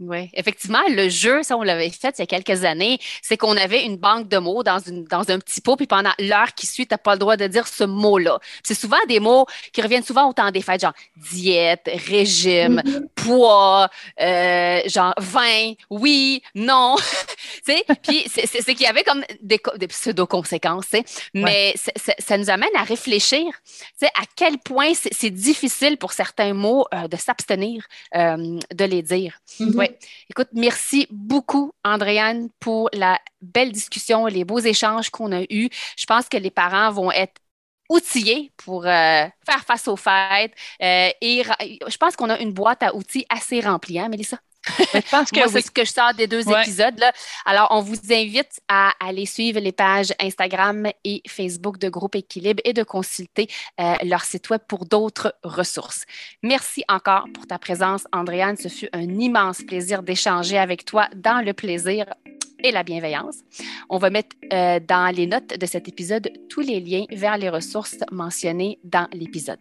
Oui, 0.00 0.30
effectivement, 0.32 0.82
le 0.88 1.08
jeu, 1.08 1.42
ça, 1.42 1.56
on 1.56 1.62
l'avait 1.62 1.90
fait 1.90 2.14
il 2.18 2.20
y 2.20 2.22
a 2.22 2.26
quelques 2.26 2.64
années, 2.64 2.98
c'est 3.20 3.36
qu'on 3.36 3.56
avait 3.56 3.84
une 3.84 3.96
banque 3.96 4.28
de 4.28 4.38
mots 4.38 4.62
dans, 4.62 4.78
une, 4.78 5.02
dans 5.04 5.28
un 5.28 5.40
petit 5.40 5.60
pot, 5.60 5.74
puis 5.74 5.88
pendant 5.88 6.12
l'heure 6.20 6.54
qui 6.54 6.68
suit, 6.68 6.86
tu 6.86 6.94
n'as 6.94 6.98
pas 6.98 7.14
le 7.14 7.18
droit 7.18 7.36
de 7.36 7.48
dire 7.48 7.66
ce 7.66 7.82
mot-là. 7.82 8.38
C'est 8.62 8.74
souvent 8.74 8.98
des 9.08 9.18
mots 9.18 9.46
qui 9.72 9.82
reviennent 9.82 10.04
souvent 10.04 10.28
au 10.28 10.32
temps 10.32 10.52
des 10.52 10.62
fêtes, 10.62 10.82
genre 10.82 10.92
diète, 11.16 11.90
régime, 12.06 12.80
mm-hmm. 12.84 13.08
poids, 13.16 13.90
euh, 14.20 14.80
genre 14.86 15.14
vin, 15.18 15.72
oui, 15.90 16.42
non. 16.54 16.94
puis 18.02 18.24
c'est 18.28 18.74
qu'il 18.74 18.82
y 18.82 18.86
avait 18.86 19.04
comme 19.04 19.24
des, 19.42 19.58
pseudo-conséquences, 19.88 20.94
mais 21.34 21.74
ça 22.18 22.38
nous 22.38 22.50
amène 22.50 22.74
à 22.76 22.84
réfléchir 22.84 23.46
à 24.02 24.22
quel 24.36 24.58
point 24.58 24.92
c'est 24.94 25.30
difficile 25.30 25.96
pour 25.96 26.12
certains 26.12 26.54
mots 26.54 26.86
euh, 26.94 27.08
de 27.08 27.16
s'abstenir 27.16 27.84
euh, 28.14 28.58
de 28.72 28.84
les 28.84 29.02
dire. 29.02 29.40
Écoute, 30.30 30.48
merci 30.52 31.06
beaucoup, 31.10 31.72
Andréane, 31.84 32.48
pour 32.60 32.90
la 32.92 33.18
belle 33.40 33.72
discussion, 33.72 34.26
les 34.26 34.44
beaux 34.44 34.58
échanges 34.58 35.10
qu'on 35.10 35.32
a 35.32 35.42
eus. 35.50 35.68
Je 35.96 36.06
pense 36.06 36.28
que 36.28 36.36
les 36.36 36.50
parents 36.50 36.90
vont 36.92 37.10
être 37.12 37.40
outillés 37.88 38.52
pour 38.56 38.86
euh, 38.86 38.88
faire 39.46 39.64
face 39.66 39.88
aux 39.88 39.96
fêtes. 39.96 40.52
Euh, 40.82 41.10
et 41.20 41.42
je 41.88 41.96
pense 41.96 42.16
qu'on 42.16 42.30
a 42.30 42.38
une 42.40 42.52
boîte 42.52 42.82
à 42.82 42.94
outils 42.94 43.26
assez 43.30 43.60
remplie, 43.60 43.98
hein, 43.98 44.08
Mélissa? 44.08 44.38
Je 44.94 45.10
pense 45.10 45.30
que 45.30 45.48
c'est 45.48 45.62
ce 45.62 45.70
que 45.70 45.84
je 45.84 45.92
sors 45.92 46.14
des 46.14 46.26
deux 46.26 46.48
épisodes. 46.48 46.98
Là. 46.98 47.12
Alors, 47.44 47.68
on 47.70 47.80
vous 47.80 47.96
invite 48.10 48.60
à 48.68 48.92
aller 49.00 49.26
suivre 49.26 49.60
les 49.60 49.72
pages 49.72 50.12
Instagram 50.20 50.88
et 51.04 51.22
Facebook 51.28 51.78
de 51.78 51.88
Groupe 51.88 52.16
Équilibre 52.16 52.60
et 52.64 52.72
de 52.72 52.82
consulter 52.82 53.48
euh, 53.80 53.94
leur 54.02 54.24
site 54.24 54.50
web 54.50 54.60
pour 54.68 54.86
d'autres 54.86 55.34
ressources. 55.42 56.04
Merci 56.42 56.84
encore 56.88 57.26
pour 57.34 57.46
ta 57.46 57.58
présence, 57.58 58.04
Andréane. 58.12 58.56
Ce 58.56 58.68
fut 58.68 58.88
un 58.92 59.18
immense 59.18 59.62
plaisir 59.62 60.02
d'échanger 60.02 60.58
avec 60.58 60.84
toi 60.84 61.08
dans 61.14 61.44
le 61.44 61.52
plaisir 61.52 62.06
et 62.62 62.72
la 62.72 62.82
bienveillance. 62.82 63.36
On 63.88 63.98
va 63.98 64.10
mettre 64.10 64.36
euh, 64.52 64.80
dans 64.80 65.14
les 65.14 65.26
notes 65.26 65.58
de 65.58 65.66
cet 65.66 65.88
épisode 65.88 66.30
tous 66.48 66.60
les 66.60 66.80
liens 66.80 67.04
vers 67.10 67.38
les 67.38 67.48
ressources 67.48 67.98
mentionnées 68.10 68.78
dans 68.84 69.06
l'épisode. 69.12 69.60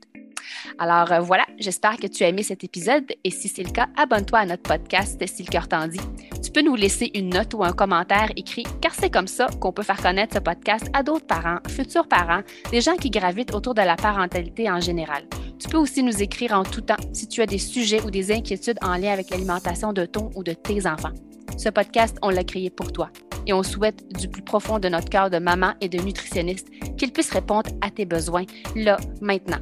Alors 0.80 1.12
euh, 1.12 1.20
voilà, 1.20 1.46
j'espère 1.58 1.98
que 1.98 2.08
tu 2.08 2.24
as 2.24 2.30
aimé 2.30 2.44
cet 2.44 2.64
épisode 2.64 3.06
et 3.24 3.32
si 3.32 3.48
c'est 3.48 3.64
le 3.64 3.72
cas, 3.72 3.88
abonne-toi 3.96 4.40
à 4.40 4.46
notre 4.46 4.64
podcast 4.64 5.22
si 5.28 5.44
le 5.44 5.50
cœur 5.50 5.68
t'en 5.68 5.88
dit. 5.88 6.00
Tu 6.44 6.52
peux 6.52 6.62
nous 6.62 6.76
laisser 6.76 7.12
une 7.16 7.30
note 7.30 7.54
ou 7.54 7.64
un 7.64 7.74
commentaire 7.74 8.32
écrit 8.36 8.66
car 8.82 8.94
c'est 8.94 9.10
comme 9.10 9.28
ça 9.28 9.48
qu'on 9.60 9.72
peut 9.72 9.84
faire 9.84 10.02
connaître 10.02 10.36
ce 10.36 10.40
podcast 10.40 10.88
à 10.94 11.04
d'autres 11.04 11.26
parents, 11.26 11.60
futurs 11.68 12.08
parents, 12.08 12.42
des 12.72 12.82
gens 12.82 12.96
qui 12.96 13.10
gravitent 13.10 13.54
autour 13.54 13.74
de 13.74 13.82
la 13.82 13.96
parentalité 13.96 14.70
en 14.70 14.80
général. 14.80 15.24
Tu 15.60 15.68
peux 15.70 15.78
aussi 15.78 16.04
nous 16.04 16.22
écrire 16.22 16.54
en 16.54 16.64
tout 16.64 16.82
temps 16.82 16.96
si 17.14 17.28
tu 17.28 17.42
as 17.42 17.46
des 17.46 17.58
sujets 17.58 18.02
ou 18.04 18.12
des 18.12 18.32
inquiétudes 18.32 18.78
en 18.82 18.96
lien 18.96 19.12
avec 19.12 19.30
l'alimentation 19.30 19.94
de 19.94 20.06
ton 20.06 20.30
ou 20.36 20.44
de 20.44 20.54
tes 20.54 20.86
enfants. 20.88 21.14
Ce 21.58 21.70
podcast, 21.70 22.18
on 22.22 22.30
l'a 22.30 22.44
créé 22.44 22.70
pour 22.70 22.92
toi 22.92 23.10
et 23.48 23.54
on 23.54 23.64
souhaite 23.64 24.08
du 24.20 24.28
plus 24.28 24.44
profond 24.44 24.78
de 24.78 24.90
notre 24.90 25.10
cœur 25.10 25.30
de 25.30 25.40
maman 25.40 25.74
et 25.82 25.90
de 25.90 26.00
nutritionniste 26.00 26.68
qu'il 26.98 27.12
puisse 27.12 27.32
répondre 27.32 27.70
à 27.82 27.90
tes 27.90 28.06
besoins 28.06 28.44
là, 28.76 28.98
maintenant. 29.22 29.60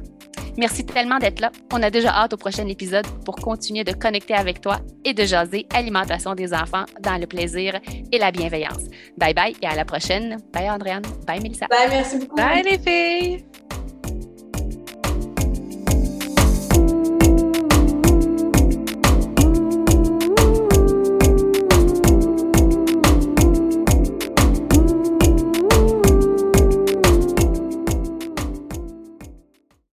Merci 0.58 0.84
tellement 0.84 1.18
d'être 1.18 1.40
là. 1.40 1.50
On 1.72 1.82
a 1.82 1.90
déjà 1.90 2.10
hâte 2.10 2.32
au 2.32 2.36
prochain 2.36 2.66
épisode 2.66 3.06
pour 3.24 3.36
continuer 3.36 3.84
de 3.84 3.92
connecter 3.92 4.34
avec 4.34 4.60
toi 4.60 4.78
et 5.04 5.14
de 5.14 5.24
jaser 5.24 5.66
alimentation 5.74 6.34
des 6.34 6.52
enfants 6.54 6.84
dans 7.00 7.20
le 7.20 7.26
plaisir 7.26 7.78
et 8.12 8.18
la 8.18 8.30
bienveillance. 8.30 8.84
Bye 9.18 9.34
bye 9.34 9.56
et 9.62 9.66
à 9.66 9.74
la 9.74 9.84
prochaine. 9.84 10.38
Bye 10.52 10.70
Andréane. 10.70 11.02
Bye 11.26 11.40
Mélissa. 11.40 11.66
Bye, 11.68 11.88
merci 11.90 12.18
beaucoup. 12.18 12.36
Bye 12.36 12.62
les 12.62 12.78
filles. 12.78 13.44